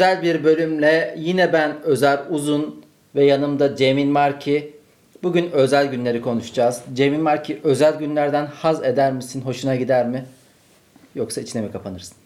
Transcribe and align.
Özel 0.00 0.22
bir 0.22 0.44
bölümle 0.44 1.14
yine 1.18 1.52
ben 1.52 1.82
Özer 1.82 2.20
Uzun 2.30 2.84
ve 3.14 3.24
yanımda 3.24 3.76
Cemil 3.76 4.06
Marki. 4.06 4.72
Bugün 5.22 5.50
özel 5.50 5.86
günleri 5.86 6.20
konuşacağız. 6.20 6.82
Cemil 6.94 7.18
Marki 7.18 7.60
özel 7.64 7.98
günlerden 7.98 8.46
haz 8.46 8.84
eder 8.84 9.12
misin? 9.12 9.40
Hoşuna 9.40 9.76
gider 9.76 10.06
mi? 10.06 10.24
Yoksa 11.14 11.40
içine 11.40 11.62
mi 11.62 11.72
kapanırsın? 11.72 12.16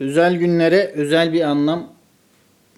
Özel 0.00 0.36
günlere 0.36 0.92
özel 0.94 1.32
bir 1.32 1.40
anlam 1.40 1.92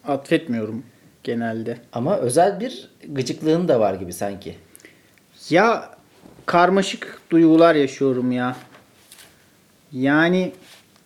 atfetmiyorum 0.08 0.82
genelde. 1.22 1.78
Ama 1.92 2.16
özel 2.16 2.60
bir 2.60 2.90
gıcıklığın 3.08 3.68
da 3.68 3.80
var 3.80 3.94
gibi 3.94 4.12
sanki. 4.12 4.54
Ya 5.50 5.90
karmaşık 6.46 7.20
duygular 7.30 7.74
yaşıyorum 7.74 8.32
ya. 8.32 8.56
Yani 9.92 10.52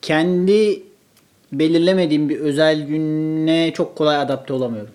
kendi 0.03 0.88
belirlemediğim 1.53 2.29
bir 2.29 2.41
özel 2.41 2.87
güne 2.87 3.73
çok 3.73 3.97
kolay 3.97 4.17
adapte 4.17 4.53
olamıyorum. 4.53 4.91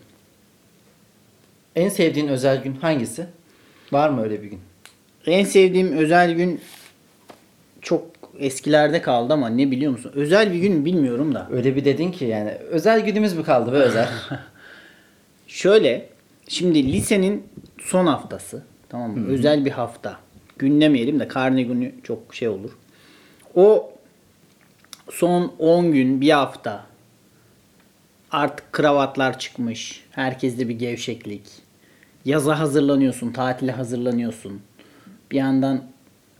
En 1.76 1.90
sevdiğin 1.90 2.28
özel 2.28 2.64
gün 2.64 2.76
hangisi? 2.76 3.26
Var 3.92 4.10
mı 4.10 4.24
öyle 4.24 4.42
bir 4.42 4.48
gün? 4.48 4.60
En 5.26 5.44
sevdiğim 5.44 5.98
özel 5.98 6.34
gün 6.34 6.62
çok 7.82 8.08
eskilerde 8.40 9.02
kaldı 9.02 9.34
ama 9.34 9.50
ne 9.50 9.72
biliyor 9.72 9.92
musun? 9.92 10.12
Özel 10.16 10.54
bir 10.54 10.60
gün 10.60 10.86
bilmiyorum 10.86 11.36
da. 11.36 11.48
Öyle 11.52 11.76
bir 11.76 11.86
dedin 11.86 12.12
ki 12.12 12.26
yani 12.26 12.52
özel 12.52 13.00
günümüz 13.00 13.34
mü 13.34 13.44
kaldı 13.44 13.74
be 13.74 13.76
özel? 13.76 14.10
Şöyle 15.48 16.10
şimdi 16.48 16.94
lisenin 16.94 17.44
son 17.82 18.06
haftası 18.06 18.64
tamam 18.90 19.12
mı? 19.18 19.28
Özel 19.28 19.66
bir 19.66 19.72
hafta. 19.72 20.18
Günlemeyelim 20.58 21.20
de 21.20 21.28
karne 21.28 21.64
günü 21.64 21.92
çok 22.04 22.36
şey 22.36 22.48
olur. 22.48 22.72
O 23.56 23.93
son 25.14 25.54
10 25.60 25.92
gün 25.92 26.22
bir 26.22 26.30
hafta 26.30 26.86
artık 28.32 28.74
kravatlar 28.74 29.40
çıkmış. 29.40 30.04
Herkeste 30.12 30.70
bir 30.70 30.80
gevşeklik. 30.80 31.42
Yaza 32.26 32.60
hazırlanıyorsun, 32.60 33.32
tatile 33.32 33.72
hazırlanıyorsun. 33.72 34.62
Bir 35.32 35.38
yandan 35.38 35.84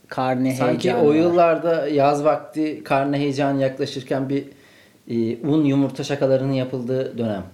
karne 0.08 0.54
Sanki 0.54 0.90
heyecanı 0.90 1.06
o 1.06 1.10
var. 1.10 1.14
yıllarda 1.14 1.88
yaz 1.88 2.24
vakti 2.24 2.84
karne 2.84 3.18
heyecanı 3.18 3.62
yaklaşırken 3.62 4.28
bir 4.28 4.44
e, 5.08 5.46
un 5.46 5.64
yumurta 5.64 6.04
şakalarının 6.04 6.52
yapıldığı 6.52 7.18
dönem. 7.18 7.44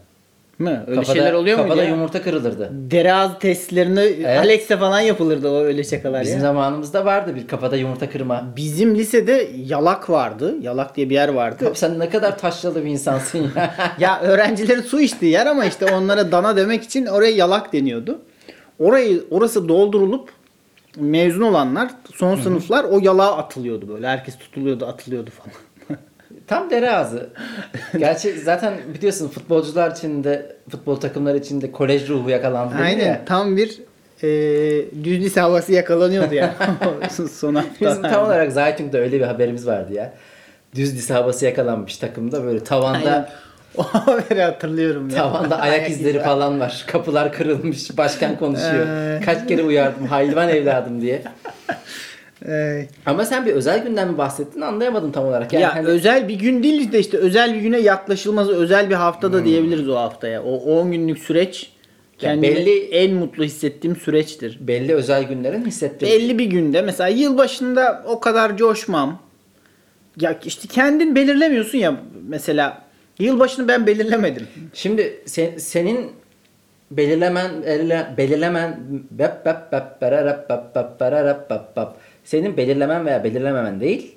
Mı? 0.61 0.84
Öyle 0.86 1.05
şeyler 1.05 1.33
oluyor 1.33 1.58
muydu 1.58 1.69
Kafada 1.69 1.84
ya? 1.84 1.91
yumurta 1.91 2.22
kırılırdı. 2.22 2.70
Dereaz 2.72 3.39
testlerini 3.39 4.27
Alex'e 4.39 4.77
falan 4.77 5.00
yapılırdı 5.00 5.48
o 5.50 5.60
öyle 5.60 5.84
şakalar 5.84 6.22
Bizim 6.22 6.37
ya. 6.37 6.43
zamanımızda 6.43 7.04
vardı 7.04 7.37
bir 7.37 7.47
kafada 7.47 7.76
yumurta 7.76 8.10
kırma. 8.10 8.44
Bizim 8.56 8.94
lisede 8.94 9.50
yalak 9.66 10.10
vardı. 10.10 10.54
Yalak 10.62 10.97
diye 10.97 11.10
bir 11.10 11.15
yer 11.15 11.28
vardı. 11.28 11.69
Abi 11.69 11.76
sen 11.76 11.99
ne 11.99 12.09
kadar 12.09 12.38
taşralı 12.38 12.84
bir 12.84 12.91
insansın 12.91 13.38
ya. 13.56 13.75
ya 13.99 14.20
öğrencilerin 14.20 14.82
su 14.82 15.00
içtiği 15.00 15.32
yer 15.32 15.47
ama 15.47 15.65
işte 15.65 15.87
onlara 15.94 16.32
dana 16.32 16.56
demek 16.56 16.82
için 16.82 17.06
oraya 17.06 17.31
yalak 17.32 17.72
deniyordu. 17.72 18.19
Orayı 18.78 19.25
orası 19.31 19.69
doldurulup 19.69 20.28
mezun 20.97 21.43
olanlar 21.43 21.91
son 22.15 22.37
sınıflar 22.37 22.84
o 22.84 22.99
yalağa 23.03 23.37
atılıyordu 23.37 23.88
böyle. 23.88 24.06
Herkes 24.09 24.38
tutuluyordu, 24.38 24.87
atılıyordu 24.87 25.31
falan. 25.31 25.53
Tam 26.47 26.71
dere 26.71 26.91
ağzı. 26.91 27.31
Gerçi 27.99 28.41
zaten 28.41 28.75
biliyorsun 28.95 29.29
futbolcular 29.29 29.91
için 29.91 30.25
de 30.25 30.57
futbol 30.69 30.97
takımları 30.97 31.39
için 31.39 31.61
de 31.61 31.73
kolej 31.73 32.09
ruhu 32.09 32.31
yakalandı 32.31 32.75
Aynen 32.83 33.07
ya. 33.07 33.21
tam 33.27 33.57
bir 33.57 33.81
e, 34.23 34.29
düz 35.05 35.21
lise 35.21 35.41
havası 35.41 35.73
yakalanıyordu 35.73 36.35
ya 36.35 36.55
son 37.31 37.55
hafta. 37.55 37.91
Bizim 37.91 38.03
tam 38.03 38.25
olarak 38.25 38.53
Zaytung'da 38.53 38.99
öyle 38.99 39.21
bir 39.21 39.25
haberimiz 39.25 39.67
vardı 39.67 39.95
ya. 39.95 40.13
Düz 40.75 40.95
lise 40.95 41.15
havası 41.15 41.45
yakalanmış 41.45 41.97
takımda 41.97 42.45
böyle 42.45 42.65
tavanda 42.65 42.99
Aynen. 42.99 43.29
O 43.77 43.83
haberi 43.83 44.43
hatırlıyorum 44.43 45.09
ya. 45.09 45.17
Tavanda 45.17 45.59
ayak 45.61 45.91
izleri 45.91 46.21
falan 46.23 46.61
var. 46.61 46.85
Kapılar 46.87 47.33
kırılmış. 47.33 47.97
Başkan 47.99 48.39
konuşuyor. 48.39 48.87
Ee. 48.87 49.21
Kaç 49.25 49.49
kere 49.49 49.62
uyardım 49.62 50.07
hayvan 50.07 50.49
evladım 50.49 51.01
diye. 51.01 51.23
Ee, 52.49 52.87
Ama 53.06 53.25
sen 53.25 53.47
bir 53.47 53.53
özel 53.53 53.84
günden 53.84 54.09
mi 54.11 54.19
bahsettin 54.19 54.61
anlayamadım 54.61 55.12
tam 55.12 55.25
olarak. 55.25 55.53
Yani 55.53 55.62
ya 55.62 55.75
hani- 55.75 55.87
özel 55.87 56.28
bir 56.28 56.34
gün 56.34 56.62
değil 56.62 56.93
de 56.93 56.99
işte 56.99 57.17
özel 57.17 57.55
bir 57.55 57.61
güne 57.61 57.78
yaklaşılması 57.81 58.53
özel 58.56 58.91
bir 58.91 58.95
haftada 58.95 59.45
diyebiliriz 59.45 59.89
o 59.89 59.97
haftaya. 59.97 60.43
O 60.43 60.55
10 60.56 60.93
günlük 60.93 61.19
süreç 61.19 61.73
kendimi 62.19 62.56
belli- 62.56 62.89
en 62.91 63.15
mutlu 63.15 63.45
hissettiğim 63.45 63.97
süreçtir. 63.97 64.59
belli 64.61 64.95
özel 64.95 65.23
günlerin 65.23 65.65
hissettiği. 65.67 66.11
Belli 66.12 66.39
bir 66.39 66.45
günde 66.45 66.83
mesela 66.83 67.09
yılbaşında 67.09 68.03
o 68.06 68.21
kadar 68.21 68.56
coşmam. 68.56 69.19
Ya 70.21 70.39
işte 70.45 70.69
kendin 70.69 71.15
belirlemiyorsun 71.17 71.79
ya 71.79 71.95
mesela 72.29 72.83
yılbaşını 73.19 73.69
ben 73.69 73.87
belirlemedim. 73.87 74.47
Şimdi 74.75 75.23
sen- 75.27 75.59
senin 75.59 76.11
belirlemen 76.91 77.50
belirle- 77.67 78.15
belirlemen 78.17 78.81
bep 79.11 79.47
bep 79.47 79.73
bep 79.73 80.00
bererep 80.03 80.50
bep 80.50 80.75
bep 80.75 81.00
bererep 81.00 81.50
bep 81.50 81.77
bep. 81.77 81.89
Senin 82.25 82.56
belirlemen 82.56 83.06
veya 83.06 83.25
belirlememen 83.25 83.81
değil. 83.81 84.16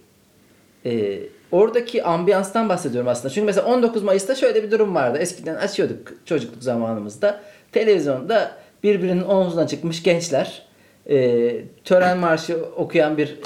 Ee, 0.85 1.19
oradaki 1.51 2.03
ambiyanstan 2.03 2.69
bahsediyorum 2.69 3.07
aslında. 3.07 3.33
Çünkü 3.33 3.45
mesela 3.45 3.67
19 3.67 4.03
Mayıs'ta 4.03 4.35
şöyle 4.35 4.63
bir 4.63 4.71
durum 4.71 4.95
vardı. 4.95 5.17
Eskiden 5.17 5.55
açıyorduk 5.55 6.13
çocukluk 6.25 6.63
zamanımızda. 6.63 7.41
Televizyonda 7.71 8.51
birbirinin 8.83 9.23
omzuna 9.23 9.67
çıkmış 9.67 10.03
gençler 10.03 10.61
e, 11.09 11.55
tören 11.83 12.17
marşı 12.17 12.57
okuyan 12.75 13.17
bir 13.17 13.39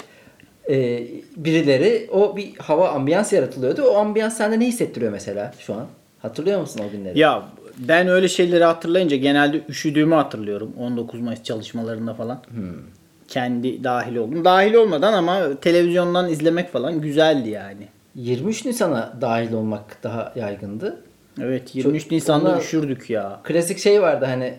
e, 0.69 1.03
birileri 1.37 2.09
o 2.11 2.37
bir 2.37 2.55
hava 2.55 2.89
ambiyans 2.89 3.33
yaratılıyordu. 3.33 3.83
O 3.83 3.97
ambiyans 3.97 4.37
sende 4.37 4.59
ne 4.59 4.65
hissettiriyor 4.65 5.11
mesela 5.11 5.53
şu 5.59 5.73
an? 5.73 5.87
Hatırlıyor 6.19 6.61
musun 6.61 6.81
o 6.87 6.91
günleri? 6.91 7.19
Ya 7.19 7.43
ben 7.77 8.07
öyle 8.07 8.27
şeyleri 8.27 8.63
hatırlayınca 8.63 9.17
genelde 9.17 9.61
üşüdüğümü 9.69 10.15
hatırlıyorum 10.15 10.73
19 10.79 11.21
Mayıs 11.21 11.43
çalışmalarında 11.43 12.13
falan. 12.13 12.43
Kendi 13.27 13.83
dahil 13.83 14.15
oldum. 14.15 14.45
Dahil 14.45 14.73
olmadan 14.73 15.13
ama 15.13 15.55
televizyondan 15.61 16.29
izlemek 16.29 16.71
falan 16.71 17.01
güzeldi 17.01 17.49
yani. 17.49 17.87
23 18.15 18.65
Nisan'a 18.65 19.13
dahil 19.21 19.53
olmak 19.53 20.03
daha 20.03 20.33
yaygındı. 20.35 21.01
Evet 21.41 21.75
23 21.75 22.03
Çok- 22.03 22.11
Nisan'da 22.11 22.59
üşürdük 22.59 23.09
ya. 23.09 23.39
Klasik 23.43 23.77
şey 23.79 24.01
vardı 24.01 24.25
hani 24.25 24.53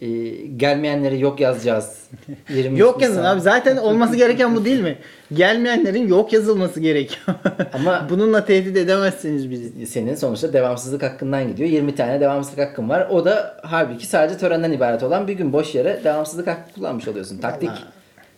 e, 0.00 0.08
gelmeyenleri 0.56 1.20
yok 1.20 1.40
yazacağız. 1.40 2.02
23 2.48 2.80
Yok 2.80 3.02
yazın 3.02 3.14
Nisan. 3.18 3.34
abi 3.34 3.40
zaten 3.40 3.76
olması 3.76 4.16
gereken 4.16 4.56
bu 4.56 4.64
değil 4.64 4.80
mi? 4.80 4.98
Gelmeyenlerin 5.32 6.08
yok 6.08 6.32
yazılması 6.32 6.80
gerekiyor. 6.80 7.36
Ama- 7.72 8.06
bununla 8.10 8.44
tehdit 8.44 8.76
edemezsiniz 8.76 9.50
bizi. 9.50 9.86
Senin 9.86 10.14
sonuçta 10.14 10.52
devamsızlık 10.52 11.02
hakkından 11.02 11.48
gidiyor. 11.48 11.68
20 11.70 11.94
tane 11.94 12.20
devamsızlık 12.20 12.58
hakkın 12.68 12.88
var. 12.88 13.06
O 13.10 13.24
da 13.24 13.56
halbuki 13.62 14.06
sadece 14.06 14.38
törenden 14.38 14.72
ibaret 14.72 15.02
olan 15.02 15.28
bir 15.28 15.32
gün 15.32 15.52
boş 15.52 15.74
yere 15.74 16.00
devamsızlık 16.04 16.46
hakkı 16.46 16.72
kullanmış 16.74 17.08
oluyorsun. 17.08 17.38
Taktik. 17.38 17.68
Vallahi. 17.70 17.82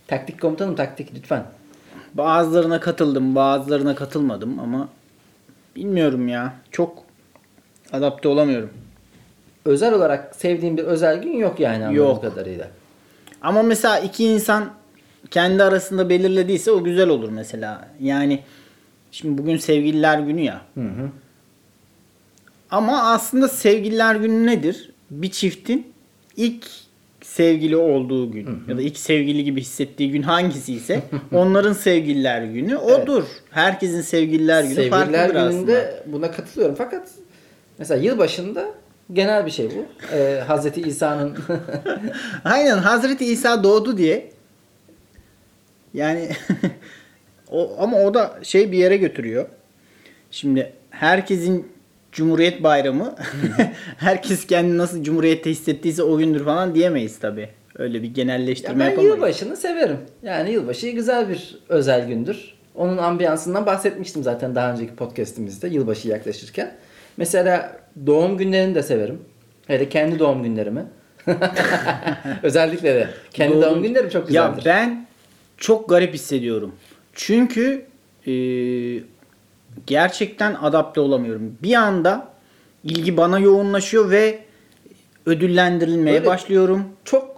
Taktik 0.07 0.41
komutanım 0.41 0.77
taktik 0.77 1.15
lütfen. 1.15 1.45
Bazılarına 2.15 2.81
katıldım, 2.81 3.35
bazılarına 3.35 3.95
katılmadım 3.95 4.59
ama 4.59 4.89
bilmiyorum 5.77 6.29
ya. 6.29 6.55
Çok 6.71 7.05
adapte 7.93 8.29
olamıyorum. 8.29 8.71
Özel 9.65 9.95
olarak 9.95 10.37
sevdiğim 10.37 10.77
bir 10.77 10.85
özel 10.85 11.23
gün 11.23 11.37
yok 11.37 11.61
yani 11.61 11.85
anladığım 11.85 11.97
Yok. 11.97 12.23
kadarıyla. 12.23 12.71
Ama 13.43 13.63
mesela 13.63 13.99
iki 13.99 14.25
insan 14.25 14.71
kendi 15.31 15.63
arasında 15.63 16.09
belirlediyse 16.09 16.71
o 16.71 16.85
güzel 16.85 17.09
olur 17.09 17.29
mesela. 17.29 17.89
Yani 18.01 18.43
şimdi 19.11 19.39
bugün 19.43 19.57
sevgililer 19.57 20.19
günü 20.19 20.41
ya. 20.41 20.61
Hı 20.75 20.81
hı. 20.81 21.11
Ama 22.71 23.03
aslında 23.03 23.49
sevgililer 23.49 24.15
günü 24.15 24.47
nedir? 24.47 24.91
Bir 25.11 25.31
çiftin 25.31 25.93
ilk 26.37 26.67
sevgili 27.25 27.77
olduğu 27.77 28.33
gün 28.33 28.65
ya 28.69 28.77
da 28.77 28.83
ilk 28.83 28.97
sevgili 28.99 29.45
gibi 29.45 29.61
hissettiği 29.61 30.11
gün 30.11 30.23
hangisi 30.23 30.75
ise 30.75 31.03
onların 31.33 31.73
sevgililer 31.73 32.43
günü 32.43 32.77
odur. 32.77 33.25
Herkesin 33.51 34.01
sevgililer 34.01 34.63
günü 34.63 34.75
Sevgililer 34.75 34.99
farklıdır 34.99 35.51
gününde 35.51 35.79
aslında. 35.79 36.13
buna 36.13 36.31
katılıyorum. 36.31 36.75
Fakat 36.75 37.09
mesela 37.79 38.03
yılbaşında 38.03 38.65
genel 39.13 39.47
bir 39.47 39.51
şey 39.51 39.71
bu. 39.71 39.87
Ee, 40.17 40.43
Hazreti 40.47 40.81
İsa'nın 40.83 41.37
Aynen 42.45 42.79
Hazreti 42.79 43.25
İsa 43.25 43.65
doğdu 43.65 43.99
diye. 43.99 44.31
Yani 45.95 46.29
o 47.51 47.77
ama 47.79 47.97
o 47.97 48.15
da 48.15 48.39
şey 48.43 48.73
bir 48.73 48.79
yere 48.79 48.97
götürüyor. 48.97 49.47
Şimdi 50.31 50.73
herkesin 50.91 51.74
Cumhuriyet 52.15 52.63
Bayramı 52.63 53.15
herkes 53.97 54.47
kendini 54.47 54.79
nasıl 54.79 55.03
Cumhuriyette 55.05 55.51
hissettiyse 55.51 56.03
o 56.03 56.19
gündür 56.19 56.45
falan 56.45 56.75
diyemeyiz 56.75 57.19
tabi. 57.19 57.49
Öyle 57.79 58.03
bir 58.03 58.07
Ya 58.07 58.13
genelleştirme 58.13 58.81
ben 58.81 58.91
yapamayız. 58.91 59.15
yılbaşını 59.15 59.57
severim. 59.57 59.99
Yani 60.23 60.53
yılbaşı 60.53 60.89
güzel 60.89 61.29
bir 61.29 61.59
özel 61.69 62.09
gündür. 62.09 62.55
Onun 62.75 62.97
ambiyansından 62.97 63.67
bahsetmiştim 63.67 64.23
zaten 64.23 64.55
daha 64.55 64.73
önceki 64.73 64.95
podcastimizde 64.95 65.69
yılbaşı 65.69 66.09
yaklaşırken. 66.09 66.75
Mesela 67.17 67.77
doğum 68.07 68.39
günlerini 68.39 68.75
de 68.75 68.83
severim. 68.83 69.21
Hele 69.67 69.89
kendi 69.89 70.19
doğum 70.19 70.43
günlerimi. 70.43 70.85
Özellikle 72.43 72.95
de. 72.95 73.09
Kendi 73.33 73.63
doğum, 73.63 73.83
günlerim 73.83 74.09
çok 74.09 74.27
güzeldir. 74.29 74.65
Ya 74.65 74.75
ben 74.75 75.07
çok 75.57 75.89
garip 75.89 76.15
hissediyorum. 76.15 76.75
Çünkü 77.13 77.85
e, 78.27 78.33
gerçekten 79.87 80.55
adapte 80.55 81.01
olamıyorum. 81.01 81.59
Bir 81.63 81.75
anda 81.75 82.29
ilgi 82.85 83.17
bana 83.17 83.39
yoğunlaşıyor 83.39 84.11
ve 84.11 84.39
ödüllendirilmeye 85.27 86.17
Böyle- 86.17 86.27
başlıyorum. 86.27 86.85
Çok 87.05 87.35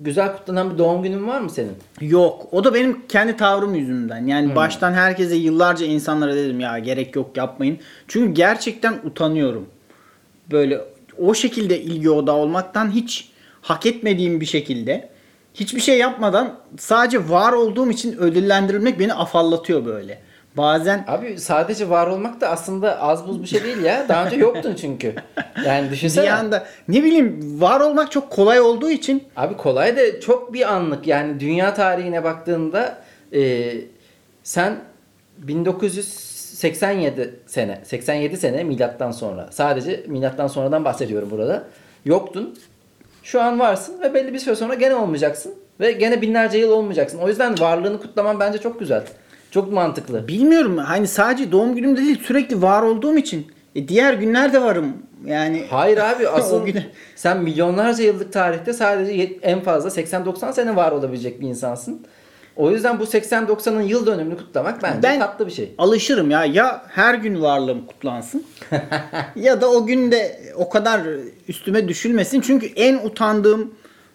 güzel 0.00 0.36
kutlanan 0.36 0.72
bir 0.72 0.78
doğum 0.78 1.02
günün 1.02 1.28
var 1.28 1.40
mı 1.40 1.50
senin? 1.50 1.72
Yok. 2.00 2.46
O 2.52 2.64
da 2.64 2.74
benim 2.74 3.06
kendi 3.08 3.36
tavrım 3.36 3.74
yüzünden. 3.74 4.26
Yani 4.26 4.56
baştan 4.56 4.92
herkese 4.92 5.34
yıllarca 5.34 5.86
insanlara 5.86 6.34
dedim 6.34 6.60
ya 6.60 6.78
gerek 6.78 7.16
yok 7.16 7.36
yapmayın. 7.36 7.78
Çünkü 8.08 8.34
gerçekten 8.34 8.94
utanıyorum. 9.04 9.66
Böyle 10.50 10.80
o 11.18 11.34
şekilde 11.34 11.80
ilgi 11.80 12.10
odağı 12.10 12.36
olmaktan 12.36 12.90
hiç 12.90 13.30
hak 13.62 13.86
etmediğim 13.86 14.40
bir 14.40 14.46
şekilde 14.46 15.08
hiçbir 15.54 15.80
şey 15.80 15.98
yapmadan 15.98 16.56
sadece 16.78 17.28
var 17.30 17.52
olduğum 17.52 17.90
için 17.90 18.18
ödüllendirilmek 18.18 18.98
beni 18.98 19.14
afallatıyor 19.14 19.84
böyle. 19.84 20.18
Bazen 20.56 21.04
Abi 21.08 21.38
sadece 21.38 21.90
var 21.90 22.06
olmak 22.06 22.40
da 22.40 22.48
aslında 22.48 23.00
az 23.00 23.28
buz 23.28 23.42
bir 23.42 23.46
şey 23.46 23.64
değil 23.64 23.82
ya. 23.82 24.08
Daha 24.08 24.26
önce 24.26 24.36
yoktun 24.36 24.74
çünkü. 24.74 25.14
Yani 25.66 25.90
düşünsene. 25.90 26.24
bir 26.24 26.30
anda 26.30 26.66
ne 26.88 27.04
bileyim 27.04 27.60
var 27.60 27.80
olmak 27.80 28.10
çok 28.10 28.30
kolay 28.30 28.60
olduğu 28.60 28.90
için 28.90 29.24
Abi 29.36 29.56
kolay 29.56 29.96
da 29.96 30.20
çok 30.20 30.52
bir 30.52 30.72
anlık. 30.72 31.06
Yani 31.06 31.40
dünya 31.40 31.74
tarihine 31.74 32.24
baktığında 32.24 32.98
e, 33.32 33.72
sen 34.42 34.76
1987 35.38 37.40
sene, 37.46 37.80
87 37.84 38.36
sene 38.36 38.64
milattan 38.64 39.12
sonra. 39.12 39.48
Sadece 39.50 40.04
milattan 40.06 40.46
sonradan 40.46 40.84
bahsediyorum 40.84 41.30
burada. 41.30 41.64
Yoktun. 42.04 42.58
Şu 43.22 43.42
an 43.42 43.58
varsın 43.58 44.02
ve 44.02 44.14
belli 44.14 44.34
bir 44.34 44.38
süre 44.38 44.56
sonra 44.56 44.74
gene 44.74 44.94
olmayacaksın. 44.94 45.54
Ve 45.80 45.92
gene 45.92 46.22
binlerce 46.22 46.58
yıl 46.58 46.70
olmayacaksın. 46.70 47.18
O 47.18 47.28
yüzden 47.28 47.60
varlığını 47.60 48.00
kutlaman 48.00 48.40
bence 48.40 48.58
çok 48.58 48.80
güzel. 48.80 49.02
Çok 49.50 49.72
mantıklı. 49.72 50.28
bilmiyorum 50.28 50.78
hani 50.78 51.06
sadece 51.06 51.52
doğum 51.52 51.74
günümde 51.74 52.00
değil 52.00 52.20
sürekli 52.26 52.62
var 52.62 52.82
olduğum 52.82 53.16
için 53.16 53.46
e, 53.74 53.88
diğer 53.88 54.14
günlerde 54.14 54.62
varım. 54.62 54.92
Yani 55.26 55.64
Hayır 55.70 55.98
abi 55.98 56.28
asıl 56.32 56.66
güne- 56.66 56.86
sen 57.16 57.42
milyonlarca 57.42 58.04
yıllık 58.04 58.32
tarihte 58.32 58.72
sadece 58.72 59.12
en 59.42 59.60
fazla 59.60 59.88
80-90 60.02 60.52
sene 60.52 60.76
var 60.76 60.92
olabilecek 60.92 61.40
bir 61.40 61.48
insansın. 61.48 62.06
O 62.56 62.70
yüzden 62.70 63.00
bu 63.00 63.04
80-90'ın 63.04 63.80
yıl 63.82 64.06
dönümünü 64.06 64.36
kutlamak 64.36 64.82
bence 64.82 65.02
Ben- 65.02 65.18
tatlı 65.20 65.46
bir 65.46 65.52
şey. 65.52 65.74
alışırım 65.78 66.30
ya. 66.30 66.44
Ya 66.44 66.82
her 66.88 67.14
gün 67.14 67.42
varlığım 67.42 67.86
kutlansın 67.86 68.44
ya 69.36 69.60
da 69.60 69.70
o 69.70 69.86
gün 69.86 70.10
de 70.12 70.40
o 70.56 70.68
kadar 70.68 71.00
üstüme 71.48 71.88
düşülmesin. 71.88 72.40
Çünkü 72.40 72.66
en 72.66 72.94
utandığım 73.06 73.74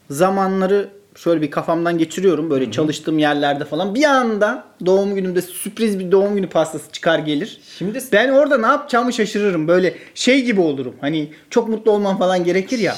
zamanları 0.09 0.89
şöyle 1.15 1.41
bir 1.41 1.51
kafamdan 1.51 1.97
geçiriyorum. 1.97 2.49
Böyle 2.49 2.71
çalıştığım 2.71 3.19
yerlerde 3.19 3.65
falan. 3.65 3.95
Bir 3.95 4.03
anda 4.03 4.63
doğum 4.85 5.15
günümde 5.15 5.41
sürpriz 5.41 5.99
bir 5.99 6.11
doğum 6.11 6.35
günü 6.35 6.49
pastası 6.49 6.91
çıkar 6.91 7.19
gelir. 7.19 7.59
Şimdi 7.77 7.99
Ben 8.11 8.29
orada 8.29 8.57
ne 8.57 8.65
yapacağımı 8.67 9.13
şaşırırım. 9.13 9.67
Böyle 9.67 9.95
şey 10.15 10.43
gibi 10.45 10.61
olurum. 10.61 10.95
Hani 11.01 11.29
çok 11.49 11.69
mutlu 11.69 11.91
olmam 11.91 12.17
falan 12.17 12.43
gerekir 12.43 12.79
ya. 12.79 12.95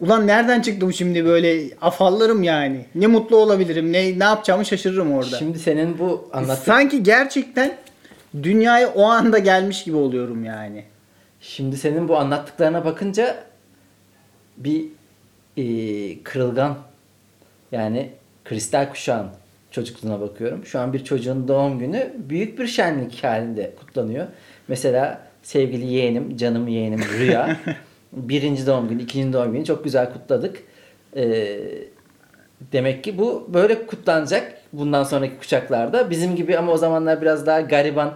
Ulan 0.00 0.26
nereden 0.26 0.60
çıktı 0.60 0.86
bu 0.86 0.92
şimdi 0.92 1.24
böyle 1.24 1.74
afallarım 1.80 2.42
yani. 2.42 2.86
Ne 2.94 3.06
mutlu 3.06 3.36
olabilirim, 3.36 3.92
ne 3.92 4.18
ne 4.18 4.24
yapacağımı 4.24 4.64
şaşırırım 4.64 5.12
orada. 5.12 5.36
şimdi 5.38 5.58
senin 5.58 5.98
bu 5.98 6.28
anlattığın 6.32 6.62
Sanki 6.64 7.02
gerçekten 7.02 7.76
dünyaya 8.42 8.88
o 8.88 9.02
anda 9.04 9.38
gelmiş 9.38 9.84
gibi 9.84 9.96
oluyorum 9.96 10.44
yani. 10.44 10.84
şimdi 11.40 11.76
senin 11.76 12.08
bu 12.08 12.16
anlattıklarına 12.16 12.84
bakınca 12.84 13.44
bir 14.56 14.84
e, 15.56 16.22
kırılgan 16.22 16.76
yani 17.72 18.10
kristal 18.44 18.90
kuşağın 18.90 19.26
çocukluğuna 19.70 20.20
bakıyorum. 20.20 20.66
Şu 20.66 20.80
an 20.80 20.92
bir 20.92 21.04
çocuğun 21.04 21.48
doğum 21.48 21.78
günü 21.78 22.12
büyük 22.16 22.58
bir 22.58 22.66
şenlik 22.66 23.24
halinde 23.24 23.72
kutlanıyor. 23.80 24.26
Mesela 24.68 25.20
sevgili 25.42 25.86
yeğenim, 25.86 26.36
canım 26.36 26.68
yeğenim 26.68 27.00
Rüya. 27.18 27.56
birinci 28.12 28.66
doğum 28.66 28.88
günü, 28.88 29.02
ikinci 29.02 29.32
doğum 29.32 29.52
günü 29.52 29.64
çok 29.64 29.84
güzel 29.84 30.12
kutladık. 30.12 30.62
Ee, 31.16 31.58
demek 32.72 33.04
ki 33.04 33.18
bu 33.18 33.48
böyle 33.54 33.86
kutlanacak 33.86 34.58
bundan 34.72 35.04
sonraki 35.04 35.38
kuşaklarda. 35.38 36.10
Bizim 36.10 36.36
gibi 36.36 36.58
ama 36.58 36.72
o 36.72 36.76
zamanlar 36.76 37.22
biraz 37.22 37.46
daha 37.46 37.60
gariban 37.60 38.14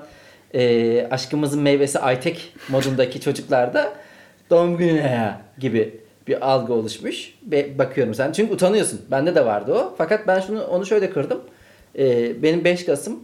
e, 0.54 1.06
aşkımızın 1.10 1.62
meyvesi 1.62 1.98
Aytek 1.98 2.52
modundaki 2.68 3.20
çocuklarda 3.20 3.92
doğum 4.50 4.76
günü 4.76 4.98
ya 4.98 5.40
gibi 5.58 6.00
bir 6.28 6.50
algı 6.50 6.73
oluşmuş. 6.73 7.34
Be- 7.43 7.78
bakıyorum 7.78 8.14
sen. 8.14 8.32
Çünkü 8.32 8.55
utanıyorsun. 8.55 9.00
Bende 9.11 9.34
de 9.34 9.46
vardı 9.46 9.75
o. 9.75 9.94
Fakat 9.99 10.26
ben 10.26 10.40
şunu 10.40 10.64
onu 10.64 10.87
şöyle 10.87 11.11
kırdım. 11.11 11.40
Ee, 11.99 12.43
benim 12.43 12.64
5 12.64 12.84
Kasım 12.84 13.20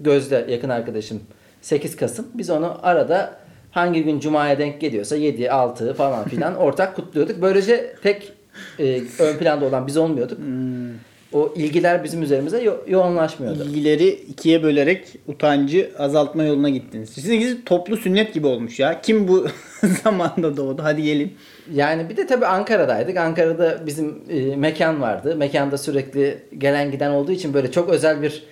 Gözde 0.00 0.46
yakın 0.48 0.68
arkadaşım 0.68 1.20
8 1.62 1.96
Kasım. 1.96 2.26
Biz 2.34 2.50
onu 2.50 2.78
arada 2.82 3.34
hangi 3.70 4.04
gün 4.04 4.20
Cuma'ya 4.20 4.58
denk 4.58 4.80
geliyorsa 4.80 5.16
7, 5.16 5.50
6 5.50 5.94
falan 5.94 6.24
filan 6.28 6.56
ortak 6.60 6.96
kutluyorduk. 6.96 7.42
Böylece 7.42 7.94
tek 8.02 8.32
e, 8.78 9.00
ön 9.18 9.36
planda 9.38 9.64
olan 9.64 9.86
biz 9.86 9.96
olmuyorduk. 9.96 10.38
O 11.32 11.52
ilgiler 11.56 12.04
bizim 12.04 12.22
üzerimize 12.22 12.62
yo- 12.62 12.76
yoğunlaşmıyordu. 12.88 13.64
İlgileri 13.64 14.08
ikiye 14.08 14.62
bölerek 14.62 15.06
utancı 15.26 15.90
azaltma 15.98 16.44
yoluna 16.44 16.68
gittiniz. 16.68 17.10
Sizinkisi 17.10 17.64
toplu 17.64 17.96
sünnet 17.96 18.34
gibi 18.34 18.46
olmuş 18.46 18.80
ya. 18.80 19.00
Kim 19.00 19.28
bu 19.28 19.46
zamanda 20.04 20.56
doğdu? 20.56 20.82
Hadi 20.82 21.02
gelin. 21.02 21.34
Yani 21.74 22.08
bir 22.08 22.16
de 22.16 22.26
tabii 22.26 22.46
Ankara'daydık. 22.46 23.16
Ankara'da 23.16 23.86
bizim 23.86 24.18
e, 24.30 24.56
mekan 24.56 25.00
vardı. 25.00 25.36
Mekanda 25.36 25.78
sürekli 25.78 26.38
gelen 26.58 26.90
giden 26.90 27.10
olduğu 27.10 27.32
için 27.32 27.54
böyle 27.54 27.70
çok 27.70 27.88
özel 27.88 28.22
bir 28.22 28.42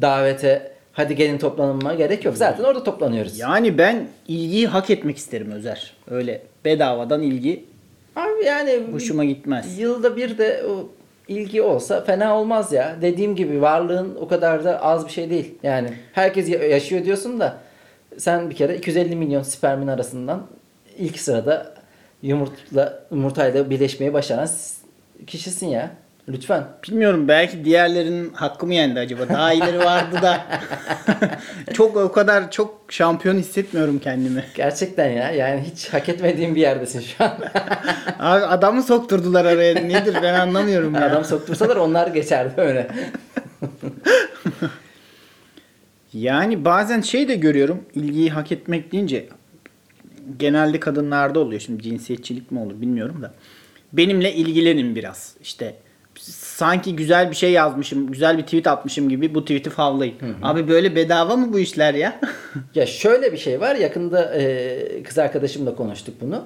davete 0.00 0.72
hadi 0.92 1.16
gelin 1.16 1.38
toplanma 1.38 1.94
gerek 1.94 2.24
yok. 2.24 2.36
Zaten 2.36 2.64
orada 2.64 2.84
toplanıyoruz. 2.84 3.38
Yani 3.38 3.78
ben 3.78 4.08
ilgiyi 4.28 4.66
hak 4.66 4.90
etmek 4.90 5.16
isterim 5.16 5.50
Özer. 5.50 5.92
Öyle 6.10 6.42
bedavadan 6.64 7.22
ilgi 7.22 7.64
Abi 8.16 8.44
yani 8.46 8.80
hoşuma 8.92 9.24
gitmez. 9.24 9.78
yılda 9.78 10.16
bir 10.16 10.38
de 10.38 10.62
o 10.70 10.88
ilgi 11.28 11.62
olsa 11.62 12.04
fena 12.04 12.38
olmaz 12.38 12.72
ya. 12.72 12.96
Dediğim 13.02 13.36
gibi 13.36 13.62
varlığın 13.62 14.14
o 14.20 14.28
kadar 14.28 14.64
da 14.64 14.82
az 14.82 15.06
bir 15.06 15.12
şey 15.12 15.30
değil. 15.30 15.54
Yani 15.62 15.88
herkes 16.12 16.48
ya- 16.48 16.68
yaşıyor 16.68 17.04
diyorsun 17.04 17.40
da 17.40 17.56
sen 18.18 18.50
bir 18.50 18.54
kere 18.54 18.76
250 18.76 19.16
milyon 19.16 19.42
spermin 19.42 19.86
arasından 19.86 20.42
ilk 20.98 21.18
sırada 21.20 21.74
yumurtla 22.22 23.02
yumurtayla 23.10 23.70
birleşmeyi 23.70 24.12
başaran 24.12 24.48
kişisin 25.26 25.66
ya. 25.66 25.90
Lütfen. 26.28 26.64
Bilmiyorum 26.88 27.28
belki 27.28 27.64
diğerlerinin 27.64 28.32
hakkı 28.32 28.66
mı 28.66 28.74
yendi 28.74 29.00
acaba? 29.00 29.28
Daha 29.28 29.52
iyileri 29.52 29.78
vardı 29.78 30.16
da. 30.22 30.46
çok 31.72 31.96
o 31.96 32.12
kadar 32.12 32.50
çok 32.50 32.82
şampiyon 32.88 33.36
hissetmiyorum 33.36 33.98
kendimi. 33.98 34.44
Gerçekten 34.54 35.10
ya. 35.10 35.30
Yani 35.30 35.60
hiç 35.60 35.88
hak 35.88 36.08
etmediğin 36.08 36.54
bir 36.54 36.60
yerdesin 36.60 37.00
şu 37.00 37.24
an. 37.24 37.30
Abi 38.18 38.44
adamı 38.44 38.82
sokturdular 38.82 39.44
araya. 39.44 39.74
Nedir 39.74 40.16
ben 40.22 40.34
anlamıyorum 40.34 40.94
ya. 40.94 41.06
Adam 41.06 41.24
soktursalar 41.24 41.76
onlar 41.76 42.06
geçerdi 42.06 42.60
öyle. 42.60 42.88
Yani 46.12 46.64
bazen 46.64 47.00
şey 47.00 47.28
de 47.28 47.34
görüyorum. 47.34 47.84
ilgiyi 47.94 48.30
hak 48.30 48.52
etmek 48.52 48.92
deyince 48.92 49.28
genelde 50.38 50.80
kadınlarda 50.80 51.40
oluyor. 51.40 51.60
Şimdi 51.60 51.82
cinsiyetçilik 51.82 52.50
mi 52.50 52.58
olur 52.58 52.80
bilmiyorum 52.80 53.22
da. 53.22 53.34
Benimle 53.92 54.34
ilgilenin 54.34 54.94
biraz. 54.96 55.34
İşte 55.42 55.74
sanki 56.56 56.96
güzel 56.96 57.30
bir 57.30 57.36
şey 57.36 57.52
yazmışım, 57.52 58.12
güzel 58.12 58.38
bir 58.38 58.42
tweet 58.42 58.66
atmışım 58.66 59.08
gibi 59.08 59.34
bu 59.34 59.42
tweet'i 59.42 59.70
favlayın. 59.70 60.14
Abi 60.42 60.68
böyle 60.68 60.96
bedava 60.96 61.36
mı 61.36 61.52
bu 61.52 61.58
işler 61.58 61.94
ya? 61.94 62.20
Ya 62.74 62.86
şöyle 62.86 63.32
bir 63.32 63.38
şey 63.38 63.60
var. 63.60 63.76
Yakında 63.76 64.34
e, 64.34 65.02
kız 65.02 65.18
arkadaşımla 65.18 65.76
konuştuk 65.76 66.14
bunu. 66.20 66.44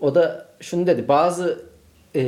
O 0.00 0.14
da 0.14 0.46
şunu 0.60 0.86
dedi. 0.86 1.08
Bazı 1.08 1.64
e, 2.14 2.22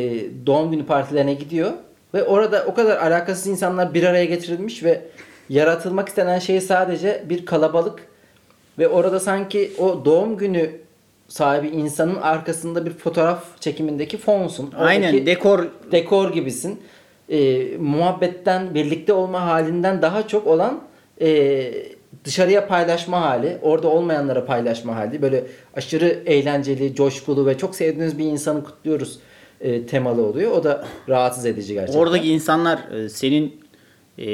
doğum 0.47 0.71
günü 0.71 0.87
partilerine 0.87 1.35
gidiyor 1.35 1.73
ve 2.15 2.25
orada 2.25 2.65
o 2.67 2.75
kadar 2.75 2.97
alakasız 2.97 3.47
insanlar 3.47 3.95
bir 3.95 4.05
araya 4.05 4.25
getirilmiş 4.25 4.85
ve 4.85 5.03
yaratılmak 5.49 6.09
istenen 6.09 6.39
şey 6.39 6.61
sadece 6.61 7.25
bir 7.29 7.47
kalabalık 7.47 8.01
ve 8.79 8.89
orada 8.89 9.21
sanki 9.21 9.73
o 9.79 10.05
doğum 10.05 10.37
günü 10.37 10.71
sahibi 11.29 11.69
insanın 11.69 12.17
arkasında 12.17 12.87
bir 12.87 12.91
fotoğraf 12.91 13.61
çekimindeki 13.61 14.19
fonsun. 14.19 14.73
Aynen 14.79 15.27
dekor 15.27 15.67
dekor 15.93 16.33
gibisin. 16.33 16.81
E, 17.31 17.69
muhabbetten, 17.77 18.75
birlikte 18.75 19.13
olma 19.13 19.47
halinden 19.47 20.03
daha 20.03 20.29
çok 20.29 20.47
olan 20.47 20.81
e, 21.21 21.73
dışarıya 22.25 22.67
paylaşma 22.67 23.21
hali, 23.21 23.59
orada 23.63 23.89
olmayanlara 23.89 24.47
paylaşma 24.47 24.97
hali. 24.97 25.23
Böyle 25.23 25.45
aşırı 25.75 26.23
eğlenceli, 26.27 26.95
coşkulu 26.95 27.47
ve 27.47 27.59
çok 27.59 27.75
sevdiğiniz 27.75 28.19
bir 28.19 28.25
insanı 28.25 28.65
kutluyoruz 28.65 29.19
e, 29.61 29.87
temalı 29.87 30.27
oluyor. 30.27 30.53
O 30.53 30.65
da 30.65 30.85
rahatsız 31.09 31.47
edici 31.47 31.75
gerçekten. 31.75 32.01
Oradaki 32.01 32.33
insanlar 32.33 32.79
e, 32.79 33.09
senin 33.09 33.61
e, 34.19 34.27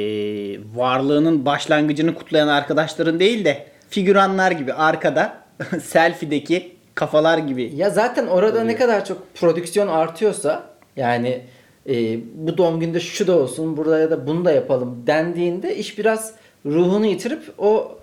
varlığının 0.74 1.46
başlangıcını 1.46 2.14
kutlayan 2.14 2.48
arkadaşların 2.48 3.20
değil 3.20 3.44
de 3.44 3.66
figüranlar 3.90 4.50
gibi 4.50 4.72
arkada 4.72 5.42
selfie'deki 5.82 6.76
kafalar 6.94 7.38
gibi. 7.38 7.72
Ya 7.76 7.90
zaten 7.90 8.26
orada 8.26 8.64
ne 8.64 8.76
kadar 8.76 9.04
çok 9.04 9.34
prodüksiyon 9.34 9.88
artıyorsa 9.88 10.66
yani 10.96 11.40
e, 11.88 12.20
bu 12.34 12.58
doğum 12.58 12.80
günde 12.80 13.00
şu 13.00 13.26
da 13.26 13.38
olsun 13.38 13.76
burada 13.76 13.98
ya 13.98 14.10
da 14.10 14.26
bunu 14.26 14.44
da 14.44 14.52
yapalım 14.52 15.02
dendiğinde 15.06 15.76
iş 15.76 15.98
biraz 15.98 16.34
ruhunu 16.66 17.06
yitirip 17.06 17.42
o 17.58 17.98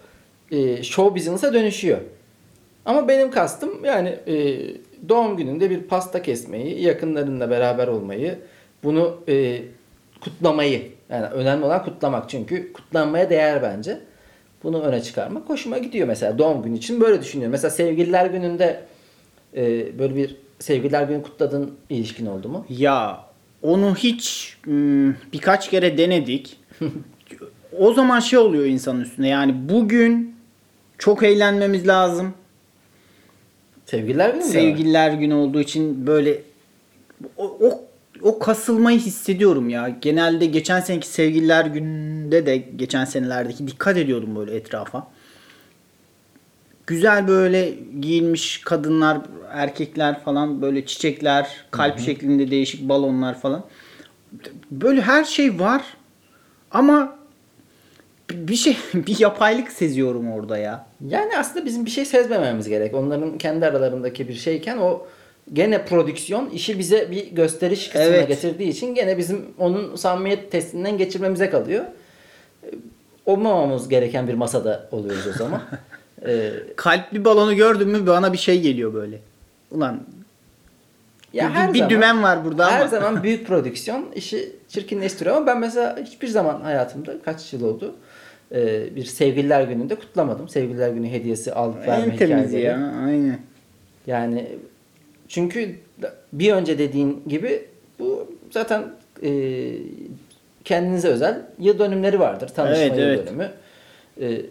e, 0.51 0.83
show 0.83 1.15
business'a 1.15 1.53
dönüşüyor. 1.53 1.97
Ama 2.85 3.07
benim 3.07 3.31
kastım 3.31 3.85
yani 3.85 4.09
e, 4.27 4.59
doğum 5.09 5.37
gününde 5.37 5.69
bir 5.69 5.81
pasta 5.81 6.21
kesmeyi, 6.21 6.81
yakınlarınla 6.81 7.49
beraber 7.49 7.87
olmayı, 7.87 8.39
bunu 8.83 9.19
e, 9.27 9.61
kutlamayı. 10.21 10.91
Yani 11.09 11.25
önemli 11.25 11.65
olan 11.65 11.83
kutlamak 11.83 12.29
çünkü 12.29 12.73
kutlanmaya 12.73 13.29
değer 13.29 13.61
bence. 13.61 13.99
Bunu 14.63 14.81
öne 14.81 15.01
çıkarmak 15.01 15.49
hoşuma 15.49 15.77
gidiyor 15.77 16.07
mesela 16.07 16.37
doğum 16.37 16.63
günü 16.63 16.77
için 16.77 17.01
böyle 17.01 17.21
düşünüyorum. 17.21 17.51
Mesela 17.51 17.71
sevgililer 17.71 18.25
gününde 18.25 18.83
e, 19.55 19.99
böyle 19.99 20.15
bir 20.15 20.35
sevgililer 20.59 21.03
günü 21.03 21.23
kutladığın 21.23 21.71
ilişkin 21.89 22.25
oldu 22.25 22.49
mu? 22.49 22.65
Ya 22.69 23.25
onu 23.63 23.95
hiç 23.95 24.57
hmm, 24.63 25.13
birkaç 25.33 25.69
kere 25.69 25.97
denedik. 25.97 26.59
o 27.79 27.93
zaman 27.93 28.19
şey 28.19 28.39
oluyor 28.39 28.65
insanın 28.65 29.01
üstünde. 29.01 29.27
Yani 29.27 29.69
bugün 29.69 30.35
çok 30.97 31.23
eğlenmemiz 31.23 31.87
lazım. 31.87 32.33
Sevgililer 33.85 34.29
günü? 34.33 34.43
Sevgililer 34.43 35.11
günü 35.11 35.33
olduğu 35.33 35.59
için 35.59 36.07
böyle 36.07 36.41
o, 37.37 37.57
o, 37.61 37.81
o 38.21 38.39
kasılmayı 38.39 38.99
hissediyorum 38.99 39.69
ya. 39.69 39.97
Genelde 40.01 40.45
geçen 40.45 40.79
seneki 40.79 41.07
sevgililer 41.07 41.65
gününde 41.65 42.45
de 42.45 42.57
geçen 42.57 43.05
senelerdeki 43.05 43.67
dikkat 43.67 43.97
ediyordum 43.97 44.35
böyle 44.35 44.55
etrafa. 44.55 45.07
Güzel 46.87 47.27
böyle 47.27 47.73
giyinmiş 48.01 48.61
kadınlar, 48.61 49.17
erkekler 49.51 50.19
falan 50.23 50.61
böyle 50.61 50.85
çiçekler, 50.85 51.47
kalp 51.71 51.99
şeklinde 51.99 52.51
değişik 52.51 52.89
balonlar 52.89 53.39
falan. 53.39 53.63
Böyle 54.71 55.01
her 55.01 55.23
şey 55.23 55.59
var 55.59 55.81
ama 56.71 57.15
bir 58.31 58.55
şey 58.55 58.77
bir 58.93 59.19
yapaylık 59.19 59.71
seziyorum 59.71 60.31
orada 60.31 60.57
ya. 60.57 60.85
Yani 61.07 61.37
aslında 61.37 61.65
bizim 61.65 61.85
bir 61.85 61.91
şey 61.91 62.05
sezmememiz 62.05 62.69
gerek. 62.69 62.93
Onların 62.95 63.37
kendi 63.37 63.65
aralarındaki 63.65 64.27
bir 64.27 64.33
şeyken 64.33 64.77
o 64.77 65.07
gene 65.53 65.85
prodüksiyon 65.85 66.49
işi 66.49 66.79
bize 66.79 67.11
bir 67.11 67.31
gösteriş 67.31 67.87
kısmına 67.87 68.05
Evet. 68.05 68.27
getirdiği 68.27 68.69
için 68.69 68.95
gene 68.95 69.17
bizim 69.17 69.45
onun 69.57 69.95
samimiyet 69.95 70.51
testinden 70.51 70.97
geçirmemize 70.97 71.49
kalıyor. 71.49 71.85
Ee, 72.63 72.67
Olmamamız 73.25 73.89
gereken 73.89 74.27
bir 74.27 74.33
masada 74.33 74.89
oluyoruz 74.91 75.27
o 75.27 75.37
zaman. 75.37 75.61
Ee, 76.25 76.51
Kalpli 76.75 77.25
balonu 77.25 77.55
gördüm 77.55 77.89
mü 77.89 78.07
bana 78.07 78.33
bir 78.33 78.37
şey 78.37 78.61
geliyor 78.61 78.93
böyle. 78.93 79.19
Ulan 79.71 79.99
ya 81.33 81.49
bir, 81.49 81.53
her 81.53 81.73
bir 81.73 81.79
zaman, 81.79 81.89
dümen 81.89 82.23
var 82.23 82.45
burada 82.45 82.71
her 82.71 82.79
ama. 82.81 82.89
zaman 82.89 83.23
büyük 83.23 83.47
prodüksiyon 83.47 84.05
işi 84.15 84.51
çirkinleştiriyor 84.67 85.35
ama 85.35 85.47
ben 85.47 85.59
mesela 85.59 85.97
hiçbir 86.05 86.27
zaman 86.27 86.61
hayatımda 86.61 87.21
kaç 87.25 87.53
yıl 87.53 87.63
oldu 87.63 87.95
e, 88.51 88.95
bir 88.95 89.05
sevgililer 89.05 89.63
gününde 89.63 89.95
kutlamadım. 89.95 90.49
Sevgililer 90.49 90.89
günü 90.89 91.09
hediyesi 91.09 91.53
alıp 91.53 91.87
verme 91.87 92.13
en 92.13 92.17
temiz 92.17 92.47
hikayeleri. 92.49 92.61
ya. 92.61 92.93
Aynen. 93.05 93.39
Yani 94.07 94.47
çünkü 95.27 95.75
bir 96.33 96.53
önce 96.53 96.79
dediğin 96.79 97.23
gibi 97.27 97.65
bu 97.99 98.31
zaten 98.51 98.83
e, 99.23 99.31
kendinize 100.63 101.07
özel 101.07 101.41
yıl 101.59 101.79
dönümleri 101.79 102.19
vardır. 102.19 102.47
Tanışma 102.47 102.83
Evet, 102.83 102.97
yıl 102.97 103.03
evet. 103.03 103.27
dönümü. 103.27 103.49
E, 104.21 104.41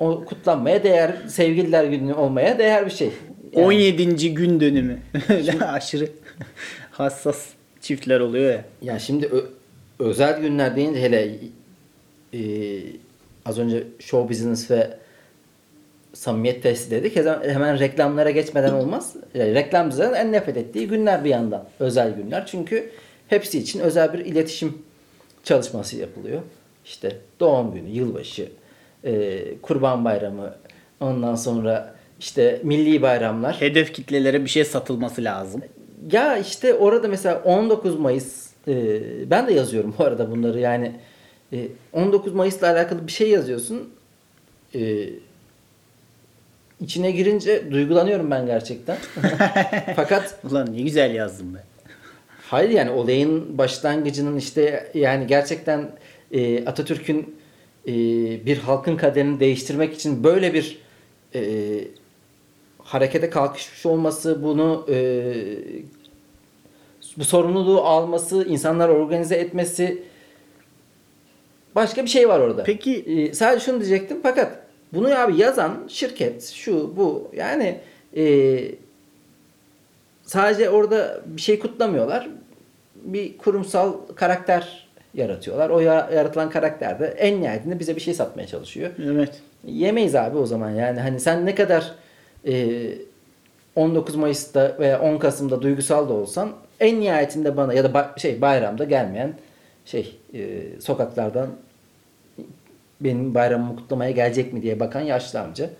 o 0.00 0.24
kutlanmaya 0.24 0.82
değer, 0.82 1.16
sevgililer 1.28 1.84
günü 1.84 2.14
olmaya 2.14 2.58
değer 2.58 2.86
bir 2.86 2.90
şey. 2.90 3.10
Yani 3.52 3.66
17. 3.66 4.34
gün 4.34 4.60
dönümü. 4.60 4.98
Öyle 5.28 5.64
aşırı 5.64 6.08
hassas 6.90 7.46
çiftler 7.80 8.20
oluyor 8.20 8.52
ya. 8.52 8.64
Ya 8.82 8.98
şimdi 8.98 9.26
ö- 9.26 9.48
özel 9.98 10.40
günler 10.40 10.76
deyince 10.76 11.00
hele 11.02 11.36
e, 12.34 12.40
az 13.44 13.58
önce 13.58 13.84
show 13.98 14.28
business 14.30 14.70
ve 14.70 14.90
samimiyet 16.12 16.62
testi 16.62 16.90
dedik. 16.90 17.16
Hemen, 17.16 17.78
reklamlara 17.78 18.30
geçmeden 18.30 18.72
olmaz. 18.72 19.14
Yani 19.34 19.54
reklamcıların 19.54 20.14
en 20.14 20.32
nefret 20.32 20.56
ettiği 20.56 20.88
günler 20.88 21.24
bir 21.24 21.30
yandan. 21.30 21.64
Özel 21.80 22.14
günler. 22.14 22.46
Çünkü 22.46 22.90
hepsi 23.28 23.58
için 23.58 23.80
özel 23.80 24.12
bir 24.12 24.18
iletişim 24.18 24.78
çalışması 25.44 25.96
yapılıyor. 25.96 26.42
İşte 26.84 27.16
doğum 27.40 27.74
günü, 27.74 27.88
yılbaşı, 27.88 28.48
e, 29.04 29.42
kurban 29.62 30.04
bayramı, 30.04 30.54
ondan 31.00 31.34
sonra 31.34 31.94
işte 32.20 32.60
milli 32.64 33.02
bayramlar. 33.02 33.60
Hedef 33.60 33.92
kitlelere 33.92 34.44
bir 34.44 34.50
şey 34.50 34.64
satılması 34.64 35.24
lazım. 35.24 35.62
Ya 36.12 36.36
işte 36.36 36.74
orada 36.74 37.08
mesela 37.08 37.42
19 37.44 37.98
Mayıs 37.98 38.46
e, 38.68 39.00
ben 39.30 39.46
de 39.46 39.52
yazıyorum 39.52 39.94
bu 39.98 40.04
arada 40.04 40.30
bunları 40.30 40.60
yani 40.60 40.92
e, 41.52 41.68
19 41.92 42.34
Mayıs'la 42.34 42.70
alakalı 42.70 43.06
bir 43.06 43.12
şey 43.12 43.30
yazıyorsun. 43.30 43.90
E, 44.74 45.08
içine 46.80 47.10
girince 47.10 47.70
duygulanıyorum 47.70 48.30
ben 48.30 48.46
gerçekten. 48.46 48.96
Fakat 49.96 50.38
Ulan 50.50 50.72
ne 50.76 50.80
güzel 50.82 51.14
yazdım 51.14 51.54
be. 51.54 51.58
hayır 52.50 52.70
yani 52.70 52.90
olayın 52.90 53.58
başlangıcının 53.58 54.36
işte 54.36 54.90
yani 54.94 55.26
gerçekten 55.26 55.90
e, 56.32 56.64
Atatürk'ün 56.66 57.36
e, 57.86 57.92
bir 58.46 58.58
halkın 58.58 58.96
kaderini 58.96 59.40
değiştirmek 59.40 59.94
için 59.94 60.24
böyle 60.24 60.54
bir 60.54 60.78
e, 61.34 61.40
harekete 62.78 63.30
kalkışmış 63.30 63.86
olması, 63.86 64.42
bunu 64.42 64.86
e, 64.88 65.34
bu 67.16 67.24
sorumluluğu 67.24 67.80
alması, 67.80 68.44
insanlar 68.48 68.88
organize 68.88 69.36
etmesi 69.36 70.02
başka 71.74 72.02
bir 72.04 72.08
şey 72.10 72.28
var 72.28 72.40
orada. 72.40 72.62
Peki- 72.64 73.04
E, 73.06 73.34
sadece 73.34 73.64
şunu 73.64 73.80
diyecektim 73.80 74.18
fakat 74.22 74.62
bunu 74.92 75.18
abi 75.20 75.36
yazan 75.36 75.86
şirket 75.88 76.48
şu 76.50 76.96
bu 76.96 77.30
yani 77.36 77.80
e, 78.16 78.60
sadece 80.22 80.70
orada 80.70 81.20
bir 81.26 81.40
şey 81.40 81.58
kutlamıyorlar. 81.58 82.28
Bir 82.94 83.38
kurumsal 83.38 83.92
karakter 84.14 84.88
yaratıyorlar. 85.14 85.70
O 85.70 85.80
ya- 85.80 86.10
yaratılan 86.14 86.50
karakter 86.50 86.98
de 87.00 87.06
en 87.06 87.40
nihayetinde 87.42 87.78
bize 87.78 87.96
bir 87.96 88.00
şey 88.00 88.14
satmaya 88.14 88.46
çalışıyor. 88.46 88.90
Evet. 89.12 89.40
Yemeyiz 89.66 90.14
abi 90.14 90.38
o 90.38 90.46
zaman 90.46 90.70
yani 90.70 91.00
hani 91.00 91.20
sen 91.20 91.46
ne 91.46 91.54
kadar 91.54 91.92
e, 92.46 92.76
19 93.76 94.14
Mayıs'ta 94.16 94.76
veya 94.78 95.00
10 95.00 95.18
Kasım'da 95.18 95.62
duygusal 95.62 96.08
da 96.08 96.12
olsan 96.12 96.52
en 96.80 97.00
nihayetinde 97.00 97.56
bana 97.56 97.74
ya 97.74 97.84
da 97.84 97.88
ba- 97.88 98.20
şey 98.20 98.40
bayramda 98.40 98.84
gelmeyen 98.84 99.32
şey 99.84 100.16
e, 100.34 100.40
sokaklardan 100.80 101.48
benim 103.00 103.34
bayramımı 103.34 103.76
kutlamaya 103.76 104.10
gelecek 104.10 104.52
mi 104.52 104.62
diye 104.62 104.80
bakan 104.80 105.00
yaşlı 105.00 105.40
amca. 105.40 105.70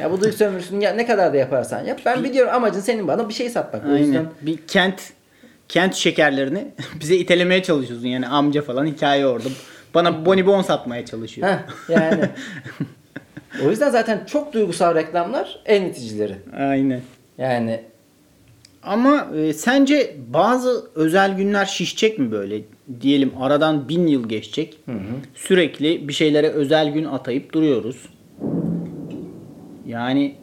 Ya 0.00 0.10
bu 0.12 0.20
duygu 0.20 0.36
sömürüsünü 0.36 0.84
ya 0.84 0.92
ne 0.94 1.06
kadar 1.06 1.32
da 1.32 1.36
yaparsan 1.36 1.84
yap. 1.84 2.00
Ben 2.06 2.24
biliyorum 2.24 2.52
amacın 2.54 2.80
senin 2.80 3.08
bana 3.08 3.28
bir 3.28 3.34
şey 3.34 3.50
satmak. 3.50 3.84
O 3.84 3.88
Aynen. 3.88 3.98
yüzden 3.98 4.26
Bir 4.42 4.56
kent 4.66 5.00
kent 5.74 5.94
şekerlerini 5.94 6.68
bize 7.00 7.16
itelemeye 7.16 7.62
çalışıyorsun 7.62 8.06
yani 8.06 8.28
amca 8.28 8.62
falan 8.62 8.86
hikaye 8.86 9.26
orada. 9.26 9.48
Bana 9.94 10.26
bonibon 10.26 10.62
satmaya 10.62 11.06
çalışıyor. 11.06 11.48
Heh, 11.48 11.58
yani 11.88 12.24
o 13.66 13.70
yüzden 13.70 13.90
zaten 13.90 14.24
çok 14.26 14.52
duygusal 14.52 14.94
reklamlar 14.94 15.58
en 15.66 15.82
iticileri. 15.82 16.36
Aynen. 16.56 17.00
Yani 17.38 17.80
Ama 18.82 19.28
e, 19.36 19.52
sence 19.52 20.16
bazı 20.28 20.90
özel 20.94 21.36
günler 21.36 21.64
şişecek 21.64 22.18
mi 22.18 22.32
böyle? 22.32 22.60
Diyelim 23.00 23.32
aradan 23.40 23.88
bin 23.88 24.06
yıl 24.06 24.28
geçecek. 24.28 24.78
Sürekli 25.34 26.08
bir 26.08 26.12
şeylere 26.12 26.48
özel 26.48 26.92
gün 26.92 27.04
atayıp 27.04 27.52
duruyoruz. 27.52 28.08
Yani 29.86 30.34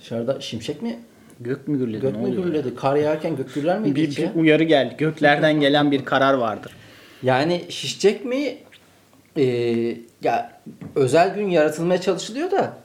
dışarıda 0.00 0.40
şimşek 0.40 0.82
mi 0.82 0.98
gök 1.40 1.68
mü 1.68 1.78
gürledi? 1.78 2.00
Gök 2.00 2.16
mü 2.16 2.36
gürledi? 2.36 2.74
Kar 2.74 2.96
yağarken 2.96 3.36
gök 3.36 3.54
gürler 3.54 3.78
miydi 3.78 3.94
Bir, 3.94 4.08
hiç 4.08 4.18
bir 4.18 4.22
ya? 4.22 4.32
uyarı 4.36 4.62
geldi. 4.62 4.94
Göklerden 4.98 5.60
gelen 5.60 5.90
bir 5.90 6.04
karar 6.04 6.34
vardır. 6.34 6.72
Yani 7.22 7.62
şişecek 7.68 8.24
mi? 8.24 8.56
Ee, 9.36 9.42
ya 10.22 10.60
özel 10.96 11.34
gün 11.34 11.50
yaratılmaya 11.50 12.00
çalışılıyor 12.00 12.50
da 12.50 12.76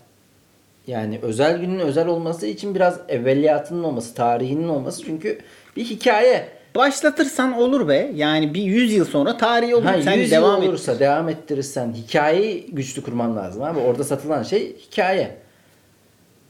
yani 0.88 1.20
özel 1.22 1.58
günün 1.58 1.80
özel 1.80 2.08
olması 2.08 2.48
için 2.48 2.76
biraz 2.76 3.00
evveliyatının 3.10 3.84
olması, 3.84 4.16
tarihinin 4.16 4.68
olması 4.68 5.04
çünkü 5.06 5.40
bir 5.76 5.84
hikaye. 5.86 6.50
Başlatırsan 6.76 7.54
olur 7.54 7.88
be. 7.88 8.12
Yani 8.16 8.54
bir 8.54 8.62
100 8.64 8.94
yıl 8.94 9.06
sonra 9.06 9.38
tarihi 9.38 9.76
olur. 9.76 9.86
Ha, 9.86 10.02
Sen 10.02 10.14
100 10.18 10.32
devam 10.32 10.62
yıl 10.62 10.70
olursa 10.70 11.00
devam 11.00 11.30
ettirirsen 11.30 11.94
hikayeyi 11.94 12.68
güçlü 12.72 13.02
kurman 13.02 13.36
lazım 13.38 13.64
abi. 13.64 13.80
Orada 13.80 14.04
satılan 14.04 14.44
şey 14.44 14.76
hikaye. 14.78 15.36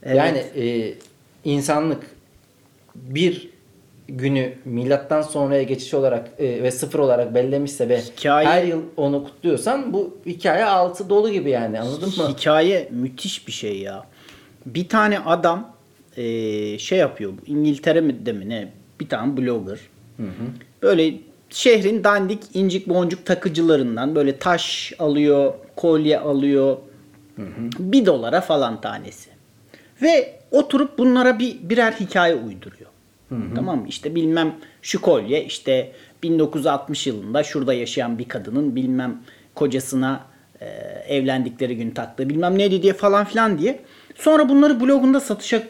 Evet. 0.02 0.16
Yani 0.16 0.38
e, 0.38 0.94
insanlık 1.44 2.02
bir 2.94 3.48
günü 4.08 4.52
milattan 4.64 5.22
sonraya 5.22 5.62
geçiş 5.62 5.94
olarak 5.94 6.28
e, 6.38 6.62
ve 6.62 6.70
sıfır 6.70 6.98
olarak 6.98 7.34
bellemişse 7.34 7.88
ve 7.88 7.98
Hikaye- 8.00 8.46
her 8.46 8.64
yıl 8.64 8.82
onu 8.96 9.24
kutluyorsan 9.24 9.92
bu 9.92 10.16
hikaye 10.26 10.64
altı 10.64 11.08
dolu 11.08 11.30
gibi 11.30 11.50
yani 11.50 11.80
anladın 11.80 12.08
mı? 12.18 12.28
Hikaye 12.28 12.88
müthiş 12.90 13.46
bir 13.46 13.52
şey 13.52 13.78
ya. 13.78 14.04
Bir 14.66 14.88
tane 14.88 15.18
adam 15.18 15.72
eee, 16.16 16.78
şey 16.78 16.98
yapıyor. 16.98 17.32
bu 17.32 17.50
İngiltere 17.50 18.00
mi 18.00 18.26
de 18.26 18.32
mi 18.32 18.48
ne? 18.48 18.72
Bir 19.00 19.08
tane 19.08 19.36
blogger. 19.36 19.78
Böyle 20.82 21.14
şehrin 21.50 22.04
dandik 22.04 22.42
incik 22.54 22.88
boncuk 22.88 23.26
takıcılarından 23.26 24.14
böyle 24.14 24.36
taş 24.38 24.92
alıyor, 24.98 25.54
kolye 25.76 26.18
alıyor. 26.18 26.76
Bir 27.78 28.06
dolara 28.06 28.40
falan 28.40 28.80
tanesi. 28.80 29.30
Ve 30.02 30.34
oturup 30.50 30.98
bunlara 30.98 31.38
bir 31.38 31.56
birer 31.62 31.92
hikaye 31.92 32.34
uyduruyor. 32.34 32.90
Tamam 33.54 33.80
mı? 33.80 33.88
İşte 33.88 34.14
bilmem 34.14 34.54
şu 34.82 35.00
kolye 35.00 35.44
işte 35.44 35.92
1960 36.22 37.06
yılında 37.06 37.42
şurada 37.42 37.74
yaşayan 37.74 38.18
bir 38.18 38.28
kadının 38.28 38.76
bilmem 38.76 39.22
kocasına 39.54 40.20
e, 40.60 40.66
evlendikleri 41.08 41.76
gün 41.76 41.90
taktığı 41.90 42.28
bilmem 42.28 42.58
neydi 42.58 42.82
diye 42.82 42.92
falan 42.92 43.24
filan 43.24 43.58
diye. 43.58 43.80
Sonra 44.16 44.48
bunları 44.48 44.80
blogunda 44.80 45.20
satışa 45.20 45.62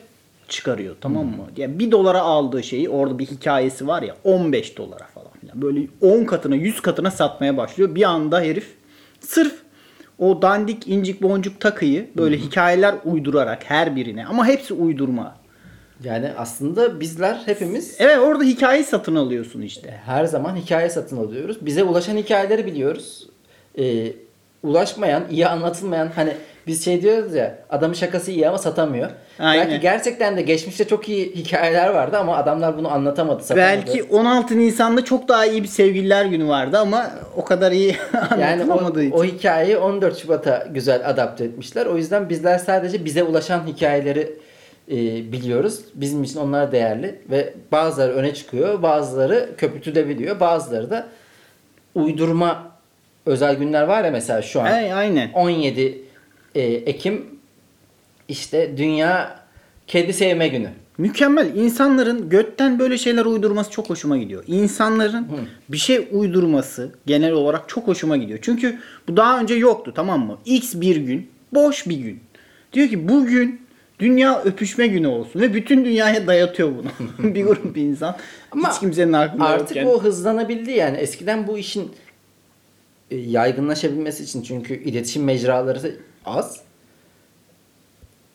çıkarıyor 0.49 0.96
tamam 1.00 1.26
mı? 1.26 1.46
Yani 1.56 1.78
bir 1.78 1.90
dolara 1.90 2.20
aldığı 2.20 2.62
şeyi 2.62 2.88
orada 2.88 3.18
bir 3.18 3.26
hikayesi 3.26 3.87
var 3.87 4.02
ya 4.02 4.16
15 4.25 4.76
dolara 4.76 5.06
falan 5.14 5.32
filan. 5.40 5.62
Böyle 5.62 5.80
10 6.00 6.25
katına 6.25 6.54
100 6.54 6.80
katına 6.80 7.10
satmaya 7.10 7.56
başlıyor. 7.56 7.94
Bir 7.94 8.02
anda 8.02 8.40
herif 8.40 8.75
sırf 9.20 9.54
o 10.20 10.42
dandik 10.42 10.88
incik 10.88 11.22
boncuk 11.22 11.60
takıyı 11.60 12.10
böyle 12.16 12.36
hikayeler 12.36 12.94
uydurarak 13.04 13.70
her 13.70 13.96
birine 13.96 14.26
ama 14.26 14.46
hepsi 14.46 14.74
uydurma. 14.74 15.36
Yani 16.04 16.30
aslında 16.36 17.00
bizler 17.00 17.42
hepimiz 17.46 17.96
Evet 17.98 18.18
orada 18.18 18.44
hikayeyi 18.44 18.84
satın 18.84 19.14
alıyorsun 19.16 19.62
işte. 19.62 20.00
her 20.06 20.24
zaman 20.24 20.56
hikaye 20.56 20.90
satın 20.90 21.16
alıyoruz. 21.16 21.66
Bize 21.66 21.82
ulaşan 21.82 22.16
hikayeleri 22.16 22.66
biliyoruz. 22.66 23.28
Ee, 23.78 24.12
ulaşmayan, 24.62 25.22
iyi 25.30 25.46
anlatılmayan 25.46 26.08
hani 26.14 26.32
biz 26.70 26.84
şey 26.84 27.02
diyoruz 27.02 27.34
ya 27.34 27.54
adamın 27.70 27.94
şakası 27.94 28.30
iyi 28.30 28.48
ama 28.48 28.58
satamıyor. 28.58 29.10
Aynen. 29.38 29.68
Belki 29.68 29.80
gerçekten 29.80 30.36
de 30.36 30.42
geçmişte 30.42 30.84
çok 30.84 31.08
iyi 31.08 31.34
hikayeler 31.34 31.88
vardı 31.88 32.18
ama 32.18 32.36
adamlar 32.36 32.78
bunu 32.78 32.92
anlatamadı, 32.92 33.44
satamadı. 33.44 33.86
Belki 33.86 34.02
16 34.02 34.58
Nisan'da 34.58 35.04
çok 35.04 35.28
daha 35.28 35.46
iyi 35.46 35.62
bir 35.62 35.68
sevgililer 35.68 36.24
günü 36.24 36.48
vardı 36.48 36.78
ama 36.78 37.10
o 37.36 37.44
kadar 37.44 37.72
iyi 37.72 37.96
yani 38.40 38.62
o, 38.62 38.64
anlatılamadığı 38.64 39.02
için. 39.02 39.16
o 39.16 39.24
hikayeyi 39.24 39.76
14 39.78 40.18
Şubat'a 40.18 40.66
güzel 40.70 41.08
adapte 41.10 41.44
etmişler. 41.44 41.86
O 41.86 41.96
yüzden 41.96 42.28
bizler 42.28 42.58
sadece 42.58 43.04
bize 43.04 43.22
ulaşan 43.22 43.66
hikayeleri 43.66 44.32
e, 44.90 44.96
biliyoruz. 45.32 45.80
Bizim 45.94 46.22
için 46.22 46.40
onlar 46.40 46.72
değerli 46.72 47.20
ve 47.30 47.54
bazıları 47.72 48.12
öne 48.12 48.34
çıkıyor, 48.34 48.82
bazıları 48.82 49.50
köpürtülebiliyor, 49.56 50.40
bazıları 50.40 50.90
da 50.90 51.06
uydurma 51.94 52.70
özel 53.26 53.54
günler 53.54 53.82
var 53.82 54.04
ya 54.04 54.10
mesela 54.10 54.42
şu 54.42 54.60
an. 54.60 54.64
Ay, 54.64 54.92
aynen. 54.92 55.30
17 55.32 56.10
e, 56.54 56.61
Ekim 56.62 57.26
işte 58.28 58.75
Dünya 58.76 59.40
Kedi 59.87 60.12
Sevme 60.12 60.49
Günü. 60.49 60.71
Mükemmel. 60.99 61.57
İnsanların 61.57 62.28
götten 62.28 62.78
böyle 62.78 62.99
şeyler 62.99 63.25
uydurması 63.25 63.71
çok 63.71 63.90
hoşuma 63.90 64.16
gidiyor. 64.18 64.44
İnsanların 64.46 65.27
bir 65.68 65.77
şey 65.77 66.09
uydurması 66.12 66.90
genel 67.07 67.33
olarak 67.33 67.68
çok 67.68 67.88
hoşuma 67.88 68.16
gidiyor. 68.16 68.38
Çünkü 68.42 68.79
bu 69.09 69.16
daha 69.16 69.40
önce 69.40 69.55
yoktu 69.55 69.92
tamam 69.96 70.27
mı? 70.27 70.38
X 70.44 70.74
bir 70.74 70.96
gün, 70.96 71.31
boş 71.55 71.88
bir 71.88 71.96
gün. 71.96 72.20
Diyor 72.72 72.88
ki 72.88 73.09
bugün 73.09 73.61
dünya 73.98 74.42
öpüşme 74.42 74.87
günü 74.87 75.07
olsun 75.07 75.40
ve 75.40 75.55
bütün 75.55 75.85
dünyaya 75.85 76.27
dayatıyor 76.27 76.70
bunu. 76.77 76.88
bir 77.35 77.44
grup 77.44 77.77
insan. 77.77 78.16
Ama 78.51 78.70
Hiç 78.72 78.81
kimsenin 78.81 79.12
aklında 79.12 79.44
Artık 79.44 79.77
yokken. 79.77 79.92
o 79.92 80.03
hızlanabildi 80.03 80.70
yani. 80.70 80.96
Eskiden 80.96 81.46
bu 81.46 81.59
işin 81.59 81.90
e, 83.11 83.16
yaygınlaşabilmesi 83.16 84.22
için 84.22 84.42
çünkü 84.42 84.74
iletişim 84.83 85.24
mecraları 85.24 85.96
az. 86.24 86.61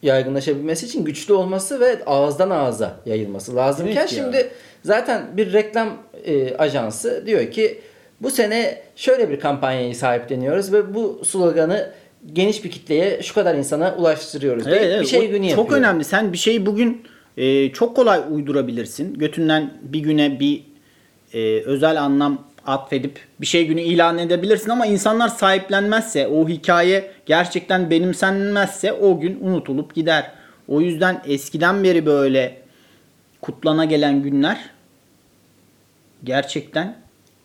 Yaygınlaşabilmesi 0.04 0.86
için 0.86 1.06
güçlü 1.06 1.34
olması 1.34 1.80
ve 1.80 2.06
ağızdan 2.06 2.50
ağza 2.50 2.96
yayılması 3.06 3.56
lazımken 3.56 3.96
Evet 3.96 4.12
ya. 4.12 4.24
şimdi 4.24 4.52
zaten 4.84 5.26
bir 5.38 5.54
reklam 5.54 5.98
e, 6.26 6.58
ajansı 6.58 7.24
diyor 7.26 7.52
ki 7.52 7.82
bu 8.22 8.32
sene 8.32 8.82
şöyle 8.96 9.30
bir 9.30 9.40
kampanyayı 9.40 9.96
sahipleniyoruz 9.96 10.74
ve 10.74 10.94
bu 10.96 11.22
sloganı 11.26 11.92
geniş 12.34 12.64
bir 12.64 12.72
kitleye 12.72 13.24
şu 13.24 13.34
kadar 13.34 13.56
insana 13.56 13.96
ulaştırıyoruz. 13.98 14.66
diye 14.66 14.76
Evet, 14.76 14.86
evet. 14.92 15.02
bir 15.02 15.08
şey 15.08 15.28
günü 15.30 15.50
Çok 15.50 15.58
yapıyor. 15.58 15.80
önemli. 15.80 16.04
Sen 16.04 16.34
bir 16.34 16.38
şeyi 16.38 16.66
bugün 16.66 17.04
e, 17.38 17.72
çok 17.72 17.96
kolay 17.96 18.22
uydurabilirsin. 18.32 19.14
Götünden 19.14 19.74
bir 19.82 20.00
güne 20.00 20.40
bir 20.40 20.64
e, 21.34 21.62
özel 21.62 22.02
anlam 22.02 22.48
atfedip 22.66 23.20
bir 23.42 23.46
şey 23.46 23.68
günü 23.68 23.82
ilan 23.82 24.18
edebilirsin 24.18 24.70
ama 24.70 24.86
insanlar 24.86 25.28
sahiplenmezse, 25.28 26.28
o 26.28 26.48
hikaye 26.48 27.12
gerçekten 27.26 27.90
benimsenmezse 27.90 28.94
o 28.94 29.20
gün 29.20 29.40
unutulup 29.42 29.96
gider. 29.96 30.32
O 30.68 30.82
yüzden 30.82 31.22
eskiden 31.28 31.84
beri 31.84 32.06
böyle 32.06 32.58
kutlana 33.42 33.86
gelen 33.86 34.24
günler 34.24 34.70
gerçekten 36.24 36.96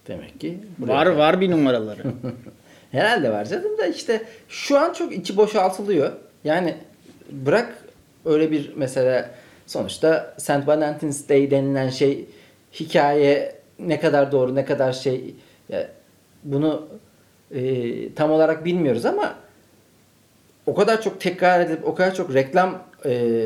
Demek 0.09 0.41
ki 0.41 0.59
var 0.79 1.07
var 1.07 1.41
bir 1.41 1.51
numaraları. 1.51 2.03
Herhalde 2.93 3.31
var 3.31 3.45
canım 3.45 3.79
da 3.79 3.87
işte 3.87 4.23
şu 4.49 4.79
an 4.79 4.93
çok 4.93 5.13
içi 5.13 5.37
boşaltılıyor. 5.37 6.13
Yani 6.45 6.75
bırak 7.31 7.85
öyle 8.25 8.51
bir 8.51 8.73
mesela 8.77 9.31
sonuçta 9.67 10.35
St. 10.39 10.67
Valentine's 10.67 11.29
Day 11.29 11.51
denilen 11.51 11.89
şey 11.89 12.25
hikaye 12.81 13.60
ne 13.87 14.01
kadar 14.01 14.33
doğru 14.33 14.55
ne 14.55 14.65
kadar 14.65 14.93
şey 14.93 15.35
bunu 16.45 16.89
e, 17.55 18.15
tam 18.15 18.31
olarak 18.31 18.65
bilmiyoruz 18.65 19.07
ama 19.07 19.35
o 20.67 20.75
kadar 20.75 21.03
çok 21.03 21.21
tekrar 21.21 21.61
edip 21.61 21.87
o 21.87 21.95
kadar 21.95 22.15
çok 22.15 22.35
reklam 22.35 22.83
e, 23.05 23.41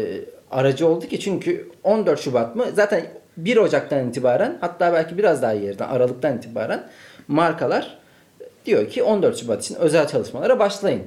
aracı 0.51 0.89
oldu 0.89 1.07
ki 1.07 1.21
çünkü 1.21 1.69
14 1.83 2.21
Şubat 2.21 2.57
mı 2.57 2.65
zaten 2.75 3.07
1 3.37 3.57
Ocak'tan 3.57 4.09
itibaren 4.09 4.59
hatta 4.61 4.93
belki 4.93 5.19
biraz 5.19 5.43
daha 5.43 5.53
yerden 5.53 5.89
Aralık'tan 5.89 6.37
itibaren 6.37 6.87
markalar 7.29 7.99
diyor 8.67 8.89
ki 8.89 9.03
14 9.03 9.39
Şubat 9.39 9.65
için 9.65 9.75
özel 9.75 10.09
çalışmalara 10.09 10.59
başlayın. 10.59 11.03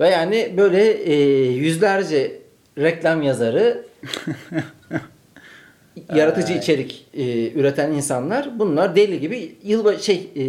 Ve 0.00 0.08
yani 0.08 0.54
böyle 0.56 0.90
e, 0.90 1.14
yüzlerce 1.44 2.32
reklam 2.78 3.22
yazarı 3.22 3.84
yaratıcı 6.14 6.52
içerik 6.52 7.06
e, 7.14 7.52
üreten 7.52 7.92
insanlar 7.92 8.58
bunlar 8.58 8.96
deli 8.96 9.20
gibi 9.20 9.54
yılba 9.62 9.98
şey 9.98 10.30
e, 10.36 10.44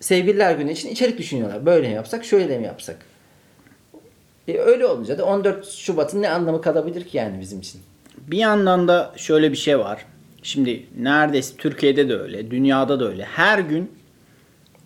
sevgililer 0.00 0.54
günü 0.54 0.72
için 0.72 0.88
içerik 0.88 1.18
düşünüyorlar. 1.18 1.66
Böyle 1.66 1.88
mi 1.88 1.94
yapsak, 1.94 2.24
şöyle 2.24 2.58
mi 2.58 2.66
yapsak? 2.66 2.96
E, 4.48 4.58
öyle 4.58 4.86
olunca 4.86 5.18
da 5.18 5.24
14 5.24 5.66
Şubat'ın 5.68 6.22
ne 6.22 6.30
anlamı 6.30 6.62
kalabilir 6.62 7.04
ki 7.04 7.16
yani 7.16 7.40
bizim 7.40 7.60
için? 7.60 7.80
Bir 8.18 8.38
yandan 8.38 8.88
da 8.88 9.12
şöyle 9.16 9.52
bir 9.52 9.56
şey 9.56 9.78
var. 9.78 10.04
Şimdi 10.42 10.86
neredeyse 10.98 11.56
Türkiye'de 11.56 12.08
de 12.08 12.16
öyle, 12.16 12.50
dünyada 12.50 13.00
da 13.00 13.08
öyle. 13.08 13.24
Her 13.24 13.58
gün 13.58 13.90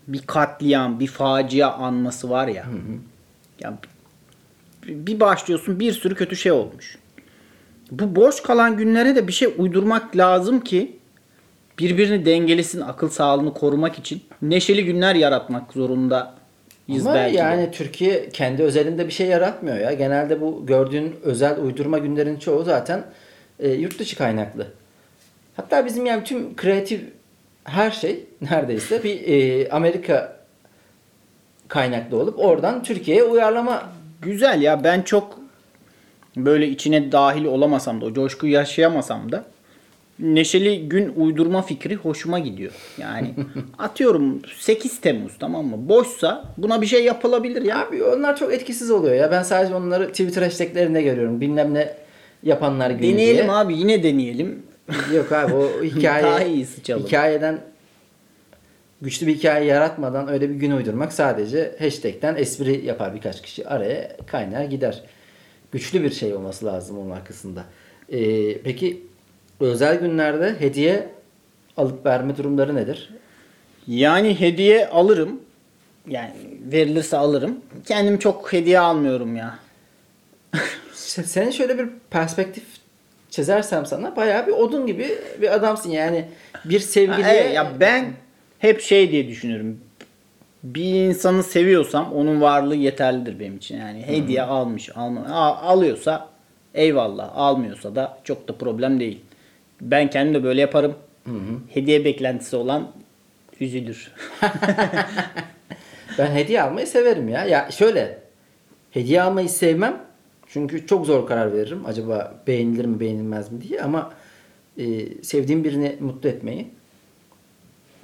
bir 0.08 0.22
katliam, 0.26 1.00
bir 1.00 1.06
facia 1.06 1.72
anması 1.72 2.30
var 2.30 2.48
ya. 2.48 2.66
Ya 3.60 3.78
bir 4.86 5.20
başlıyorsun 5.20 5.80
bir 5.80 5.92
sürü 5.92 6.14
kötü 6.14 6.36
şey 6.36 6.52
olmuş. 6.52 6.98
Bu 7.90 8.16
boş 8.16 8.42
kalan 8.42 8.76
günlere 8.76 9.16
de 9.16 9.28
bir 9.28 9.32
şey 9.32 9.54
uydurmak 9.58 10.16
lazım 10.16 10.60
ki 10.60 10.96
birbirini 11.78 12.24
dengelesin, 12.26 12.80
akıl 12.80 13.08
sağlığını 13.08 13.54
korumak 13.54 13.98
için 13.98 14.22
neşeli 14.42 14.84
günler 14.84 15.14
yaratmak 15.14 15.72
zorundayız 15.72 16.26
Ama 17.06 17.14
belki. 17.14 17.34
de. 17.34 17.38
yani 17.38 17.70
Türkiye 17.70 18.28
kendi 18.28 18.62
özelinde 18.62 19.06
bir 19.06 19.12
şey 19.12 19.26
yaratmıyor 19.26 19.78
ya. 19.78 19.92
Genelde 19.92 20.40
bu 20.40 20.66
gördüğün 20.66 21.16
özel 21.22 21.60
uydurma 21.60 21.98
günlerin 21.98 22.36
çoğu 22.36 22.64
zaten 22.64 23.04
e, 23.58 23.70
yurt 23.70 23.98
dışı 23.98 24.16
kaynaklı. 24.16 24.66
Hatta 25.56 25.86
bizim 25.86 26.06
yani 26.06 26.24
tüm 26.24 26.56
kreatif 26.56 27.00
her 27.64 27.90
şey 27.90 28.26
neredeyse 28.50 29.04
bir 29.04 29.28
e, 29.28 29.68
Amerika 29.70 30.36
kaynaklı 31.68 32.16
olup 32.16 32.38
oradan 32.38 32.82
Türkiye'ye 32.82 33.22
uyarlama 33.24 33.82
Güzel 34.22 34.62
ya 34.62 34.84
ben 34.84 35.02
çok 35.02 35.37
böyle 36.36 36.68
içine 36.68 37.12
dahil 37.12 37.44
olamasam 37.44 38.00
da 38.00 38.04
o 38.06 38.12
coşkuyu 38.12 38.52
yaşayamasam 38.52 39.32
da 39.32 39.44
neşeli 40.18 40.88
gün 40.88 41.12
uydurma 41.16 41.62
fikri 41.62 41.94
hoşuma 41.94 42.38
gidiyor. 42.38 42.72
Yani 42.98 43.34
atıyorum 43.78 44.42
8 44.58 45.00
Temmuz 45.00 45.32
tamam 45.40 45.66
mı? 45.66 45.88
Boşsa 45.88 46.44
buna 46.56 46.82
bir 46.82 46.86
şey 46.86 47.04
yapılabilir 47.04 47.62
ya. 47.62 47.86
Abi 47.88 48.04
onlar 48.04 48.36
çok 48.36 48.52
etkisiz 48.54 48.90
oluyor 48.90 49.14
ya. 49.14 49.30
Ben 49.30 49.42
sadece 49.42 49.74
onları 49.74 50.08
Twitter 50.08 50.42
hashtaglerinde 50.42 51.02
görüyorum. 51.02 51.40
Bilmem 51.40 51.74
ne 51.74 51.94
yapanlar 52.42 52.90
günü 52.90 53.12
Deneyelim 53.12 53.44
diye. 53.46 53.52
abi 53.56 53.76
yine 53.78 54.02
deneyelim. 54.02 54.62
Yok 55.14 55.32
abi 55.32 55.54
o 55.54 55.68
hikaye 55.84 56.22
Daha 56.24 56.42
iyi 56.44 56.66
sıçalım. 56.66 57.06
hikayeden 57.06 57.60
güçlü 59.02 59.26
bir 59.26 59.34
hikaye 59.34 59.64
yaratmadan 59.64 60.28
öyle 60.28 60.50
bir 60.50 60.54
gün 60.54 60.70
uydurmak 60.70 61.12
sadece 61.12 61.74
hashtag'ten 61.78 62.36
espri 62.36 62.86
yapar 62.86 63.14
birkaç 63.14 63.42
kişi 63.42 63.68
araya 63.68 64.16
kaynar 64.26 64.64
gider. 64.64 65.02
Güçlü 65.72 66.02
bir 66.02 66.10
şey 66.10 66.34
olması 66.34 66.66
lazım 66.66 66.98
onun 66.98 67.10
arkasında. 67.10 67.64
Ee, 68.12 68.58
peki 68.62 69.02
özel 69.60 70.00
günlerde 70.00 70.60
hediye 70.60 71.08
alıp 71.76 72.06
verme 72.06 72.36
durumları 72.36 72.74
nedir? 72.74 73.10
Yani 73.86 74.40
hediye 74.40 74.88
alırım. 74.88 75.40
Yani 76.08 76.32
verilirse 76.72 77.16
alırım. 77.16 77.60
Kendim 77.86 78.18
çok 78.18 78.52
hediye 78.52 78.78
almıyorum 78.78 79.36
ya. 79.36 79.58
Se- 80.94 81.22
Senin 81.24 81.50
şöyle 81.50 81.78
bir 81.78 81.88
perspektif 82.10 82.64
çizersem 83.30 83.86
sana 83.86 84.16
bayağı 84.16 84.46
bir 84.46 84.52
odun 84.52 84.86
gibi 84.86 85.18
bir 85.42 85.54
adamsın 85.54 85.90
yani 85.90 86.24
bir 86.64 86.80
Ha, 86.80 86.86
sevgiliye 86.86 87.26
evet, 87.34 87.54
ya 87.54 87.72
ben 87.80 88.12
hep 88.58 88.80
şey 88.80 89.10
diye 89.12 89.28
düşünüyorum. 89.28 89.80
Bir 90.74 91.08
insanı 91.08 91.42
seviyorsam 91.42 92.12
onun 92.12 92.40
varlığı 92.40 92.76
yeterlidir 92.76 93.40
benim 93.40 93.56
için. 93.56 93.78
Yani 93.78 94.06
hediye 94.06 94.42
almış, 94.42 94.96
alma, 94.96 95.26
alıyorsa 95.62 96.28
eyvallah, 96.74 97.30
almıyorsa 97.34 97.94
da 97.94 98.18
çok 98.24 98.48
da 98.48 98.56
problem 98.56 99.00
değil. 99.00 99.20
Ben 99.80 100.10
kendim 100.10 100.34
de 100.34 100.44
böyle 100.44 100.60
yaparım. 100.60 100.94
Hediye 101.74 102.04
beklentisi 102.04 102.56
olan 102.56 102.88
üzülür. 103.60 104.12
Ben 106.18 106.30
hediye 106.30 106.62
almayı 106.62 106.86
severim 106.86 107.28
ya. 107.28 107.44
Ya 107.44 107.70
şöyle 107.70 108.18
hediye 108.90 109.22
almayı 109.22 109.48
sevmem. 109.48 110.02
Çünkü 110.46 110.86
çok 110.86 111.06
zor 111.06 111.26
karar 111.26 111.52
veririm. 111.52 111.82
Acaba 111.86 112.42
beğenilir 112.46 112.84
mi 112.84 113.00
beğenilmez 113.00 113.52
mi 113.52 113.60
diye 113.60 113.82
ama 113.82 114.12
e, 114.78 114.84
sevdiğim 115.22 115.64
birini 115.64 115.96
mutlu 116.00 116.28
etmeyi 116.28 116.70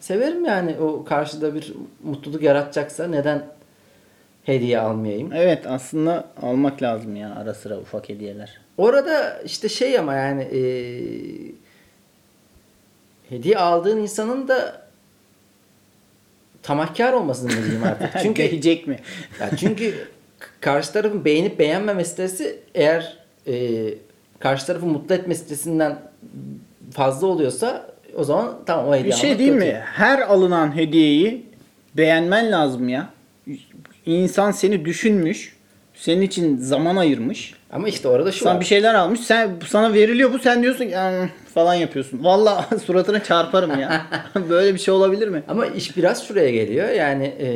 severim 0.04 0.44
yani. 0.44 0.76
O 0.80 1.04
karşıda 1.04 1.54
bir 1.54 1.74
mutluluk 2.04 2.42
yaratacaksa 2.42 3.06
neden 3.06 3.46
hediye 4.42 4.78
almayayım? 4.78 5.32
evet 5.32 5.66
aslında 5.66 6.24
almak 6.42 6.82
lazım 6.82 7.16
ya 7.16 7.34
ara 7.34 7.54
sıra 7.54 7.78
ufak 7.78 8.08
hediyeler. 8.08 8.60
Orada 8.78 9.40
işte 9.44 9.68
şey 9.68 9.98
ama 9.98 10.14
yani 10.14 10.42
e, 10.42 10.60
hediye 13.28 13.58
aldığın 13.58 13.98
insanın 13.98 14.48
da 14.48 14.82
tamahkar 16.62 17.12
olmasını 17.12 17.52
mı 17.52 17.62
diyeyim 17.62 17.84
artık. 17.84 18.10
Çünkü 18.22 18.42
Değecek 18.42 18.86
mi? 18.86 18.98
ya 19.40 19.56
çünkü 19.56 20.08
karşı 20.60 20.92
tarafın 20.92 21.24
beğenip 21.24 21.58
beğenmeme 21.58 22.04
sitesi 22.04 22.60
eğer 22.74 23.18
e, 23.46 23.84
karşı 24.38 24.66
tarafı 24.66 24.86
mutlu 24.86 25.14
etme 25.14 25.34
sitesinden 25.34 25.98
fazla 26.92 27.26
oluyorsa 27.26 27.93
o 28.16 28.24
zaman 28.24 28.54
tamam 28.66 28.88
o 28.88 28.94
hediye 28.94 29.06
Bir 29.12 29.18
şey 29.18 29.38
değil 29.38 29.52
kötü. 29.52 29.64
mi? 29.64 29.80
Her 29.84 30.18
alınan 30.18 30.76
hediyeyi 30.76 31.46
beğenmen 31.96 32.52
lazım 32.52 32.88
ya. 32.88 33.08
İnsan 34.06 34.50
seni 34.50 34.84
düşünmüş. 34.84 35.54
Senin 35.94 36.22
için 36.22 36.56
zaman 36.58 36.96
ayırmış. 36.96 37.54
Ama 37.72 37.88
işte 37.88 38.08
orada 38.08 38.32
şu 38.32 38.44
Sana 38.44 38.54
var. 38.54 38.60
bir 38.60 38.64
şeyler 38.66 38.94
almış. 38.94 39.20
Sen 39.20 39.50
sana 39.68 39.94
veriliyor 39.94 40.32
bu. 40.32 40.38
Sen 40.38 40.62
diyorsun 40.62 40.84
ki 40.84 40.94
falan 41.54 41.74
yapıyorsun. 41.74 42.24
Vallahi 42.24 42.78
suratına 42.86 43.22
çarparım 43.24 43.80
ya. 43.80 44.06
Böyle 44.48 44.74
bir 44.74 44.78
şey 44.78 44.94
olabilir 44.94 45.28
mi? 45.28 45.42
Ama 45.48 45.66
iş 45.66 45.96
biraz 45.96 46.26
şuraya 46.28 46.50
geliyor. 46.50 46.88
Yani 46.88 47.24
e, 47.24 47.48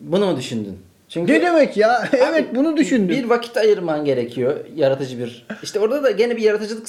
bunu 0.00 0.26
mu 0.26 0.36
düşündün? 0.36 0.78
Çünkü 1.08 1.32
Ne 1.32 1.42
demek 1.42 1.76
ya? 1.76 2.08
evet 2.12 2.44
bunu 2.54 2.76
düşündüm. 2.76 3.08
Bir 3.08 3.24
vakit 3.24 3.56
ayırman 3.56 4.04
gerekiyor. 4.04 4.56
Yaratıcı 4.76 5.18
bir. 5.18 5.46
İşte 5.62 5.80
orada 5.80 6.02
da 6.02 6.10
gene 6.10 6.36
bir 6.36 6.42
yaratıcılık 6.42 6.86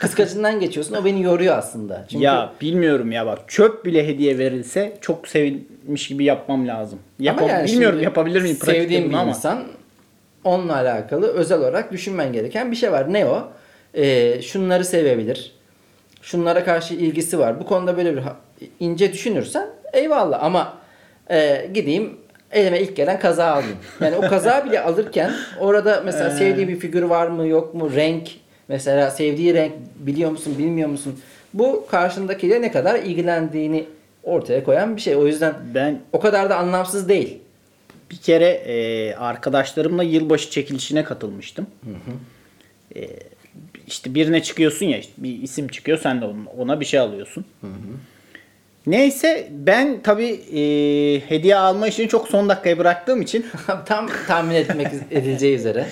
kıskacından 0.00 0.60
geçiyorsun. 0.60 0.94
O 0.94 1.04
beni 1.04 1.22
yoruyor 1.22 1.58
aslında. 1.58 2.04
Çünkü 2.10 2.24
Ya 2.24 2.52
bilmiyorum 2.60 3.12
ya 3.12 3.26
bak 3.26 3.38
çöp 3.48 3.84
bile 3.84 4.06
hediye 4.08 4.38
verilse 4.38 4.92
çok 5.00 5.28
sevinmiş 5.28 6.08
gibi 6.08 6.24
yapmam 6.24 6.68
lazım. 6.68 6.98
Ama 7.20 7.26
Yapa- 7.30 7.48
yani 7.48 7.66
bilmiyorum 7.68 8.00
yapabilir 8.02 8.42
miyim 8.42 8.56
bunu 8.62 8.72
bir 9.10 9.14
ama. 9.14 9.28
insan 9.28 9.64
onunla 10.44 10.74
alakalı 10.74 11.26
özel 11.26 11.58
olarak 11.58 11.92
düşünmen 11.92 12.32
gereken 12.32 12.70
bir 12.70 12.76
şey 12.76 12.92
var. 12.92 13.12
Ne 13.12 13.26
o? 13.26 13.48
Ee, 13.94 14.42
şunları 14.42 14.84
sevebilir. 14.84 15.52
Şunlara 16.22 16.64
karşı 16.64 16.94
ilgisi 16.94 17.38
var. 17.38 17.60
Bu 17.60 17.66
konuda 17.66 17.96
böyle 17.96 18.16
bir 18.16 18.22
ince 18.80 19.12
düşünürsen 19.12 19.66
eyvallah 19.92 20.42
ama 20.42 20.74
e, 21.30 21.70
gideyim 21.74 22.16
elime 22.52 22.80
ilk 22.80 22.96
gelen 22.96 23.18
kaza 23.20 23.46
alayım. 23.46 23.76
Yani 24.00 24.16
o 24.16 24.20
kaza 24.20 24.64
bile 24.64 24.80
alırken 24.80 25.32
orada 25.60 26.02
mesela 26.04 26.30
Ee. 26.34 26.38
sevdiği 26.38 26.68
bir 26.68 26.76
figür 26.76 27.02
var 27.02 27.26
mı 27.26 27.46
yok 27.46 27.74
mu 27.74 27.90
renk 27.94 28.28
mesela 28.68 29.10
sevdiği 29.10 29.54
renk 29.54 29.72
biliyor 29.96 30.30
musun 30.30 30.54
bilmiyor 30.58 30.88
musun? 30.88 31.20
Bu 31.54 31.86
karşındakiyle 31.90 32.62
ne 32.62 32.72
kadar 32.72 32.98
ilgilendiğini 32.98 33.84
ortaya 34.22 34.64
koyan 34.64 34.96
bir 34.96 35.00
şey. 35.00 35.16
O 35.16 35.26
yüzden 35.26 35.54
Ben 35.74 36.00
o 36.12 36.20
kadar 36.20 36.50
da 36.50 36.56
anlamsız 36.56 37.08
değil. 37.08 37.38
bir 38.10 38.16
kere 38.16 38.46
e, 38.48 39.14
arkadaşlarımla 39.14 40.02
yılbaşı 40.02 40.50
çekilişine 40.50 41.04
katılmıştım. 41.04 41.66
E, 42.96 43.00
işte 43.86 44.14
birine 44.14 44.42
çıkıyorsun 44.42 44.86
ya 44.86 45.00
bir 45.18 45.42
isim 45.42 45.68
çıkıyor 45.68 45.98
sen 45.98 46.20
de 46.20 46.24
ona 46.58 46.80
bir 46.80 46.84
şey 46.84 47.00
alıyorsun. 47.00 47.44
Neyse 48.86 49.48
ben 49.50 50.02
tabi 50.02 50.36
hediye 51.28 51.56
alma 51.56 51.88
işini 51.88 52.08
çok 52.08 52.28
son 52.28 52.48
dakikaya 52.48 52.78
bıraktığım 52.78 53.22
için 53.22 53.46
Tam 53.86 54.10
tahmin 54.26 54.54
etmek 54.54 54.86
edileceği 55.10 55.56
üzere. 55.56 55.86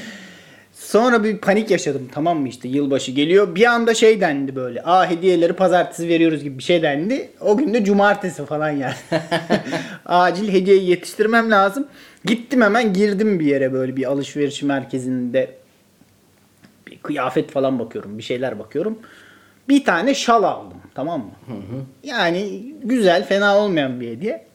Sonra 0.86 1.24
bir 1.24 1.38
panik 1.38 1.70
yaşadım 1.70 2.08
tamam 2.12 2.40
mı 2.40 2.48
işte 2.48 2.68
yılbaşı 2.68 3.12
geliyor. 3.12 3.54
Bir 3.54 3.64
anda 3.64 3.94
şey 3.94 4.20
dendi 4.20 4.56
böyle. 4.56 4.82
Aa 4.82 5.10
hediyeleri 5.10 5.52
pazartesi 5.52 6.08
veriyoruz 6.08 6.42
gibi 6.42 6.58
bir 6.58 6.62
şey 6.62 6.82
dendi. 6.82 7.30
O 7.40 7.56
gün 7.56 7.74
de 7.74 7.84
cumartesi 7.84 8.46
falan 8.46 8.70
yani. 8.70 8.94
Acil 10.06 10.52
hediyeyi 10.52 10.90
yetiştirmem 10.90 11.50
lazım. 11.50 11.86
Gittim 12.24 12.62
hemen 12.62 12.92
girdim 12.92 13.40
bir 13.40 13.46
yere 13.46 13.72
böyle 13.72 13.96
bir 13.96 14.04
alışveriş 14.10 14.62
merkezinde. 14.62 15.50
Bir 16.86 16.98
kıyafet 16.98 17.50
falan 17.50 17.78
bakıyorum. 17.78 18.18
Bir 18.18 18.22
şeyler 18.22 18.58
bakıyorum. 18.58 18.98
Bir 19.68 19.84
tane 19.84 20.14
şal 20.14 20.42
aldım 20.42 20.78
tamam 20.94 21.20
mı? 21.20 21.30
Yani 22.04 22.72
güzel 22.84 23.26
fena 23.26 23.58
olmayan 23.58 24.00
bir 24.00 24.08
hediye. 24.08 24.46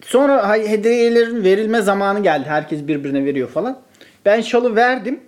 Sonra 0.00 0.56
hediyelerin 0.56 1.44
verilme 1.44 1.82
zamanı 1.82 2.22
geldi. 2.22 2.48
Herkes 2.48 2.86
birbirine 2.86 3.24
veriyor 3.24 3.48
falan. 3.48 3.78
Ben 4.24 4.40
şalı 4.40 4.76
verdim. 4.76 5.20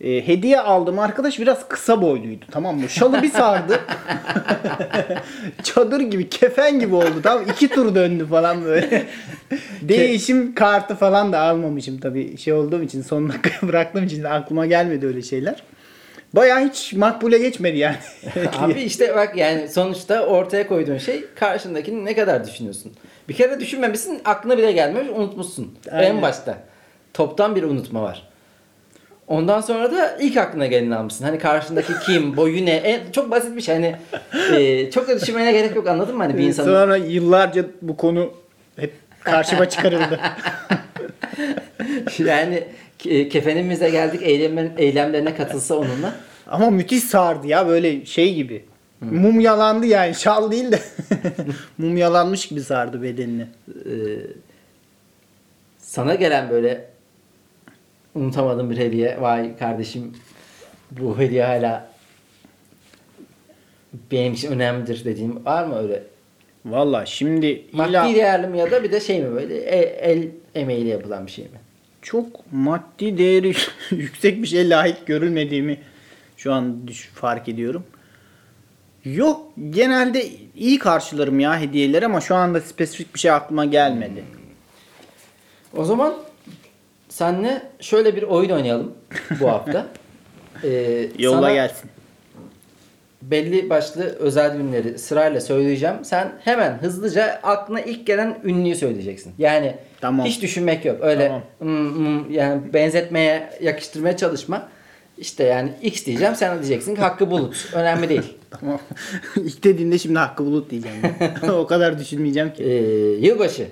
E, 0.00 0.28
hediye 0.28 0.60
aldım. 0.60 0.98
Arkadaş 0.98 1.40
biraz 1.40 1.68
kısa 1.68 2.02
boyluydu. 2.02 2.44
Tamam 2.50 2.78
mı? 2.78 2.88
Şalı 2.88 3.22
bir 3.22 3.30
sardı. 3.30 3.80
Çadır 5.62 6.00
gibi, 6.00 6.28
kefen 6.28 6.80
gibi 6.80 6.94
oldu. 6.94 7.20
Tamam? 7.22 7.44
İki 7.50 7.68
tur 7.68 7.94
döndü 7.94 8.26
falan 8.26 8.64
böyle. 8.64 9.06
Değişim 9.82 10.54
kartı 10.54 10.94
falan 10.94 11.32
da 11.32 11.40
almamışım 11.40 11.98
tabii. 11.98 12.38
Şey 12.38 12.52
olduğum 12.52 12.82
için 12.82 13.02
son 13.02 13.28
dakika 13.28 13.50
bıraktığım 13.68 14.04
için 14.04 14.24
aklıma 14.24 14.66
gelmedi 14.66 15.06
öyle 15.06 15.22
şeyler. 15.22 15.62
Bayağı 16.32 16.68
hiç 16.68 16.92
makbule 16.92 17.38
geçmedi 17.38 17.78
yani. 17.78 17.96
Abi 18.58 18.80
işte 18.80 19.16
bak 19.16 19.36
yani 19.36 19.68
sonuçta 19.68 20.26
ortaya 20.26 20.66
koyduğun 20.66 20.98
şey 20.98 21.24
karşındakini 21.34 22.04
ne 22.04 22.14
kadar 22.14 22.46
düşünüyorsun. 22.46 22.92
Bir 23.28 23.34
kere 23.34 23.60
düşünmemişsin 23.60 24.20
aklına 24.24 24.58
bile 24.58 24.72
gelmemiş 24.72 25.08
unutmuşsun. 25.16 25.78
Aynen. 25.90 26.14
En 26.14 26.22
başta. 26.22 26.58
Toptan 27.14 27.56
bir 27.56 27.62
unutma 27.62 28.02
var. 28.02 28.28
Ondan 29.26 29.60
sonra 29.60 29.92
da 29.92 30.16
ilk 30.20 30.36
aklına 30.36 30.66
geleni 30.66 30.96
almışsın. 30.96 31.24
Hani 31.24 31.38
karşındaki 31.38 31.92
kim, 32.06 32.36
boyu 32.36 32.66
ne? 32.66 32.70
En, 32.74 33.12
çok 33.12 33.30
basit 33.30 33.56
bir 33.56 33.60
şey. 33.60 33.74
Hani 33.74 33.96
e, 34.56 34.90
çok 34.90 35.08
da 35.08 35.20
düşünmene 35.20 35.52
gerek 35.52 35.76
yok 35.76 35.88
anladın 35.88 36.16
mı? 36.16 36.22
Hani 36.22 36.38
bir 36.38 36.42
insanın 36.42 36.66
Sonra 36.66 36.96
yıllarca 36.96 37.64
bu 37.82 37.96
konu 37.96 38.32
hep 38.76 38.92
karşıma 39.24 39.68
çıkarıldı. 39.68 40.20
yani 42.18 42.64
ke- 42.98 43.28
kefenimize 43.28 43.90
geldik 43.90 44.20
eylemin, 44.22 44.72
eylemlerine 44.76 45.34
katılsa 45.34 45.74
onunla. 45.74 46.14
Ama 46.46 46.70
müthiş 46.70 47.04
sardı 47.04 47.46
ya 47.46 47.66
böyle 47.68 48.06
şey 48.06 48.34
gibi. 48.34 48.64
Mumyalandı 49.00 49.86
yani 49.86 50.14
şal 50.14 50.50
değil 50.50 50.72
de 50.72 50.80
mumyalanmış 51.78 52.48
gibi 52.48 52.60
sardı 52.60 53.02
bedenini. 53.02 53.42
e, 53.68 53.92
sana 55.78 56.14
gelen 56.14 56.50
böyle 56.50 56.84
unutamadığım 58.18 58.70
bir 58.70 58.76
hediye. 58.76 59.20
Vay 59.20 59.56
kardeşim 59.56 60.12
bu 60.90 61.18
hediye 61.18 61.44
hala 61.44 61.88
benim 64.12 64.32
için 64.32 64.52
önemlidir 64.52 65.04
dediğim 65.04 65.44
var 65.44 65.64
mı 65.64 65.78
öyle? 65.78 66.02
Valla 66.64 67.06
şimdi 67.06 67.64
Maddi 67.72 67.90
illa 67.90 68.14
değerli 68.14 68.46
mi 68.46 68.58
ya 68.58 68.70
da 68.70 68.82
bir 68.82 68.92
de 68.92 69.00
şey 69.00 69.22
mi 69.22 69.34
böyle 69.34 69.56
el, 69.56 70.12
el 70.12 70.28
emeğiyle 70.54 70.88
yapılan 70.88 71.26
bir 71.26 71.30
şey 71.30 71.44
mi? 71.44 71.58
çok 72.02 72.52
maddi 72.52 73.18
değeri 73.18 73.54
yüksek 73.90 74.42
bir 74.42 74.46
şeye 74.46 74.68
layık 74.68 75.06
görülmediğimi 75.06 75.80
şu 76.36 76.52
an 76.52 76.88
düş- 76.88 77.10
fark 77.14 77.48
ediyorum. 77.48 77.84
Yok 79.04 79.52
genelde 79.70 80.26
iyi 80.56 80.78
karşılarım 80.78 81.40
ya 81.40 81.60
hediyeleri 81.60 82.06
ama 82.06 82.20
şu 82.20 82.34
anda 82.34 82.60
spesifik 82.60 83.14
bir 83.14 83.20
şey 83.20 83.30
aklıma 83.30 83.64
gelmedi. 83.64 84.24
O 85.76 85.84
zaman 85.84 86.14
senle 87.22 87.62
şöyle 87.80 88.16
bir 88.16 88.22
oyun 88.22 88.50
oynayalım 88.50 88.94
bu 89.40 89.48
hafta. 89.50 89.86
Ee, 90.64 91.08
Yolla 91.18 91.52
gelsin. 91.54 91.90
belli 93.22 93.70
başlı 93.70 94.02
özel 94.02 94.56
günleri 94.56 94.98
sırayla 94.98 95.40
söyleyeceğim. 95.40 95.96
Sen 96.02 96.32
hemen 96.44 96.78
hızlıca 96.78 97.40
aklına 97.42 97.80
ilk 97.80 98.06
gelen 98.06 98.38
ünlüyü 98.44 98.74
söyleyeceksin. 98.74 99.32
Yani 99.38 99.74
Tamam. 100.00 100.26
hiç 100.26 100.42
düşünmek 100.42 100.84
yok. 100.84 100.96
Öyle 101.00 101.26
Tamam. 101.26 101.42
"Hmm, 101.58 101.96
hmm," 101.96 102.30
yani 102.30 102.72
benzetmeye, 102.74 103.50
yakıştırmaya 103.62 104.16
çalışma. 104.16 104.68
İşte 105.18 105.44
yani 105.44 105.70
X 105.82 106.06
diyeceğim 106.06 106.34
sen 106.34 106.56
de 106.56 106.62
diyeceksin 106.62 106.94
ki 106.94 107.00
Hakkı 107.00 107.30
Bulut. 107.30 107.70
Önemli 107.74 108.08
değil. 108.08 108.34
Tamam. 108.50 108.78
İlk 109.36 109.64
dediğimde 109.64 109.98
şimdi 109.98 110.18
Hakkı 110.18 110.44
Bulut 110.46 110.70
diyeceğim. 110.70 110.96
o 111.52 111.66
kadar 111.66 111.98
düşünmeyeceğim 111.98 112.48
Ee, 112.48 112.54
ki. 112.54 112.62
yılbaşı. 113.26 113.66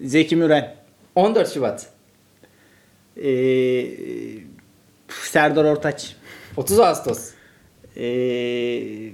Zeki 0.00 0.36
Müren. 0.36 0.74
14 1.14 1.54
Şubat. 1.54 1.86
Ee, 3.16 3.86
Serdar 5.08 5.64
Ortaç. 5.64 6.16
30 6.56 6.80
Ağustos. 6.80 7.30
Ee, 7.96 9.12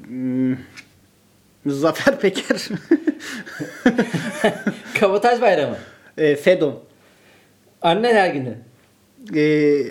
Zafer 1.66 2.20
Peker. 2.20 2.68
Kabotaj 5.00 5.40
bayramı. 5.40 5.76
Ee, 6.18 6.36
Fedon. 6.36 6.80
Anneler 7.82 8.34
günü. 8.34 8.54
Ee, 9.36 9.84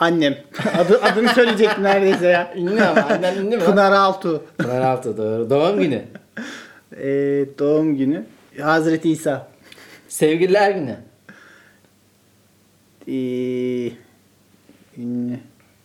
annem. 0.00 0.38
Adı, 0.78 1.02
adını 1.02 1.28
söyleyecektim 1.28 1.82
neredeyse 1.84 2.26
ya. 2.26 2.52
Ünlü 2.56 2.82
ama 2.82 3.00
annen 3.00 3.36
ünlü 3.36 3.56
mü? 3.56 3.64
Pınar 3.64 3.92
Altuğ. 3.92 4.44
Pınar 4.58 4.80
Altı 4.80 5.16
doğru. 5.16 5.50
Doğum 5.50 5.80
günü. 5.80 6.02
Ee, 6.92 7.06
doğum 7.58 7.96
günü. 7.96 8.24
Hazreti 8.60 9.10
İsa. 9.10 9.48
Sevgililer 10.08 10.70
günü. 10.70 10.96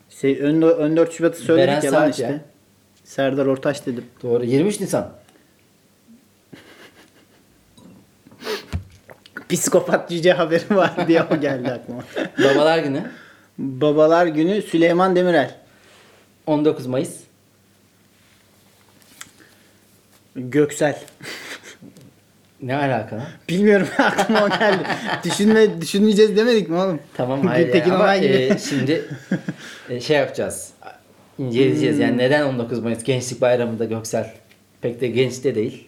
Se- 0.09 0.39
ön, 0.39 0.61
ön 0.61 0.97
4 0.97 1.13
Şubat'ı 1.13 1.39
söyledik 1.39 1.67
Beren 1.69 1.81
ya 1.81 1.91
lan 1.93 2.09
işte. 2.09 2.23
ya. 2.23 2.41
Serdar 3.03 3.45
Ortaç 3.45 3.85
dedim. 3.85 4.05
Doğru. 4.23 4.43
23 4.45 4.79
Nisan. 4.79 5.09
Psikopat 9.49 10.09
cüce 10.09 10.33
haberi 10.33 10.75
var 10.75 11.07
diye 11.07 11.23
o 11.23 11.39
geldi 11.39 11.71
aklıma. 11.71 12.03
Babalar 12.43 12.79
günü. 12.79 13.11
Babalar 13.57 14.27
günü 14.27 14.61
Süleyman 14.61 15.15
Demirel. 15.15 15.55
19 16.47 16.85
Mayıs. 16.85 17.15
Göksel. 20.35 20.99
Ne 22.61 22.75
alaka 22.75 23.15
lan? 23.15 23.25
Bilmiyorum 23.49 23.87
aklıma 23.97 24.45
o 24.45 24.49
geldi. 24.49 24.83
Düşünme, 25.23 25.81
düşünmeyeceğiz 25.81 26.37
demedik 26.37 26.69
mi 26.69 26.75
oğlum? 26.75 26.99
Tamam 27.13 27.47
hayır 27.47 27.73
yani 27.73 27.93
ama 27.93 28.17
gibi. 28.17 28.33
e, 28.33 28.57
şimdi 28.69 29.05
e, 29.89 29.99
şey 29.99 30.17
yapacağız. 30.17 30.73
İnceleyeceğiz 31.39 31.99
yani 31.99 32.17
neden 32.17 32.45
19 32.45 32.79
Mayıs 32.79 33.03
Gençlik 33.03 33.41
Bayramı'nda 33.41 33.85
Göksel 33.85 34.33
pek 34.81 35.01
de 35.01 35.07
genç 35.07 35.43
de 35.43 35.55
değil. 35.55 35.87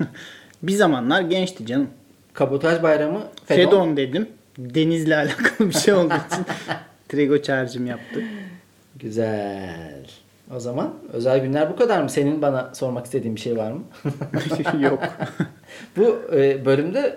Bir 0.62 0.72
zamanlar 0.72 1.22
gençti 1.22 1.66
canım. 1.66 1.88
Kabotaj 2.32 2.82
Bayramı 2.82 3.22
Fedon. 3.46 3.64
Fedon, 3.64 3.96
dedim. 3.96 4.28
Denizle 4.58 5.16
alakalı 5.16 5.68
bir 5.68 5.74
şey 5.74 5.94
olduğu 5.94 6.14
için 6.14 6.46
Trego 7.08 7.42
çağrıcım 7.42 7.86
yaptı. 7.86 8.22
Güzel. 8.96 10.06
O 10.56 10.60
zaman 10.60 10.94
özel 11.12 11.38
günler 11.38 11.70
bu 11.70 11.76
kadar 11.76 12.02
mı? 12.02 12.10
Senin 12.10 12.42
bana 12.42 12.74
sormak 12.74 13.06
istediğin 13.06 13.36
bir 13.36 13.40
şey 13.40 13.56
var 13.56 13.72
mı? 13.72 13.82
Yok. 14.80 15.02
bu 15.96 16.20
e, 16.32 16.64
bölümde 16.64 17.16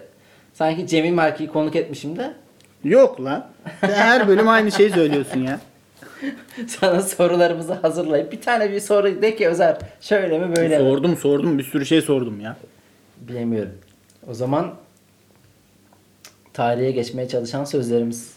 sanki 0.54 0.88
Cemil 0.88 1.14
Marki'yi 1.14 1.50
konuk 1.50 1.76
etmişim 1.76 2.18
de 2.18 2.34
Yok 2.84 3.24
lan. 3.24 3.48
Her 3.82 4.28
bölüm 4.28 4.48
aynı 4.48 4.72
şeyi 4.72 4.90
söylüyorsun 4.90 5.40
ya. 5.40 5.60
sana 6.68 7.02
sorularımızı 7.02 7.74
hazırlayıp 7.74 8.32
bir 8.32 8.42
tane 8.42 8.72
bir 8.72 8.80
soru 8.80 9.22
de 9.22 9.36
ki 9.36 9.48
Özer 9.48 9.78
şöyle 10.02 10.40
mi 10.40 10.56
böyle 10.56 10.78
mi? 10.78 10.84
Sordum 10.84 11.18
sordum 11.18 11.58
bir 11.58 11.64
sürü 11.64 11.86
şey 11.86 12.02
sordum 12.02 12.42
ya. 12.42 12.58
Bilemiyorum. 13.18 13.74
O 14.30 14.34
zaman 14.34 14.74
tarihe 16.54 16.92
geçmeye 16.92 17.28
çalışan 17.28 17.64
sözlerimiz. 17.66 18.34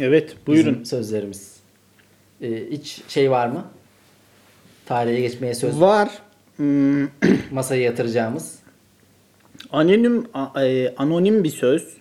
Evet 0.00 0.36
buyurun. 0.46 0.72
Bizim 0.72 0.84
sözlerimiz. 0.84 1.56
Ee, 2.42 2.70
hiç 2.70 3.02
şey 3.08 3.30
var 3.30 3.48
mı? 3.48 3.64
Tarihe 4.86 5.20
geçmeye 5.20 5.54
söz 5.54 5.80
Var. 5.80 6.08
Hmm, 6.56 7.08
masaya 7.50 7.82
yatıracağımız. 7.82 8.58
anonim 9.72 10.26
e, 10.60 10.94
anonim 10.96 11.44
bir 11.44 11.50
söz. 11.50 11.96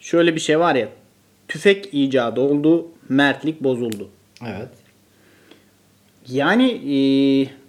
Şöyle 0.00 0.34
bir 0.34 0.40
şey 0.40 0.58
var 0.58 0.74
ya. 0.74 0.88
Tüfek 1.48 1.88
icadı 1.92 2.40
oldu, 2.40 2.88
mertlik 3.08 3.64
bozuldu. 3.64 4.08
Evet. 4.46 4.68
Yani 6.28 6.70
e, 6.70 6.96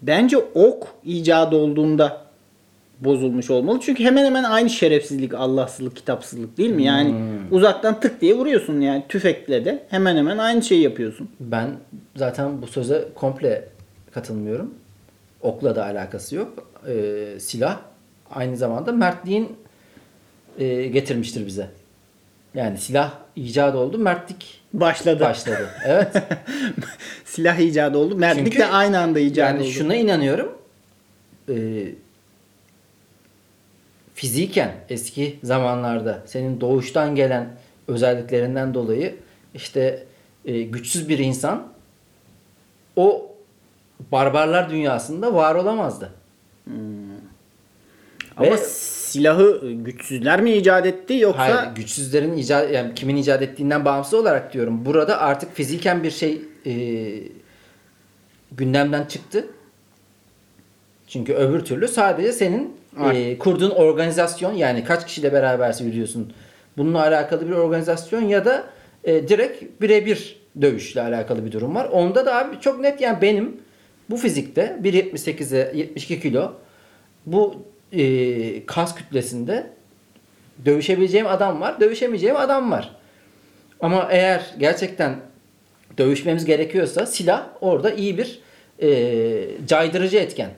bence 0.01 0.38
ok 0.38 0.88
icadı 1.05 1.55
olduğunda 1.55 2.29
bozulmuş 2.99 3.49
olmalı. 3.49 3.79
Çünkü 3.82 4.03
hemen 4.03 4.25
hemen 4.25 4.43
aynı 4.43 4.69
şerefsizlik, 4.69 5.34
Allahsızlık, 5.34 5.95
kitapsızlık 5.95 6.58
değil 6.58 6.71
mi? 6.71 6.84
Yani 6.84 7.15
uzaktan 7.51 7.99
tık 7.99 8.21
diye 8.21 8.34
vuruyorsun 8.34 8.82
yani 8.82 9.03
tüfekle 9.10 9.65
de 9.65 9.84
hemen 9.89 10.15
hemen 10.15 10.38
aynı 10.38 10.62
şeyi 10.62 10.82
yapıyorsun. 10.82 11.29
Ben 11.39 11.69
zaten 12.15 12.62
bu 12.62 12.67
söze 12.67 13.08
komple 13.15 13.69
katılmıyorum. 14.12 14.74
Okla 15.41 15.76
da 15.76 15.86
alakası 15.86 16.36
yok. 16.36 16.67
Ee, 16.88 17.39
silah 17.39 17.80
aynı 18.32 18.58
zamanda 18.58 18.91
mertliğin 18.91 19.58
e, 20.60 20.88
getirmiştir 20.88 21.48
bize. 21.48 21.69
Yani 22.54 22.78
silah 22.78 23.13
icat 23.36 23.76
oldu, 23.76 23.98
mertlik 23.98 24.62
Başladı. 24.74 25.19
başladı. 25.19 25.69
Evet. 25.86 26.15
Silah 27.26 27.60
icadı 27.60 27.98
oldu. 27.98 28.15
Mertlik 28.15 28.45
Çünkü 28.45 28.60
de 28.60 28.65
aynı 28.65 29.00
anda 29.00 29.19
icadı 29.19 29.39
yani 29.39 29.62
oldu. 29.62 29.72
şuna 29.72 29.95
inanıyorum. 29.95 30.58
Ee, 31.50 31.86
fiziken 34.13 34.72
eski 34.89 35.39
zamanlarda 35.43 36.24
senin 36.26 36.62
doğuştan 36.62 37.15
gelen 37.15 37.50
özelliklerinden 37.88 38.74
dolayı 38.74 39.15
işte 39.54 40.04
e, 40.45 40.62
güçsüz 40.62 41.10
bir 41.10 41.19
insan 41.19 41.67
o 42.95 43.29
barbarlar 44.12 44.69
dünyasında 44.69 45.33
var 45.33 45.55
olamazdı. 45.55 46.12
Ama 48.38 48.51
Ve- 48.51 48.57
silahı 48.57 49.71
güçsüzler 49.71 50.41
mi 50.41 50.51
icat 50.51 50.85
etti 50.85 51.13
yoksa 51.13 51.41
Hayır, 51.41 51.75
güçsüzlerin 51.75 52.38
icat 52.38 52.71
yani 52.71 52.93
kimin 52.95 53.15
icat 53.15 53.41
ettiğinden 53.41 53.85
bağımsız 53.85 54.13
olarak 54.13 54.53
diyorum. 54.53 54.85
Burada 54.85 55.21
artık 55.21 55.55
fiziken 55.55 56.03
bir 56.03 56.12
şey 56.12 56.41
e, 56.65 56.73
gündemden 58.51 59.05
çıktı. 59.05 59.47
Çünkü 61.07 61.33
öbür 61.33 61.65
türlü 61.65 61.88
sadece 61.88 62.31
senin 62.31 62.77
e, 63.13 63.38
kurduğun 63.38 63.69
organizasyon 63.69 64.53
yani 64.53 64.83
kaç 64.83 65.05
kişiyle 65.07 65.33
beraber 65.33 65.75
yürüyorsun. 65.79 66.33
Bununla 66.77 67.01
alakalı 67.01 67.47
bir 67.47 67.51
organizasyon 67.51 68.21
ya 68.21 68.45
da 68.45 68.63
e, 69.03 69.27
direkt 69.27 69.81
birebir 69.81 70.39
dövüşle 70.62 71.01
alakalı 71.01 71.45
bir 71.45 71.51
durum 71.51 71.75
var. 71.75 71.85
Onda 71.85 72.25
da 72.25 72.35
abi 72.35 72.59
çok 72.62 72.79
net 72.79 73.01
yani 73.01 73.21
benim 73.21 73.57
bu 74.10 74.17
fizikte 74.17 74.78
1.78'e 74.84 75.78
72 75.78 76.22
kilo 76.22 76.54
bu 77.26 77.56
e, 77.91 78.65
kas 78.65 78.95
kütlesinde 78.95 79.69
dövüşebileceğim 80.65 81.28
adam 81.28 81.62
var, 81.62 81.80
dövüşemeyeceğim 81.80 82.36
adam 82.36 82.72
var. 82.72 82.95
Ama 83.80 84.08
eğer 84.12 84.54
gerçekten 84.60 85.15
dövüşmemiz 85.98 86.45
gerekiyorsa 86.45 87.06
silah 87.06 87.48
orada 87.62 87.91
iyi 87.91 88.17
bir 88.17 88.39
e, 88.82 89.67
caydırıcı 89.67 90.17
etken. 90.17 90.50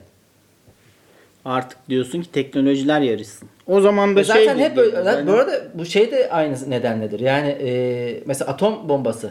artık 1.44 1.78
diyorsun 1.88 2.22
ki 2.22 2.32
teknolojiler 2.32 3.00
yarışsın. 3.00 3.48
O 3.66 3.80
zaman 3.80 4.16
da 4.16 4.20
Ve 4.20 4.24
zaten 4.24 4.56
şey 4.56 4.64
hep 4.64 4.76
böyle, 4.76 5.02
zaten 5.02 5.26
bu 5.26 5.32
arada 5.32 5.62
bu 5.74 5.86
şey 5.86 6.10
de 6.10 6.30
aynı 6.30 6.70
nedenledir. 6.70 7.20
Yani 7.20 7.48
e, 7.48 8.22
mesela 8.26 8.50
atom 8.50 8.88
bombası. 8.88 9.30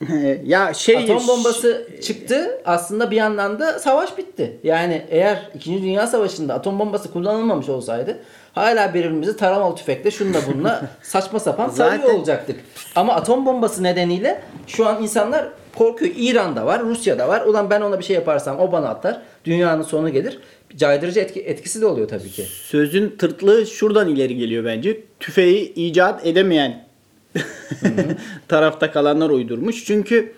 ya 0.44 0.74
şey 0.74 0.96
Atom 0.96 1.28
bombası 1.28 1.88
çıktı. 2.02 2.60
Aslında 2.64 3.10
bir 3.10 3.16
yandan 3.16 3.60
da 3.60 3.78
savaş 3.78 4.18
bitti. 4.18 4.60
Yani 4.64 5.06
eğer 5.10 5.50
2. 5.54 5.82
Dünya 5.82 6.06
Savaşı'nda 6.06 6.54
atom 6.54 6.78
bombası 6.78 7.12
kullanılmamış 7.12 7.68
olsaydı 7.68 8.18
hala 8.58 8.94
birbirimizi 8.94 9.36
taramalı 9.36 9.76
tüfekle 9.76 10.10
şunla 10.10 10.38
bununla 10.52 10.90
saçma 11.02 11.40
sapan 11.40 11.68
sarıyor 11.68 12.02
Zaten- 12.02 12.18
olacaktık. 12.18 12.60
Ama 12.96 13.14
atom 13.14 13.46
bombası 13.46 13.82
nedeniyle 13.82 14.42
şu 14.66 14.86
an 14.86 15.02
insanlar 15.02 15.48
korkuyor. 15.76 16.12
İran'da 16.16 16.66
var, 16.66 16.82
Rusya'da 16.82 17.28
var. 17.28 17.46
Ulan 17.46 17.70
ben 17.70 17.80
ona 17.80 17.98
bir 17.98 18.04
şey 18.04 18.16
yaparsam 18.16 18.60
o 18.60 18.72
bana 18.72 18.88
atar. 18.88 19.22
Dünyanın 19.44 19.82
sonu 19.82 20.12
gelir. 20.12 20.38
Caydırıcı 20.76 21.20
etki, 21.20 21.40
etkisi 21.40 21.80
de 21.80 21.86
oluyor 21.86 22.08
tabii 22.08 22.30
ki. 22.30 22.42
sözün 22.42 23.16
tırtlığı 23.18 23.66
şuradan 23.66 24.08
ileri 24.08 24.36
geliyor 24.36 24.64
bence. 24.64 25.00
Tüfeği 25.20 25.74
icat 25.74 26.26
edemeyen 26.26 26.87
tarafta 28.48 28.90
kalanlar 28.90 29.30
uydurmuş. 29.30 29.84
Çünkü 29.84 30.32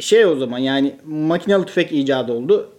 şey 0.00 0.26
o 0.26 0.36
zaman 0.36 0.58
yani 0.58 0.94
makinalı 1.06 1.66
tüfek 1.66 1.92
icadı 1.92 2.32
oldu. 2.32 2.70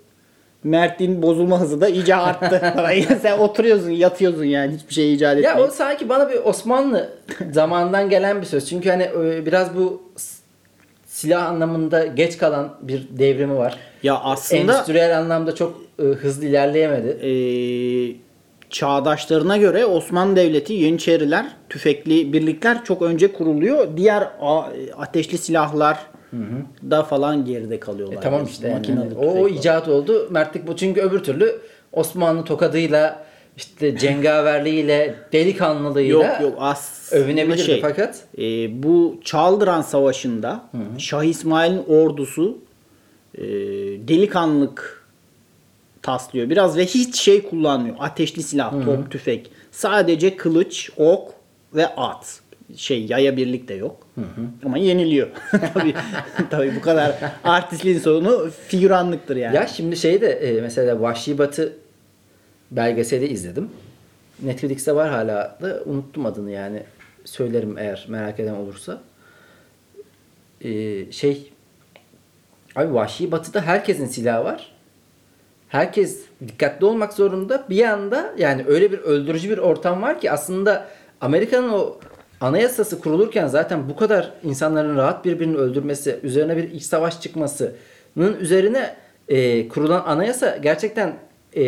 Mertliğin 0.63 1.21
bozulma 1.21 1.61
hızı 1.61 1.81
da 1.81 1.89
iyice 1.89 2.15
arttı. 2.15 2.73
Sen 3.21 3.37
oturuyorsun, 3.37 3.89
yatıyorsun 3.89 4.43
yani 4.43 4.75
hiçbir 4.75 4.93
şey 4.93 5.13
icat 5.13 5.37
etmeyip. 5.37 5.57
Ya 5.57 5.63
o 5.63 5.71
sanki 5.71 6.09
bana 6.09 6.29
bir 6.29 6.35
Osmanlı 6.35 7.09
zamanından 7.51 8.09
gelen 8.09 8.41
bir 8.41 8.45
söz. 8.45 8.69
Çünkü 8.69 8.89
hani 8.89 9.03
e, 9.03 9.45
biraz 9.45 9.75
bu 9.75 10.01
silah 11.05 11.45
anlamında 11.45 12.05
geç 12.05 12.37
kalan 12.37 12.75
bir 12.81 13.07
devrimi 13.09 13.55
var. 13.55 13.77
Ya 14.03 14.19
aslında 14.19 14.61
Endüstriyel 14.61 15.19
anlamda 15.19 15.55
çok 15.55 15.81
e, 15.99 16.03
hızlı 16.03 16.45
ilerleyemedi. 16.45 17.07
e, 17.07 17.31
çağdaşlarına 18.69 19.57
göre 19.57 19.85
Osmanlı 19.85 20.35
Devleti 20.35 20.73
Yeniçeriler, 20.73 21.45
tüfekli 21.69 22.33
birlikler 22.33 22.83
çok 22.83 23.01
önce 23.01 23.33
kuruluyor. 23.33 23.87
Diğer 23.97 24.21
a- 24.41 24.69
ateşli 24.97 25.37
silahlar 25.37 25.97
da 26.89 27.03
falan 27.03 27.45
geride 27.45 27.79
kalıyorlar. 27.79 28.17
E, 28.17 28.19
tamam 28.19 28.39
Yani 28.39 28.49
işte 28.49 28.67
yani. 28.67 28.81
tüfek 28.85 29.17
o, 29.17 29.25
o 29.25 29.47
icat 29.47 29.87
oldu. 29.87 30.27
Mertlik 30.31 30.67
bu. 30.67 30.75
Çünkü 30.75 31.01
öbür 31.01 31.19
türlü 31.19 31.59
Osmanlı 31.91 32.43
tokadıyla 32.43 33.23
işte 33.57 33.97
cengaverliğiyle 33.97 35.15
delikanlılığıyla 35.33 36.13
Yok 36.13 36.41
yok 36.41 36.53
as 36.59 37.13
övünebilirdi 37.13 37.61
şey, 37.61 37.81
fakat 37.81 38.23
e, 38.37 38.43
bu 38.83 39.19
Çaldıran 39.23 39.81
Savaşı'nda 39.81 40.63
Şah 40.97 41.23
İsmail'in 41.23 41.83
ordusu 41.87 42.57
e, 43.35 43.43
delikanlılık 44.07 44.98
taslıyor 46.01 46.49
biraz 46.49 46.77
ve 46.77 46.85
hiç 46.85 47.15
şey 47.15 47.49
kullanmıyor. 47.49 47.95
Ateşli 47.99 48.43
silah, 48.43 48.85
top, 48.85 49.11
tüfek. 49.11 49.51
Sadece 49.71 50.37
kılıç, 50.37 50.89
ok 50.97 51.33
ve 51.75 51.87
at. 51.87 52.41
Şey 52.75 53.05
yaya 53.05 53.37
birlik 53.37 53.67
de 53.67 53.73
yok. 53.73 54.07
Ama 54.65 54.77
yeniliyor. 54.77 55.27
tabii, 55.73 55.93
tabii 56.49 56.75
bu 56.75 56.81
kadar 56.81 57.15
artistliğin 57.43 57.99
sonu 57.99 58.49
figüranlıktır 58.67 59.35
yani. 59.35 59.55
Ya 59.55 59.67
şimdi 59.67 59.97
şey 59.97 60.21
de 60.21 60.27
e, 60.27 60.61
mesela 60.61 61.01
Vahşi 61.01 61.37
Batı 61.37 61.73
belgeseli 62.71 63.27
izledim. 63.27 63.69
Netflix'te 64.41 64.95
var 64.95 65.09
hala 65.09 65.57
da 65.61 65.83
unuttum 65.85 66.25
adını 66.25 66.51
yani. 66.51 66.83
Söylerim 67.25 67.77
eğer 67.77 68.05
merak 68.09 68.39
eden 68.39 68.53
olursa. 68.53 69.01
E, 70.61 71.11
şey 71.11 71.51
abi 72.75 72.93
Vahşi 72.93 73.31
Batı'da 73.31 73.61
herkesin 73.61 74.05
silahı 74.05 74.43
var. 74.43 74.71
Herkes 75.69 76.19
dikkatli 76.47 76.85
olmak 76.85 77.13
zorunda. 77.13 77.65
Bir 77.69 77.75
yanda 77.75 78.33
yani 78.37 78.65
öyle 78.67 78.91
bir 78.91 78.99
öldürücü 78.99 79.49
bir 79.49 79.57
ortam 79.57 80.01
var 80.01 80.21
ki 80.21 80.31
aslında 80.31 80.87
Amerika'nın 81.21 81.69
o 81.69 81.97
anayasası 82.41 83.01
kurulurken 83.01 83.47
zaten 83.47 83.89
bu 83.89 83.95
kadar 83.95 84.31
insanların 84.43 84.97
rahat 84.97 85.25
birbirini 85.25 85.57
öldürmesi, 85.57 86.19
üzerine 86.23 86.57
bir 86.57 86.71
iç 86.71 86.83
savaş 86.83 87.21
çıkmasının 87.21 88.37
üzerine 88.39 88.95
e, 89.27 89.67
kurulan 89.67 90.03
anayasa 90.05 90.57
gerçekten 90.57 91.15
e, 91.55 91.63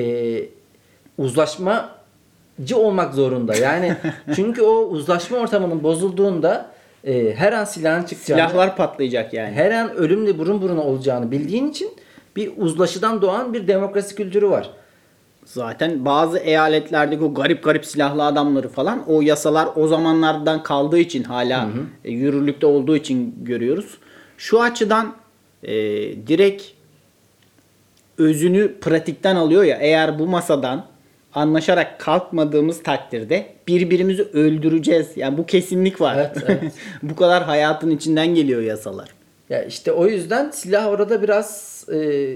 uzlaşmacı 1.17 2.77
olmak 2.77 3.13
zorunda. 3.13 3.55
Yani 3.55 3.95
çünkü 4.35 4.61
o 4.61 4.73
uzlaşma 4.73 5.37
ortamının 5.37 5.83
bozulduğunda 5.83 6.71
e, 7.03 7.33
her 7.35 7.53
an 7.53 7.65
silahın 7.65 8.03
çıkacağını, 8.03 8.49
Silahlar 8.49 8.77
patlayacak 8.77 9.33
yani. 9.33 9.51
her 9.51 9.71
an 9.71 9.95
ölümle 9.95 10.37
burun 10.37 10.61
buruna 10.61 10.81
olacağını 10.81 11.31
bildiğin 11.31 11.69
için 11.69 11.89
bir 12.35 12.51
uzlaşıdan 12.57 13.21
doğan 13.21 13.53
bir 13.53 13.67
demokrasi 13.67 14.15
kültürü 14.15 14.49
var. 14.49 14.69
Zaten 15.45 16.05
bazı 16.05 16.37
eyaletlerdeki 16.37 17.23
o 17.23 17.33
garip 17.33 17.63
garip 17.63 17.85
silahlı 17.85 18.25
adamları 18.25 18.69
falan 18.69 19.03
o 19.07 19.21
yasalar 19.21 19.69
o 19.75 19.87
zamanlardan 19.87 20.63
kaldığı 20.63 20.99
için 20.99 21.23
hala 21.23 21.69
e, 22.05 22.11
yürürlükte 22.11 22.65
olduğu 22.65 22.95
için 22.95 23.35
görüyoruz. 23.41 23.97
Şu 24.37 24.61
açıdan 24.61 25.15
e, 25.63 25.73
direkt 26.27 26.63
özünü 28.17 28.79
pratikten 28.79 29.35
alıyor 29.35 29.63
ya 29.63 29.77
eğer 29.81 30.19
bu 30.19 30.27
masadan 30.27 30.85
anlaşarak 31.33 31.99
kalkmadığımız 31.99 32.83
takdirde 32.83 33.53
birbirimizi 33.67 34.23
öldüreceğiz. 34.23 35.07
Yani 35.15 35.37
bu 35.37 35.45
kesinlik 35.45 36.01
var. 36.01 36.15
Evet, 36.15 36.43
evet. 36.47 36.73
bu 37.03 37.15
kadar 37.15 37.43
hayatın 37.43 37.89
içinden 37.89 38.27
geliyor 38.35 38.61
yasalar. 38.61 39.09
Ya 39.51 39.63
işte 39.63 39.91
o 39.91 40.07
yüzden 40.07 40.51
silah 40.51 40.87
orada 40.87 41.21
biraz 41.21 41.85
e, 41.93 42.29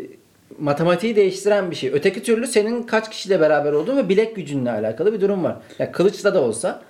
matematiği 0.60 1.15
değiştiren 1.15 1.71
bir 1.71 1.75
şey. 1.75 1.89
Öteki 1.93 2.23
türlü 2.23 2.47
senin 2.47 2.84
kaç 2.84 3.10
kişiyle 3.10 3.39
beraber 3.39 3.71
olduğun 3.71 3.97
ve 3.97 4.10
bilek 4.10 4.36
gücünle 4.36 4.71
alakalı 4.71 5.13
bir 5.13 5.21
durum 5.21 5.43
var. 5.43 5.58
Ya 5.80 5.91
kılıçla 5.91 6.34
da 6.34 6.41
olsa 6.41 6.82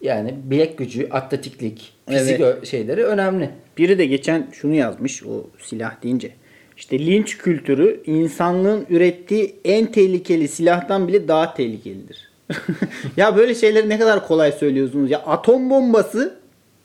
yani 0.00 0.34
bilek 0.44 0.78
gücü, 0.78 1.08
atletiklik, 1.10 1.92
fizik 2.08 2.40
Evet. 2.40 2.66
şeyleri 2.66 3.04
önemli. 3.04 3.50
Biri 3.78 3.98
de 3.98 4.06
geçen 4.06 4.46
şunu 4.52 4.74
yazmış 4.74 5.22
o 5.22 5.46
silah 5.58 6.02
deyince. 6.02 6.30
İşte 6.76 6.98
linç 6.98 7.38
kültürü 7.38 8.02
insanlığın 8.06 8.86
ürettiği 8.90 9.56
en 9.64 9.92
tehlikeli 9.92 10.48
silahtan 10.48 11.08
bile 11.08 11.28
daha 11.28 11.54
tehlikelidir. 11.54 12.30
ya 13.16 13.36
böyle 13.36 13.54
şeyleri 13.54 13.88
ne 13.88 13.98
kadar 13.98 14.26
kolay 14.26 14.52
söylüyorsunuz. 14.52 15.10
Ya 15.10 15.18
atom 15.18 15.70
bombası 15.70 16.36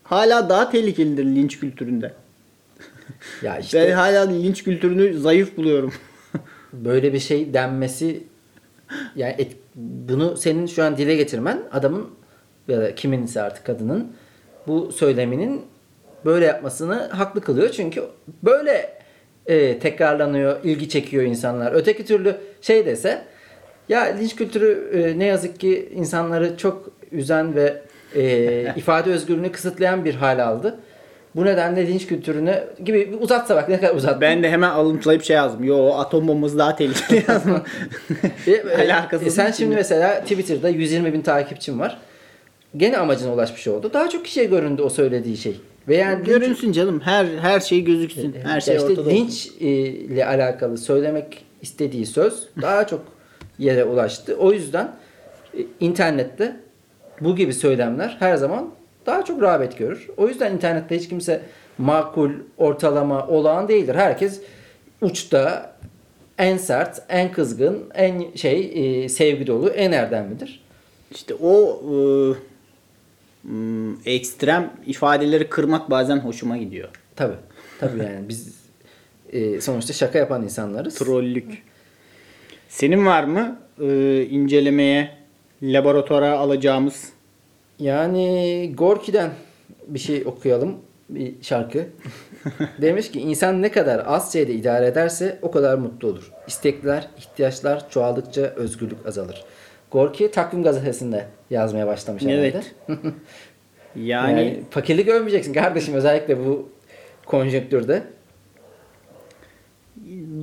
hala 0.04 0.50
daha 0.50 0.69
tehlikelidir 0.69 1.26
linç 1.26 1.60
kültüründe. 1.60 2.13
Ya 3.41 3.58
işte 3.60 3.88
Ben 3.88 3.91
hala 3.91 4.22
linç 4.22 4.63
kültürünü 4.63 5.20
zayıf 5.20 5.58
buluyorum. 5.58 5.93
böyle 6.74 7.13
bir 7.13 7.20
şey 7.20 7.54
denmesi 7.54 8.24
yani 9.15 9.36
et- 9.38 9.58
bunu 9.76 10.38
senin 10.38 10.65
şu 10.65 10.84
an 10.84 10.98
dile 10.98 11.15
getirmen 11.15 11.60
adamın 11.72 12.10
ya 12.67 12.82
da 12.82 12.96
kiminse 12.96 13.41
artık 13.41 13.65
kadının 13.65 14.12
bu 14.67 14.91
söyleminin 14.91 15.62
böyle 16.26 16.46
yapmasını 16.46 16.93
haklı 16.96 17.41
kılıyor. 17.41 17.70
Çünkü 17.70 18.04
böyle 18.43 18.98
e, 19.46 19.80
tekrarlanıyor, 19.80 20.63
ilgi 20.63 20.89
çekiyor 20.89 21.24
insanlar. 21.24 21.72
Öteki 21.74 22.06
türlü 22.06 22.36
şey 22.62 22.86
dese 22.86 23.22
ya 23.89 24.02
linç 24.02 24.36
kültürü 24.36 24.89
e, 24.93 25.20
ne 25.20 25.26
yazık 25.26 25.60
ki 25.60 25.89
insanları 25.96 26.58
çok 26.58 26.91
üzen 27.12 27.56
ve 27.56 27.82
e, 28.15 28.74
ifade 28.76 29.12
özgürlüğünü 29.12 29.52
kısıtlayan 29.52 30.06
bir 30.06 30.15
hal 30.15 30.39
aldı. 30.48 30.80
Bu 31.38 31.45
nedenle 31.45 31.88
linç 31.88 32.08
kültürünü 32.08 32.63
gibi 32.86 33.17
uzatsa 33.19 33.56
bak 33.56 33.69
ne 33.69 33.80
kadar 33.80 33.95
uzat. 33.95 34.21
Ben 34.21 34.43
de 34.43 34.50
hemen 34.50 34.69
alıntılayıp 34.69 35.23
şey 35.23 35.36
yazdım. 35.36 35.63
Yo 35.63 35.93
atom 35.93 36.28
bombası 36.28 36.58
daha 36.58 36.76
tehlikeli 36.76 37.26
yazdım. 37.32 37.62
E, 38.47 38.52
e, 38.52 38.91
Alakasız 38.91 39.28
e, 39.28 39.32
sen 39.32 39.52
şimdi 39.52 39.69
şey. 39.69 39.78
mesela 39.78 40.21
Twitter'da 40.21 40.69
120 40.69 41.13
bin 41.13 41.21
takipçin 41.21 41.80
var. 41.80 41.97
Gene 42.78 42.97
amacına 42.97 43.34
ulaşmış 43.34 43.67
oldu. 43.67 43.91
Daha 43.93 44.10
çok 44.10 44.26
kişiye 44.26 44.45
göründü 44.45 44.82
o 44.82 44.89
söylediği 44.89 45.38
şey. 45.38 45.62
Ve 45.88 45.95
yani 45.97 46.26
Görünsün 46.26 46.71
canım. 46.71 47.00
Her 47.00 47.26
her 47.26 47.60
şey 47.60 47.84
gözüksün. 47.84 48.36
Her 48.43 48.62
şey 48.62 48.76
işte 48.76 48.88
ortada 48.88 49.10
linç 49.10 49.52
e, 49.60 49.67
ile 49.67 50.26
alakalı 50.26 50.78
söylemek 50.78 51.45
istediği 51.62 52.06
söz 52.06 52.47
daha 52.62 52.88
çok 52.88 53.02
yere 53.60 53.84
ulaştı. 53.84 54.36
O 54.39 54.54
yüzden 54.54 54.91
e, 55.58 55.60
internette 55.80 56.56
bu 57.21 57.36
gibi 57.36 57.54
söylemler 57.54 58.17
her 58.19 58.36
zaman 58.36 58.69
daha 59.08 59.26
çok 59.26 59.41
rağbet 59.41 59.78
görür. 59.78 60.08
O 60.17 60.28
yüzden 60.28 60.54
internette 60.54 60.98
hiç 60.98 61.10
kimse 61.10 61.41
makul, 61.78 62.32
ortalama, 62.58 63.28
olağan 63.28 63.67
değildir. 63.67 63.96
Herkes 63.96 64.41
uçta 65.02 65.74
en 66.38 66.58
sert, 66.58 67.02
en 67.10 67.32
kızgın, 67.32 67.84
en 67.93 68.36
şey 68.36 68.72
e, 69.04 69.10
sevgi 69.10 69.48
dolu, 69.48 69.70
en 69.70 69.91
erdemlidir. 69.91 70.63
İşte 71.12 71.34
o 71.34 71.82
ıı, 71.91 72.38
hmm, 73.41 74.08
ekstrem 74.08 74.74
ifadeleri 74.86 75.50
kırmak 75.50 75.89
bazen 75.89 76.17
hoşuma 76.17 76.58
gidiyor. 76.58 76.89
Tabi. 77.15 77.34
Tabi 77.80 78.00
yani 78.00 78.30
biz 78.30 78.56
e, 79.34 79.62
sonuçta 79.62 79.93
şaka 79.93 80.20
yapan 80.20 80.43
insanlarız. 80.43 80.96
Trollük. 80.96 81.63
Senin 82.70 83.06
var 83.06 83.24
mı 83.24 83.60
ıı, 83.80 84.24
incelemeye 84.24 85.17
laboratuvara 85.62 86.32
alacağımız? 86.39 87.16
Yani 87.80 88.72
Gorki'den 88.78 89.32
bir 89.88 90.00
şey 90.00 90.24
okuyalım. 90.26 90.76
Bir 91.10 91.34
şarkı. 91.42 91.86
Demiş 92.82 93.12
ki 93.12 93.20
insan 93.20 93.62
ne 93.62 93.72
kadar 93.72 94.04
az 94.08 94.34
şeyde 94.34 94.54
idare 94.54 94.88
ederse 94.88 95.40
o 95.42 95.52
kadar 95.52 95.78
mutlu 95.78 96.08
olur. 96.08 96.32
İstekler, 96.48 97.08
ihtiyaçlar 97.18 97.90
çoğaldıkça 97.90 98.42
özgürlük 98.42 99.06
azalır. 99.06 99.46
Gorki 99.92 100.32
Takvim 100.32 100.63
Gazetesi'nde 100.63 101.25
yazmaya 101.50 101.88
başlamış 101.88 102.23
herhalde. 102.23 102.44
Evet. 102.48 102.75
Yani, 103.96 104.40
Yani, 104.40 104.60
fakirlik 104.69 105.08
övmeyeceksin 105.08 105.54
kardeşim 105.54 105.94
özellikle 105.94 106.46
bu 106.46 106.69
konjonktürde. 107.25 108.04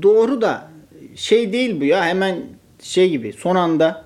doğru 0.02 0.42
da 0.42 0.70
şey 1.14 1.52
değil 1.52 1.80
bu 1.80 1.84
ya 1.84 2.04
hemen 2.04 2.42
şey 2.82 3.10
gibi 3.10 3.32
son 3.32 3.56
anda 3.56 4.04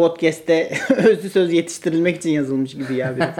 podcast'te 0.00 0.70
özlü 1.06 1.30
söz 1.30 1.52
yetiştirilmek 1.52 2.16
için 2.16 2.30
yazılmış 2.30 2.74
gibi 2.74 2.94
ya 2.94 3.16
biraz. 3.16 3.34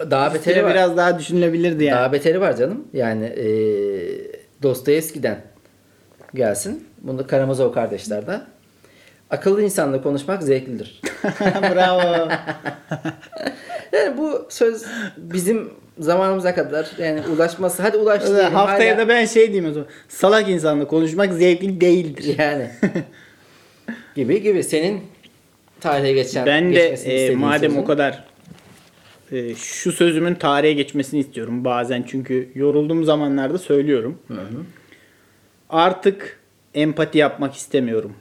Daha 0.10 0.34
beteri 0.34 0.64
var. 0.64 0.70
biraz 0.74 0.96
daha 0.96 1.18
düşünülebilirdi 1.18 1.84
yani. 1.84 1.96
Daha 1.96 2.12
beteri 2.12 2.40
var 2.40 2.56
canım. 2.56 2.84
Yani 2.92 3.24
e, 3.24 3.46
Dostoyevski'den 4.62 5.40
gelsin. 6.34 6.84
Bunu 7.00 7.26
Karamazov 7.26 7.72
kardeşlerden. 7.72 8.42
Akıllı 9.30 9.62
insanla 9.62 10.02
konuşmak 10.02 10.42
zevklidir. 10.42 11.00
Bravo. 11.74 12.28
Yani 13.92 14.18
bu 14.18 14.46
söz 14.48 14.84
bizim 15.16 15.70
zamanımıza 15.98 16.54
kadar 16.54 16.90
yani 16.98 17.20
ulaşması 17.36 17.82
hadi 17.82 17.96
ulaştı 17.96 18.34
diyelim, 18.36 18.52
Haftaya 18.54 18.94
hala- 18.96 19.04
da 19.04 19.08
ben 19.08 19.24
şey 19.24 19.52
diyeyim 19.52 19.70
o 19.70 19.72
zaman. 19.72 19.88
Salak 20.08 20.48
insanla 20.48 20.86
konuşmak 20.86 21.32
zevkli 21.32 21.80
değildir. 21.80 22.34
yani 22.38 22.70
gibi 24.14 24.42
gibi 24.42 24.64
senin 24.64 25.11
tarihe 25.82 26.12
geçen 26.12 26.46
Ben 26.46 26.74
de 26.74 26.88
e, 26.88 27.34
madem 27.34 27.70
sözün. 27.70 27.82
o 27.82 27.84
kadar 27.84 28.24
e, 29.32 29.54
şu 29.54 29.92
sözümün 29.92 30.34
tarihe 30.34 30.72
geçmesini 30.72 31.20
istiyorum 31.20 31.64
bazen 31.64 32.04
çünkü 32.08 32.48
yorulduğum 32.54 33.04
zamanlarda 33.04 33.58
söylüyorum. 33.58 34.18
Artık 35.70 36.40
empati 36.74 37.18
yapmak 37.18 37.54
istemiyorum. 37.54 38.12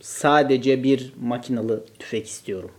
Sadece 0.00 0.82
bir 0.82 1.12
makinalı 1.20 1.84
tüfek 1.98 2.26
istiyorum. 2.26 2.70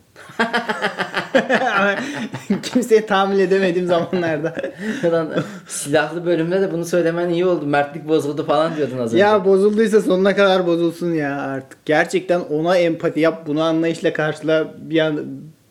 Kimseye 2.63 3.05
tahammül 3.05 3.39
edemediğim 3.39 3.87
zamanlarda. 3.87 4.55
Lan, 5.03 5.33
silahlı 5.67 6.25
bölümde 6.25 6.61
de 6.61 6.71
bunu 6.71 6.85
söylemen 6.85 7.29
iyi 7.29 7.45
oldu. 7.45 7.65
Mertlik 7.65 8.07
bozuldu 8.07 8.45
falan 8.45 8.75
diyordun 8.75 8.97
az 8.97 9.13
önce. 9.13 9.23
ya 9.23 9.45
bozulduysa 9.45 10.01
sonuna 10.01 10.35
kadar 10.35 10.67
bozulsun 10.67 11.13
ya 11.13 11.41
artık. 11.41 11.85
Gerçekten 11.85 12.39
ona 12.39 12.77
empati 12.77 13.19
yap, 13.19 13.47
bunu 13.47 13.61
anlayışla 13.61 14.13
karşıla. 14.13 14.73
Bir 14.77 14.99
an 14.99 15.25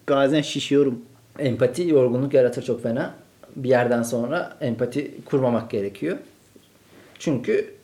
bazen 0.09 0.43
şişiyorum. 0.43 0.99
Empati 1.39 1.89
yorgunluk 1.89 2.35
yaratır 2.35 2.63
çok 2.63 2.83
fena. 2.83 3.15
Bir 3.57 3.69
yerden 3.69 4.03
sonra 4.03 4.57
empati 4.61 5.11
kurmamak 5.25 5.71
gerekiyor. 5.71 6.17
Çünkü 7.19 7.75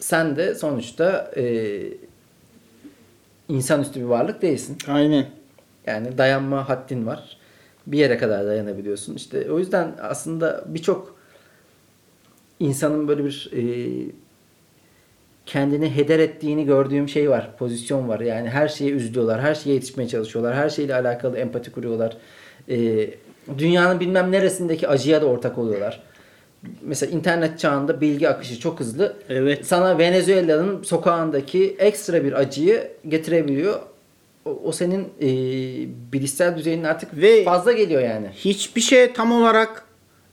sen 0.00 0.36
de 0.36 0.54
sonuçta 0.54 1.30
e, 1.36 1.42
insanüstü 3.50 4.00
bir 4.00 4.04
varlık 4.04 4.42
değilsin. 4.42 4.78
Aynen. 4.88 5.26
Yani 5.86 6.18
dayanma 6.18 6.68
haddin 6.68 7.06
var. 7.06 7.36
Bir 7.86 7.98
yere 7.98 8.18
kadar 8.18 8.46
dayanabiliyorsun. 8.46 9.14
İşte 9.14 9.52
o 9.52 9.58
yüzden 9.58 9.94
aslında 10.02 10.64
birçok 10.66 11.16
insanın 12.60 13.08
böyle 13.08 13.24
bir 13.24 13.50
e, 13.56 13.62
kendini 15.46 15.96
heder 15.96 16.18
ettiğini 16.18 16.64
gördüğüm 16.64 17.08
şey 17.08 17.30
var. 17.30 17.56
Pozisyon 17.58 18.08
var. 18.08 18.20
Yani 18.20 18.48
her 18.48 18.68
şeye 18.68 18.90
üzülüyorlar. 18.90 19.40
Her 19.40 19.54
şeye 19.54 19.74
yetişmeye 19.74 20.08
çalışıyorlar. 20.08 20.54
Her 20.54 20.70
şeyle 20.70 20.94
alakalı 20.94 21.38
empati 21.38 21.72
kuruyorlar. 21.72 22.16
E, 22.68 23.10
dünyanın 23.58 24.00
bilmem 24.00 24.32
neresindeki 24.32 24.88
acıya 24.88 25.22
da 25.22 25.26
ortak 25.26 25.58
oluyorlar. 25.58 26.02
Mesela 26.82 27.12
internet 27.12 27.58
çağında 27.58 28.00
bilgi 28.00 28.28
akışı 28.28 28.60
çok 28.60 28.80
hızlı. 28.80 29.16
Evet. 29.28 29.66
Sana 29.66 29.98
Venezuela'nın 29.98 30.82
sokağındaki 30.82 31.76
ekstra 31.78 32.24
bir 32.24 32.32
acıyı 32.32 32.90
getirebiliyor. 33.08 33.80
O, 34.44 34.50
o 34.64 34.72
senin 34.72 35.00
e, 35.20 35.28
bilişsel 36.12 36.56
düzeyinin 36.56 36.84
artık 36.84 37.16
Ve- 37.16 37.44
fazla 37.44 37.72
geliyor 37.72 38.02
yani. 38.02 38.28
Hiçbir 38.34 38.80
şeye 38.80 39.12
tam 39.12 39.32
olarak 39.32 39.84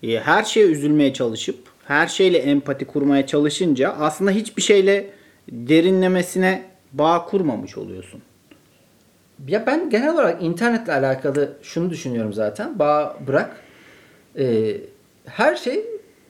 e, 0.03 0.19
her 0.19 0.43
şeye 0.43 0.65
üzülmeye 0.65 1.13
çalışıp 1.13 1.57
her 1.85 2.07
şeyle 2.07 2.37
empati 2.37 2.85
kurmaya 2.85 3.27
çalışınca 3.27 3.95
aslında 3.99 4.31
hiçbir 4.31 4.61
şeyle 4.61 5.09
derinlemesine 5.51 6.63
bağ 6.93 7.25
kurmamış 7.25 7.77
oluyorsun. 7.77 8.21
Ya 9.47 9.65
ben 9.67 9.89
genel 9.89 10.13
olarak 10.13 10.43
internetle 10.43 10.93
alakalı 10.93 11.53
şunu 11.61 11.89
düşünüyorum 11.89 12.33
zaten. 12.33 12.79
Bağ 12.79 13.17
bırak. 13.27 13.55
Ee, 14.39 14.77
her 15.25 15.55
şey 15.55 15.85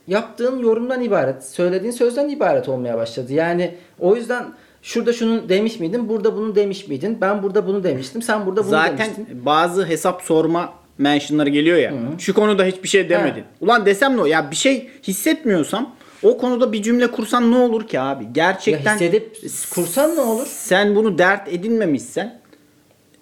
yaptığın 0.08 0.60
yorumdan 0.60 1.02
ibaret, 1.02 1.44
söylediğin 1.46 1.92
sözden 1.92 2.30
ibaret 2.30 2.70
olmaya 2.70 2.98
başladı. 2.98 3.34
Yani 3.34 3.76
o 4.00 4.16
yüzden 4.16 4.46
şurada 4.82 5.14
şunu 5.14 5.50
demiş 5.50 5.80
miydin, 5.80 6.10
burada 6.10 6.36
bunu 6.36 6.56
demiş 6.56 6.88
miydin? 6.88 7.18
Ben 7.22 7.44
burada 7.44 7.68
bunu 7.68 7.84
demiştim, 7.84 8.22
sen 8.22 8.46
burada 8.46 8.62
bunu 8.64 8.70
Zaten 8.70 8.98
demiştin. 8.98 9.46
bazı 9.46 9.86
hesap 9.86 10.22
sorma 10.22 10.74
mentionları 10.98 11.50
geliyor 11.50 11.78
ya. 11.78 11.94
Şu 12.18 12.34
konuda 12.34 12.64
hiçbir 12.66 12.88
şey 12.88 13.10
demedin. 13.10 13.44
Ulan 13.62 13.86
desem 13.86 14.18
ne 14.18 14.22
o? 14.22 14.26
Ya 14.26 14.52
bir 14.52 14.56
şey 14.56 14.90
hissetmiyorsam 15.08 15.96
o 16.24 16.38
konuda 16.38 16.74
bir 16.74 16.84
cümle 16.84 17.12
kursan 17.12 17.52
ne 17.52 17.56
olur 17.56 17.88
ki 17.88 18.00
abi? 18.00 18.24
Ya 18.24 18.30
Gerçekten 18.34 18.94
hissedip 18.94 19.38
kursan 19.74 20.16
ne 20.16 20.20
olur? 20.22 20.46
sen 20.50 20.96
bunu 20.96 21.18
dert 21.18 21.54
edinmemişsen 21.54 22.40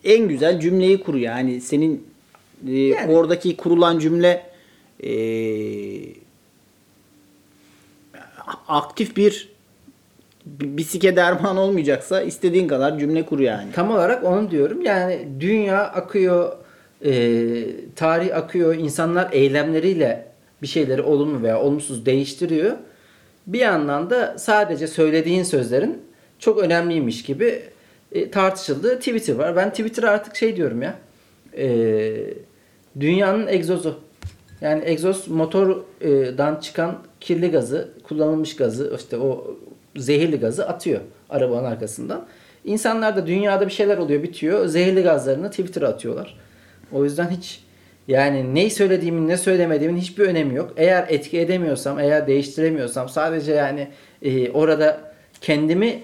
en 0.04 0.28
güzel 0.28 0.60
cümleyi 0.60 1.04
kur 1.04 1.16
yani 1.16 1.62
senin 1.62 2.08
e, 2.68 3.08
oradaki 3.08 3.58
kurulan 3.58 4.00
cümle 4.00 4.44
e, 5.04 5.10
aktif 8.68 9.18
bir 9.18 9.50
bi- 10.46 10.78
bisike 10.78 11.16
derman 11.16 11.58
olmayacaksa 11.58 12.22
istediğin 12.22 12.68
kadar 12.68 13.00
cümle 13.00 13.26
kur 13.26 13.40
yani. 13.40 13.72
Tam 13.72 13.92
olarak 13.92 14.24
onu 14.24 14.52
diyorum. 14.52 14.82
Yani 14.82 15.28
dünya 15.40 15.82
akıyor, 15.84 16.52
e, 17.06 17.12
tarih 17.96 18.36
akıyor, 18.38 18.76
insanlar 18.76 19.30
eylemleriyle 19.32 20.28
bir 20.62 20.68
şeyleri 20.68 21.02
olumlu 21.02 21.44
veya 21.44 21.62
olumsuz 21.62 22.06
değiştiriyor. 22.06 22.78
Bir 23.48 23.60
yandan 23.60 24.10
da 24.10 24.36
sadece 24.38 24.88
söylediğin 24.88 25.44
sözlerin 25.44 26.02
çok 26.40 26.60
önemliymiş 26.60 27.24
gibi 27.24 27.62
e, 28.12 28.32
tartışıldığı 28.32 29.00
Twitter 29.00 29.36
var. 29.36 29.56
Ben 29.56 29.70
Twitter'a 29.70 30.10
artık 30.10 30.36
şey 30.36 30.56
diyorum 30.56 30.82
ya. 30.82 30.96
e, 31.58 31.68
dünyanın 33.00 33.48
egzozu. 33.48 34.00
Yani 34.62 34.84
egzoz 34.86 35.28
motordan 35.28 36.56
çıkan 36.60 36.98
kirli 37.26 37.52
gazı, 37.52 37.90
kullanılmış 38.04 38.56
gazı, 38.56 38.94
işte 39.00 39.18
o 39.18 39.58
zehirli 39.96 40.40
gazı 40.40 40.68
atıyor 40.68 41.02
arabanın 41.30 41.66
arkasından. 41.66 42.26
İnsanlar 42.66 43.16
da 43.16 43.28
dünyada 43.28 43.66
bir 43.68 43.72
şeyler 43.72 43.98
oluyor, 43.98 44.24
bitiyor. 44.24 44.66
Zehirli 44.66 45.02
gazlarını 45.02 45.50
Twitter'a 45.50 45.88
atıyorlar. 45.88 46.38
O 46.92 47.04
yüzden 47.04 47.30
hiç 47.30 47.60
yani 48.08 48.56
ne 48.56 48.70
söylediğimin 48.70 49.28
ne 49.28 49.38
söylemediğimin 49.38 49.98
hiçbir 49.98 50.24
önemi 50.24 50.56
yok. 50.56 50.74
Eğer 50.78 51.06
etki 51.10 51.40
edemiyorsam, 51.40 52.00
eğer 52.00 52.28
değiştiremiyorsam 52.28 53.10
sadece 53.10 53.52
yani 53.54 53.88
e, 54.22 54.52
orada 54.52 55.02
kendimi 55.42 56.00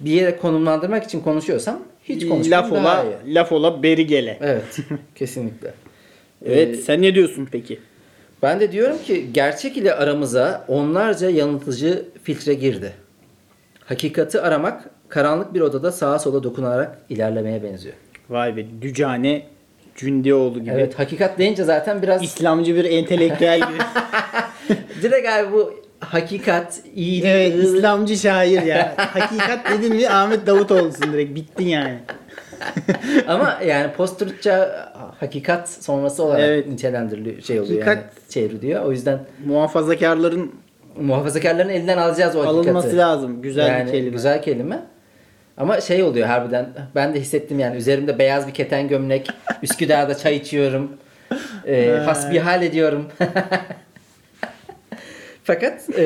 bir 0.00 0.10
yere 0.10 0.36
konumlandırmak 0.36 1.04
için 1.04 1.20
konuşuyorsam 1.20 1.82
hiç 2.04 2.28
konuşmam 2.28 2.50
laf 2.62 2.70
daha 2.72 2.80
ola 2.80 3.04
iyi. 3.26 3.34
laf 3.34 3.52
ola 3.52 3.82
beri 3.82 4.06
gele. 4.06 4.38
Evet, 4.42 4.78
kesinlikle. 5.14 5.74
Evet, 6.46 6.68
Ee, 6.68 6.76
sen 6.76 7.02
ne 7.02 7.14
diyorsun 7.14 7.48
peki? 7.52 7.78
Ben 8.42 8.60
de 8.60 8.72
diyorum 8.72 8.96
ki 9.06 9.26
gerçek 9.32 9.76
ile 9.76 9.94
aramıza 9.94 10.64
onlarca 10.68 11.30
yanıltıcı 11.30 12.04
filtre 12.22 12.54
girdi. 12.54 12.92
Hakikati 13.84 14.40
aramak 14.40 14.84
karanlık 15.08 15.54
bir 15.54 15.60
odada 15.60 15.92
sağa 15.92 16.18
sola 16.18 16.42
dokunarak 16.42 16.98
ilerlemeye 17.08 17.62
benziyor. 17.62 17.94
Vay 18.30 18.56
be 18.56 18.64
Dücane 18.82 19.42
Cündioğlu 19.96 20.60
gibi. 20.60 20.70
Evet, 20.74 20.98
hakikat 20.98 21.38
deyince 21.38 21.64
zaten 21.64 22.02
biraz 22.02 22.22
İslamcı 22.22 22.74
bir 22.76 22.84
entelektüel 22.84 23.58
gibi. 23.68 23.78
direkt 25.02 25.28
abi 25.28 25.52
bu 25.52 25.74
hakikat, 26.00 26.80
iyilik, 26.94 27.24
evet, 27.26 27.54
ıı- 27.54 27.76
İslamcı 27.76 28.16
şair 28.16 28.62
ya. 28.62 28.94
Hakikat 28.96 29.70
dedin 29.70 29.96
mi 29.96 30.08
Ahmet 30.08 30.46
Davutoğlu'sun 30.46 31.12
direkt. 31.12 31.34
Bittin 31.34 31.66
yani. 31.66 31.98
ama 33.28 33.58
yani 33.66 33.92
post-truthça 33.92 34.70
hakikat 35.20 35.68
sonrası 35.68 36.24
olarak 36.24 36.40
Evet. 36.40 36.66
nitelendiriliyor, 36.66 37.40
şey 37.42 37.60
oluyor 37.60 37.82
Hakikat- 37.82 37.96
yani 37.96 38.04
çevriliyor. 38.28 38.84
O 38.84 38.92
yüzden 38.92 39.18
Muhafazakarların 39.46 40.52
muhafazakarların 41.00 41.68
elinden 41.68 41.98
alacağız 41.98 42.36
o 42.36 42.40
hakikati. 42.40 42.58
alınması 42.70 42.96
lazım. 42.96 43.42
Güzel 43.42 43.68
yani 43.68 43.86
bir 43.86 43.92
kelime. 43.92 44.10
Güzel 44.10 44.42
kelime. 44.42 44.82
Ama 45.56 45.80
şey 45.80 46.02
oluyor 46.02 46.26
harbiden 46.26 46.68
ben 46.94 47.14
de 47.14 47.20
hissettim 47.20 47.58
yani 47.58 47.76
üzerimde 47.76 48.18
beyaz 48.18 48.48
bir 48.48 48.54
keten 48.54 48.88
gömlek 48.88 49.28
Üsküdar'da 49.62 50.14
çay 50.16 50.36
içiyorum 50.36 50.90
e, 51.66 51.90
hasbihal 52.04 52.62
ediyorum 52.62 53.06
fakat 55.44 55.98
e, 55.98 56.02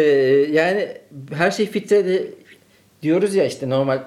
yani 0.52 0.88
her 1.34 1.50
şey 1.50 1.66
filtreli 1.66 2.34
diyoruz 3.02 3.34
ya 3.34 3.44
işte 3.44 3.70
normal 3.70 3.98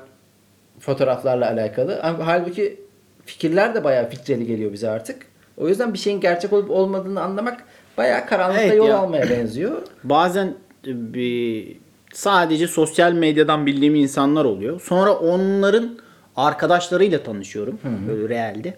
fotoğraflarla 0.79 1.47
alakalı 1.51 1.99
halbuki 2.01 2.79
fikirler 3.25 3.75
de 3.75 3.83
bayağı 3.83 4.09
filtreli 4.09 4.45
geliyor 4.45 4.73
bize 4.73 4.89
artık 4.89 5.25
o 5.57 5.67
yüzden 5.67 5.93
bir 5.93 5.99
şeyin 5.99 6.19
gerçek 6.19 6.53
olup 6.53 6.71
olmadığını 6.71 7.21
anlamak 7.21 7.63
bayağı 7.97 8.25
karanlıkta 8.25 8.63
Evet 8.63 8.77
yol 8.77 8.87
ya. 8.87 8.97
almaya 8.97 9.29
benziyor 9.29 9.81
Bazen 10.03 10.53
bir 10.85 11.77
sadece 12.13 12.67
sosyal 12.67 13.11
medyadan 13.11 13.65
bildiğim 13.65 13.95
insanlar 13.95 14.45
oluyor. 14.45 14.81
Sonra 14.81 15.13
onların 15.13 15.99
arkadaşlarıyla 16.35 17.23
tanışıyorum. 17.23 17.79
Böyle 18.07 18.29
realde. 18.29 18.73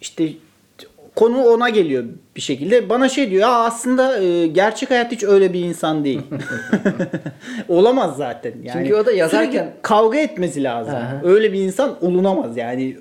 İşte 0.00 0.28
konu 1.14 1.44
ona 1.44 1.68
geliyor 1.68 2.04
bir 2.36 2.40
şekilde. 2.40 2.88
Bana 2.88 3.08
şey 3.08 3.30
diyor 3.30 3.42
ya 3.42 3.48
aslında 3.54 4.18
e, 4.22 4.46
gerçek 4.46 4.90
hayat 4.90 5.12
hiç 5.12 5.24
öyle 5.24 5.52
bir 5.52 5.60
insan 5.60 6.04
değil. 6.04 6.20
Olamaz 7.68 8.16
zaten. 8.16 8.52
Yani 8.62 8.72
Çünkü 8.72 8.94
o 8.94 9.06
da 9.06 9.12
yazarken- 9.12 9.70
kavga 9.82 10.18
etmesi 10.18 10.62
lazım. 10.64 10.94
Aha. 10.94 11.20
Öyle 11.24 11.52
bir 11.52 11.60
insan 11.60 12.04
olunamaz. 12.04 12.56
Yani 12.56 12.96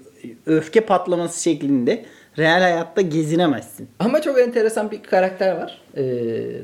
öfke 0.45 0.81
patlaması 0.81 1.43
şeklinde 1.43 2.05
real 2.37 2.61
hayatta 2.61 3.01
gezinemezsin. 3.01 3.89
Ama 3.99 4.21
çok 4.21 4.39
enteresan 4.39 4.91
bir 4.91 5.03
karakter 5.03 5.55
var. 5.57 5.81
Ee, 5.97 6.03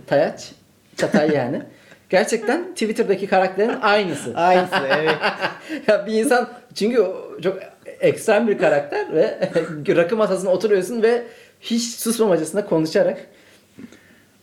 Tayaç. 0.08 0.52
Çatay 0.97 1.32
yani. 1.36 1.62
Gerçekten 2.10 2.72
Twitter'daki 2.74 3.28
karakterin 3.28 3.76
aynısı. 3.82 4.36
Aynısı 4.36 4.76
evet. 5.00 5.16
ya 5.88 6.06
bir 6.08 6.14
insan 6.14 6.50
çünkü 6.76 7.06
çok 7.43 7.60
ekstrem 8.00 8.47
bir 8.47 8.58
karakter 8.58 9.14
ve 9.14 9.50
rakı 9.95 10.16
masasına 10.18 10.50
oturuyorsun 10.50 11.02
ve 11.02 11.24
hiç 11.62 11.84
susmamacasına 11.84 12.66
konuşarak 12.66 13.28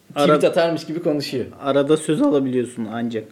tweet 0.09 0.45
Ara- 0.45 0.49
atarmış 0.51 0.85
gibi 0.87 1.03
konuşuyor. 1.03 1.45
Arada 1.61 1.97
söz 1.97 2.23
alabiliyorsun 2.23 2.89
ancak. 2.93 3.25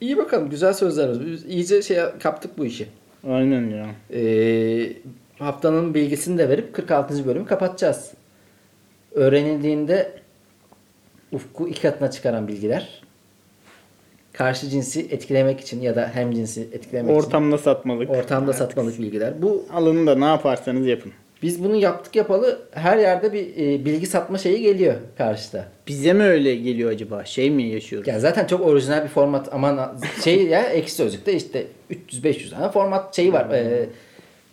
İyi 0.00 0.16
bakalım 0.16 0.50
güzel 0.50 0.72
sözlerimiz. 0.72 1.26
Biz 1.26 1.44
iyice 1.44 1.82
şey 1.82 1.98
kaptık 2.22 2.58
bu 2.58 2.64
işi. 2.64 2.88
Aynen 3.28 3.70
ya. 3.70 3.86
Ee, 4.18 4.92
haftanın 5.38 5.94
bilgisini 5.94 6.38
de 6.38 6.48
verip 6.48 6.74
46. 6.74 7.26
bölümü 7.26 7.46
kapatacağız. 7.46 8.10
Öğrenildiğinde 9.12 10.12
ufku 11.32 11.68
iki 11.68 11.82
katına 11.82 12.10
çıkaran 12.10 12.48
bilgiler. 12.48 13.02
Karşı 14.34 14.68
cinsi 14.68 15.00
etkilemek 15.10 15.60
için 15.60 15.80
ya 15.80 15.96
da 15.96 16.10
hem 16.14 16.32
cinsi 16.32 16.60
etkilemek 16.72 17.16
Ortamda 17.16 17.58
satmalık. 17.58 18.10
için 18.10 18.14
ortamda 18.20 18.52
satmalık 18.52 18.98
bilgiler. 18.98 19.42
Bu 19.42 19.64
Alın 19.72 20.06
da 20.06 20.14
ne 20.14 20.24
yaparsanız 20.24 20.86
yapın. 20.86 21.12
biz 21.42 21.64
bunu 21.64 21.76
yaptık 21.76 22.16
yapalı 22.16 22.58
her 22.70 22.98
yerde 22.98 23.32
bir 23.32 23.46
e, 23.56 23.84
bilgi 23.84 24.06
satma 24.06 24.38
şeyi 24.38 24.62
geliyor 24.62 24.94
karşıda. 25.18 25.64
Bize 25.86 26.12
mi 26.12 26.22
öyle 26.22 26.54
geliyor 26.56 26.90
acaba? 26.90 27.24
Şey 27.24 27.50
mi 27.50 27.62
yaşıyoruz? 27.62 28.08
Yani 28.08 28.20
zaten 28.20 28.46
çok 28.46 28.60
orijinal 28.60 29.02
bir 29.04 29.08
format 29.08 29.48
aman 29.52 29.98
şey 30.24 30.42
ya 30.46 30.62
ekşi 30.70 30.94
sözlükte 30.94 31.32
işte 31.32 31.66
300-500 31.90 32.50
tane 32.50 32.72
format 32.72 33.16
şeyi 33.16 33.32
var. 33.32 33.50
Ee, 33.50 33.86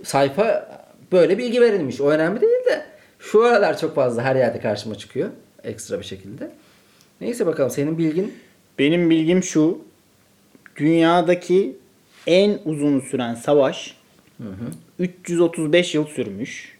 sayfa 0.03 0.67
böyle 1.11 1.37
bilgi 1.37 1.61
verilmiş. 1.61 2.01
O 2.01 2.09
önemli 2.09 2.41
değil 2.41 2.65
de 2.65 2.81
şu 3.19 3.45
aralar 3.45 3.77
çok 3.77 3.95
fazla 3.95 4.21
her 4.23 4.35
yerde 4.35 4.59
karşıma 4.59 4.95
çıkıyor. 4.95 5.29
Ekstra 5.63 5.99
bir 5.99 6.05
şekilde. 6.05 6.51
Neyse 7.21 7.45
bakalım 7.45 7.69
senin 7.69 7.97
bilgin 7.97 8.33
Benim 8.81 9.09
bilgim 9.09 9.43
şu. 9.43 9.79
dünyadaki 10.77 11.75
en 12.27 12.59
uzun 12.65 12.99
süren 12.99 13.35
savaş 13.35 13.95
335 14.99 15.95
yıl 15.95 16.05
sürmüş. 16.05 16.77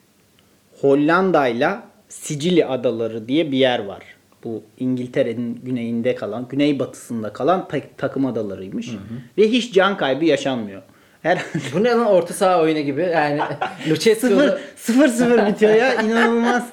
Hollanda'yla 0.82 1.84
Sicilya 2.10 2.70
Adaları 2.70 3.28
diye 3.28 3.52
bir 3.52 3.58
yer 3.58 3.80
var. 3.80 4.04
Bu 4.44 4.64
İngiltere'nin 4.80 5.60
güneyinde 5.64 6.16
kalan, 6.16 6.48
güneybatısında 6.48 7.34
kalan 7.34 7.68
ta- 7.68 7.82
takım 7.98 8.26
adalarıymış. 8.26 8.90
Ve 9.38 9.48
hiç 9.52 9.74
can 9.74 9.98
kaybı 9.98 10.26
yaşanmıyor. 10.26 10.82
Her 11.22 11.46
Bu 11.74 11.84
ne 11.84 11.90
lan 11.90 12.06
orta 12.06 12.34
saha 12.34 12.62
oyunu 12.62 12.80
gibi 12.80 13.02
yani 13.02 13.42
Lucescu'da 13.90 14.58
sıfır, 14.76 15.08
sıfır 15.08 15.08
sıfır 15.08 15.48
bitiyor 15.48 15.74
ya 15.74 15.94
inanılmaz. 16.04 16.68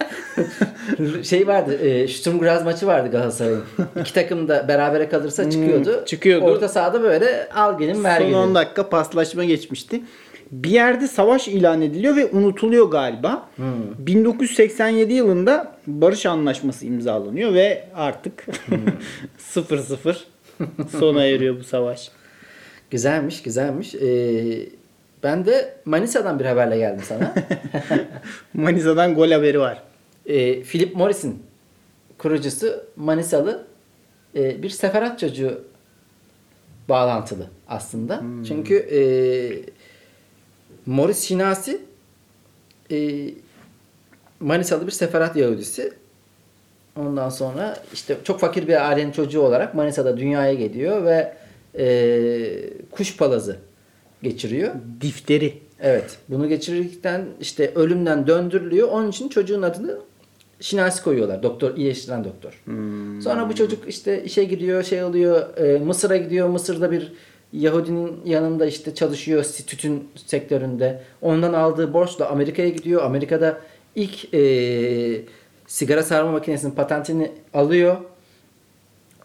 şey 1.23 1.47
vardı 1.47 1.75
e, 1.75 2.09
Sturm 2.09 2.39
Graz 2.39 2.65
maçı 2.65 2.87
vardı 2.87 3.11
Galatasaray'ın. 3.11 3.65
İki 4.01 4.15
takım 4.15 4.49
da 4.49 4.69
berabere 4.69 5.09
kalırsa 5.09 5.51
çıkıyordu. 5.51 5.99
Hmm, 5.99 6.05
çıkıyordu. 6.05 6.45
Orta 6.45 6.69
sahada 6.69 7.03
böyle 7.03 7.49
al 7.55 7.79
gelin 7.79 8.05
ver 8.05 8.19
Son 8.19 8.27
gelin. 8.27 8.39
10 8.39 8.55
dakika 8.55 8.89
paslaşma 8.89 9.45
geçmişti. 9.45 10.01
Bir 10.53 10.71
yerde 10.71 11.09
savaş 11.09 11.49
ilan 11.49 11.83
ediliyor 11.83 12.17
ve 12.17 12.27
unutuluyor 12.27 12.91
galiba. 12.91 13.49
1987 13.99 15.13
yılında 15.13 15.73
barış 15.87 16.27
anlaşması 16.27 16.87
imzalanıyor 16.87 17.55
ve 17.55 17.85
artık 17.95 18.47
0-0 19.55 20.17
sona 20.99 21.25
eriyor 21.25 21.61
bu 21.61 21.65
savaş. 21.65 22.11
Güzelmiş 22.91 23.43
güzelmiş. 23.43 23.95
Ee, 23.95 24.68
ben 25.22 25.47
de 25.47 25.74
Manisa'dan 25.84 26.39
bir 26.39 26.45
haberle 26.45 26.78
geldim 26.78 27.05
sana. 27.09 27.34
Manisa'dan 28.55 29.14
gol 29.14 29.30
haberi 29.30 29.61
var. 29.61 29.82
Ee, 30.26 30.62
Philip 30.62 30.97
Morris'in 30.97 31.43
kurucusu 32.18 32.84
Manisalı 32.97 33.66
e, 34.34 34.62
bir 34.62 34.70
seferat 34.70 35.18
çocuğu 35.18 35.64
bağlantılı 36.89 37.47
aslında. 37.68 38.22
Çünkü 38.49 38.74
e, 38.76 39.01
Morris 40.86 41.20
Şinasi 41.20 41.80
e, 42.91 43.30
Manisalı 44.41 44.86
bir 44.86 44.93
seferat 44.93 45.36
Yahudisi. 45.36 45.93
Ondan 46.97 47.28
sonra 47.28 47.76
işte 47.93 48.16
çok 48.24 48.41
fakir 48.41 48.68
bir 48.68 48.89
ailenin 48.89 49.12
çocuğu 49.12 49.41
olarak 49.41 49.74
Manisa'da 49.74 50.16
dünyaya 50.16 50.55
geliyor 50.55 51.05
ve 51.05 51.36
e, 51.79 52.70
kuş 52.91 53.16
palazı 53.16 53.57
geçiriyor. 54.22 54.74
Difteri. 55.01 55.55
Evet. 55.81 56.18
Bunu 56.29 56.49
geçirdikten 56.49 57.24
işte 57.41 57.72
ölümden 57.74 58.26
döndürülüyor. 58.26 58.89
Onun 58.89 59.11
için 59.11 59.29
çocuğun 59.29 59.62
adını 59.62 59.99
Şinasi 60.61 61.03
koyuyorlar. 61.03 61.43
Doktor, 61.43 61.76
iyileştiren 61.76 62.24
doktor. 62.24 62.62
Sonra 63.22 63.49
bu 63.49 63.55
çocuk 63.55 63.89
işte 63.89 64.24
işe 64.24 64.45
gidiyor, 64.45 64.83
şey 64.83 65.05
oluyor. 65.05 65.57
e, 65.57 65.79
Mısır'a 65.79 66.16
gidiyor. 66.16 66.49
Mısır'da 66.49 66.91
bir 66.91 67.12
Yahudinin 67.53 68.20
yanında 68.24 68.66
işte 68.66 68.95
çalışıyor 68.95 69.45
tütün 69.66 70.09
sektöründe. 70.26 71.01
Ondan 71.22 71.53
aldığı 71.53 71.93
borçla 71.93 72.31
Amerika'ya 72.31 72.68
gidiyor. 72.68 73.03
Amerika'da 73.03 73.61
ilk 73.95 74.35
e, 74.35 75.22
sigara 75.66 76.03
sarma 76.03 76.33
makinesinin 76.33 76.72
patentini 76.72 77.33
alıyor. 77.55 77.97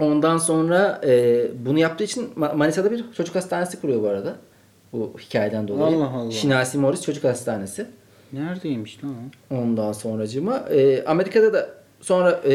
Ondan 0.03 0.37
sonra 0.37 1.01
e, 1.05 1.41
bunu 1.65 1.79
yaptığı 1.79 2.03
için 2.03 2.29
Ma- 2.37 2.55
Manisa'da 2.55 2.91
bir 2.91 3.05
çocuk 3.17 3.35
hastanesi 3.35 3.81
kuruyor 3.81 4.03
bu 4.03 4.07
arada. 4.07 4.35
Bu 4.93 5.13
hikayeden 5.19 5.67
dolayı. 5.67 5.95
Allah 5.97 6.09
Allah. 6.09 6.31
Şinasi 6.31 6.77
Morris 6.77 7.01
Çocuk 7.01 7.23
Hastanesi. 7.23 7.85
Neredeymiş 8.33 9.03
lan 9.03 9.15
o? 9.51 9.55
Ondan 9.55 9.91
sonracığıma 9.91 10.57
e, 10.57 11.03
Amerika'da 11.05 11.53
da 11.53 11.69
sonra 12.01 12.41
e, 12.45 12.53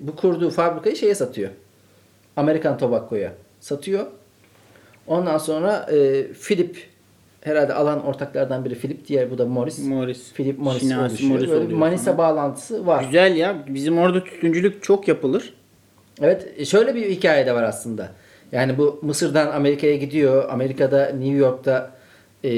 bu 0.00 0.16
kurduğu 0.16 0.50
fabrikayı 0.50 0.96
şeye 0.96 1.14
satıyor. 1.14 1.50
Amerikan 2.36 2.78
Tobacco'ya 2.78 3.32
satıyor. 3.60 4.06
Ondan 5.06 5.38
sonra 5.38 5.86
e, 5.92 6.26
Philip 6.32 6.86
herhalde 7.40 7.74
alan 7.74 8.06
ortaklardan 8.06 8.64
biri 8.64 8.74
Philip 8.74 9.08
diğer 9.08 9.30
bu 9.30 9.38
da 9.38 9.46
Morris. 9.46 9.78
Morris. 9.78 10.32
Philip 10.32 10.58
Morris 10.58 10.80
Şinasi 10.80 11.12
oluşuyor. 11.12 11.30
Morris 11.32 11.48
Böyle 11.50 11.64
oluyor 11.64 11.78
Manisa 11.78 12.04
sonra. 12.04 12.18
bağlantısı 12.18 12.86
var. 12.86 13.04
Güzel 13.04 13.36
ya. 13.36 13.56
Bizim 13.68 13.98
orada 13.98 14.24
tütüncülük 14.24 14.82
çok 14.82 15.08
yapılır. 15.08 15.54
Evet 16.22 16.66
şöyle 16.66 16.94
bir 16.94 17.10
hikaye 17.10 17.46
de 17.46 17.54
var 17.54 17.62
aslında. 17.62 18.12
Yani 18.52 18.78
bu 18.78 18.98
Mısır'dan 19.02 19.52
Amerika'ya 19.52 19.96
gidiyor. 19.96 20.48
Amerika'da 20.48 21.06
New 21.06 21.36
York'ta 21.36 21.90
e, 22.44 22.50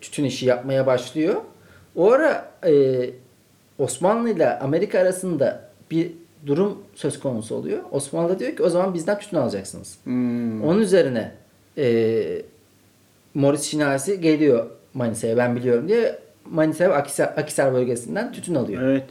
tütün 0.00 0.24
işi 0.24 0.46
yapmaya 0.46 0.86
başlıyor. 0.86 1.34
O 1.96 2.12
ara 2.12 2.52
e, 2.66 3.10
Osmanlı 3.78 4.30
ile 4.30 4.58
Amerika 4.58 4.98
arasında 4.98 5.68
bir 5.90 6.12
durum 6.46 6.78
söz 6.94 7.20
konusu 7.20 7.54
oluyor. 7.54 7.78
Osmanlı 7.90 8.38
diyor 8.38 8.56
ki 8.56 8.62
o 8.62 8.68
zaman 8.68 8.94
bizden 8.94 9.18
tütün 9.18 9.36
alacaksınız. 9.36 9.98
Hmm. 10.04 10.64
Onun 10.64 10.80
üzerine 10.80 11.32
e, 11.78 12.42
Morris 13.34 13.62
Şinasi 13.62 14.20
geliyor 14.20 14.66
Manisa'ya 14.94 15.36
ben 15.36 15.56
biliyorum 15.56 15.88
diye 15.88 16.18
Manisa 16.44 16.84
ve 16.90 16.94
Akisar, 16.94 17.26
Akisar 17.36 17.74
bölgesinden 17.74 18.32
tütün 18.32 18.54
alıyor. 18.54 18.82
Evet. 18.82 19.04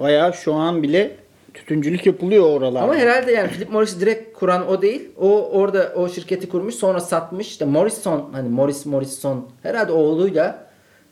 Bayağı 0.00 0.34
şu 0.34 0.54
an 0.54 0.82
bile 0.82 1.16
tütüncülük 1.54 2.06
yapılıyor 2.06 2.44
oralarda. 2.44 2.82
Ama 2.84 2.96
herhalde 2.96 3.32
yani 3.32 3.50
Philip 3.50 3.70
Morris'i 3.70 4.00
direkt 4.00 4.38
kuran 4.38 4.68
o 4.68 4.82
değil. 4.82 5.08
O 5.18 5.50
orada 5.50 5.92
o 5.96 6.08
şirketi 6.08 6.48
kurmuş 6.48 6.74
sonra 6.74 7.00
satmış. 7.00 7.48
İşte 7.48 7.64
Morrison 7.64 8.30
hani 8.32 8.48
Morris 8.48 8.86
Morrison 8.86 9.48
herhalde 9.62 9.92
oğluyla 9.92 10.70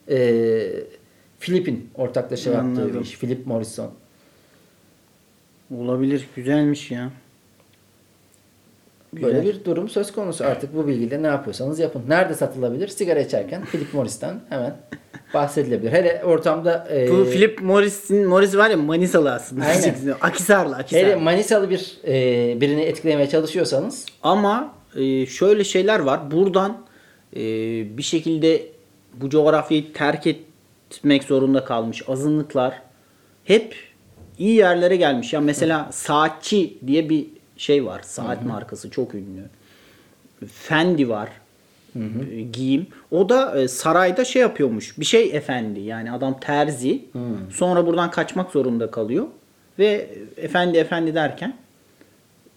e, 0.09 0.17
Philip'in 1.41 1.91
ortaklaşa 1.95 2.51
yaptığı 2.51 2.95
bir 2.95 3.01
iş. 3.01 3.19
Philip 3.19 3.47
Morrison. 3.47 3.91
Olabilir. 5.77 6.29
Güzelmiş 6.37 6.91
ya. 6.91 7.11
Güzel. 9.13 9.35
Böyle 9.35 9.49
bir 9.49 9.65
durum 9.65 9.89
söz 9.89 10.13
konusu. 10.13 10.45
Artık 10.45 10.77
bu 10.77 10.87
bilgiyle 10.87 11.23
ne 11.23 11.27
yapıyorsanız 11.27 11.79
yapın. 11.79 12.03
Nerede 12.09 12.35
satılabilir? 12.35 12.89
Sigara 12.89 13.21
içerken 13.21 13.65
Philip 13.65 13.95
Morris'ten 13.95 14.41
hemen 14.49 14.77
bahsedilebilir. 15.35 15.93
Hele 15.93 16.23
ortamda 16.25 16.89
e, 16.93 17.11
Bu 17.11 17.25
Philip 17.25 17.63
Morris'in 17.63 18.27
Morris 18.27 18.57
var 18.57 18.71
ya 18.71 18.77
Manisalı 18.77 19.33
aslında. 19.33 19.65
Aynen. 19.65 19.95
Akisarlı, 20.21 20.77
Akisarlı. 20.77 21.07
hele 21.07 21.17
Manisalı 21.17 21.71
bir 21.71 21.99
e, 22.07 22.61
birini 22.61 22.83
etkilemeye 22.83 23.29
çalışıyorsanız 23.29 24.07
Ama 24.23 24.75
e, 24.97 25.27
şöyle 25.27 25.65
şeyler 25.65 26.01
var. 26.01 26.31
Buradan 26.31 26.79
e, 27.37 27.41
bir 27.99 28.03
şekilde 28.03 28.63
bu 29.15 29.31
coğrafyayı 29.31 29.93
terk 29.93 30.27
etmek 30.27 31.25
zorunda 31.25 31.65
kalmış 31.65 32.03
azınlıklar 32.09 32.83
hep 33.45 33.75
iyi 34.39 34.55
yerlere 34.57 34.97
gelmiş. 34.97 35.33
Ya 35.33 35.41
mesela 35.41 35.89
Saatçi 35.93 36.79
diye 36.87 37.09
bir 37.09 37.27
şey 37.61 37.85
var. 37.87 38.01
Saat 38.03 38.45
markası 38.45 38.91
çok 38.91 39.15
ünlü. 39.15 39.43
Fendi 40.53 41.09
var. 41.09 41.29
e, 41.97 42.41
Giyim. 42.41 42.87
O 43.11 43.29
da 43.29 43.61
e, 43.61 43.69
sarayda 43.69 44.25
şey 44.25 44.43
yapıyormuş. 44.43 44.99
Bir 44.99 45.05
şey 45.05 45.37
efendi. 45.37 45.81
Yani 45.81 46.13
adam 46.13 46.41
terzi. 46.41 47.05
Sonra 47.53 47.87
buradan 47.87 48.11
kaçmak 48.11 48.51
zorunda 48.51 48.91
kalıyor. 48.91 49.27
Ve 49.79 50.11
efendi 50.37 50.79
efendi 50.79 51.15
derken 51.15 51.57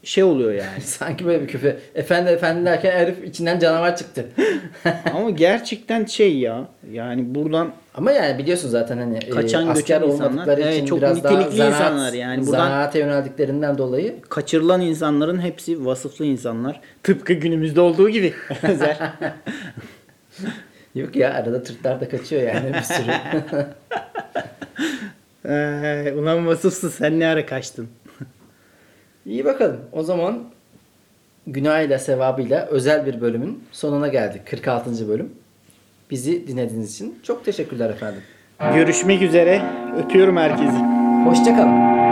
şey 0.03 0.23
oluyor 0.23 0.53
yani. 0.53 0.81
sanki 0.81 1.25
böyle 1.25 1.41
bir 1.41 1.47
küfür. 1.47 1.73
Efendi 1.95 2.29
efendi 2.29 2.65
derken 2.65 2.91
herif 2.91 3.23
içinden 3.23 3.59
canavar 3.59 3.97
çıktı. 3.97 4.25
Ama 5.13 5.29
gerçekten 5.29 6.05
şey 6.05 6.37
ya. 6.37 6.67
Yani 6.91 7.35
buradan 7.35 7.71
Ama 7.95 8.11
yani 8.11 8.37
biliyorsun 8.37 8.69
zaten 8.69 8.97
hani 8.97 9.17
e, 9.17 9.29
Kaçan 9.29 9.67
asker 9.67 10.01
göçen 10.01 10.11
insanlar, 10.11 10.31
olmadıkları 10.31 10.61
evet, 10.61 10.75
için 10.75 10.85
çok 10.85 10.97
biraz 10.97 11.23
daha 11.23 11.33
nitelikli 11.33 11.57
zanaat, 11.57 11.73
insanlar 11.73 12.13
yani. 12.13 12.47
Buradan- 12.47 12.57
zanaate 12.57 12.99
yöneldiklerinden 12.99 13.77
dolayı 13.77 14.15
kaçırılan 14.29 14.81
insanların 14.81 15.39
hepsi 15.39 15.85
vasıflı 15.85 16.25
insanlar. 16.25 16.81
Tıpkı 17.03 17.33
günümüzde 17.33 17.81
olduğu 17.81 18.09
gibi. 18.09 18.33
Yok 20.95 21.15
ya 21.15 21.33
arada 21.33 21.63
tırtlar 21.63 22.01
da 22.01 22.09
kaçıyor 22.09 22.41
yani 22.41 22.73
bir 22.73 22.81
sürü. 22.81 23.11
Ee, 25.45 26.13
ulan 26.17 26.47
vasıfsız 26.47 26.93
sen 26.93 27.19
ne 27.19 27.27
ara 27.27 27.45
kaçtın? 27.45 27.89
İyi 29.25 29.45
bakalım. 29.45 29.79
O 29.91 30.03
zaman 30.03 30.39
günahıyla 31.47 31.99
sevabıyla 31.99 32.65
özel 32.65 33.05
bir 33.05 33.21
bölümün 33.21 33.63
sonuna 33.71 34.07
geldik. 34.07 34.41
46. 34.49 35.07
bölüm. 35.07 35.29
Bizi 36.11 36.47
dinlediğiniz 36.47 36.93
için 36.93 37.19
çok 37.23 37.45
teşekkürler 37.45 37.89
efendim. 37.89 38.21
Görüşmek 38.75 39.21
üzere. 39.21 39.61
Öpüyorum 39.97 40.37
herkesi. 40.37 40.77
Hoşçakalın. 41.25 42.02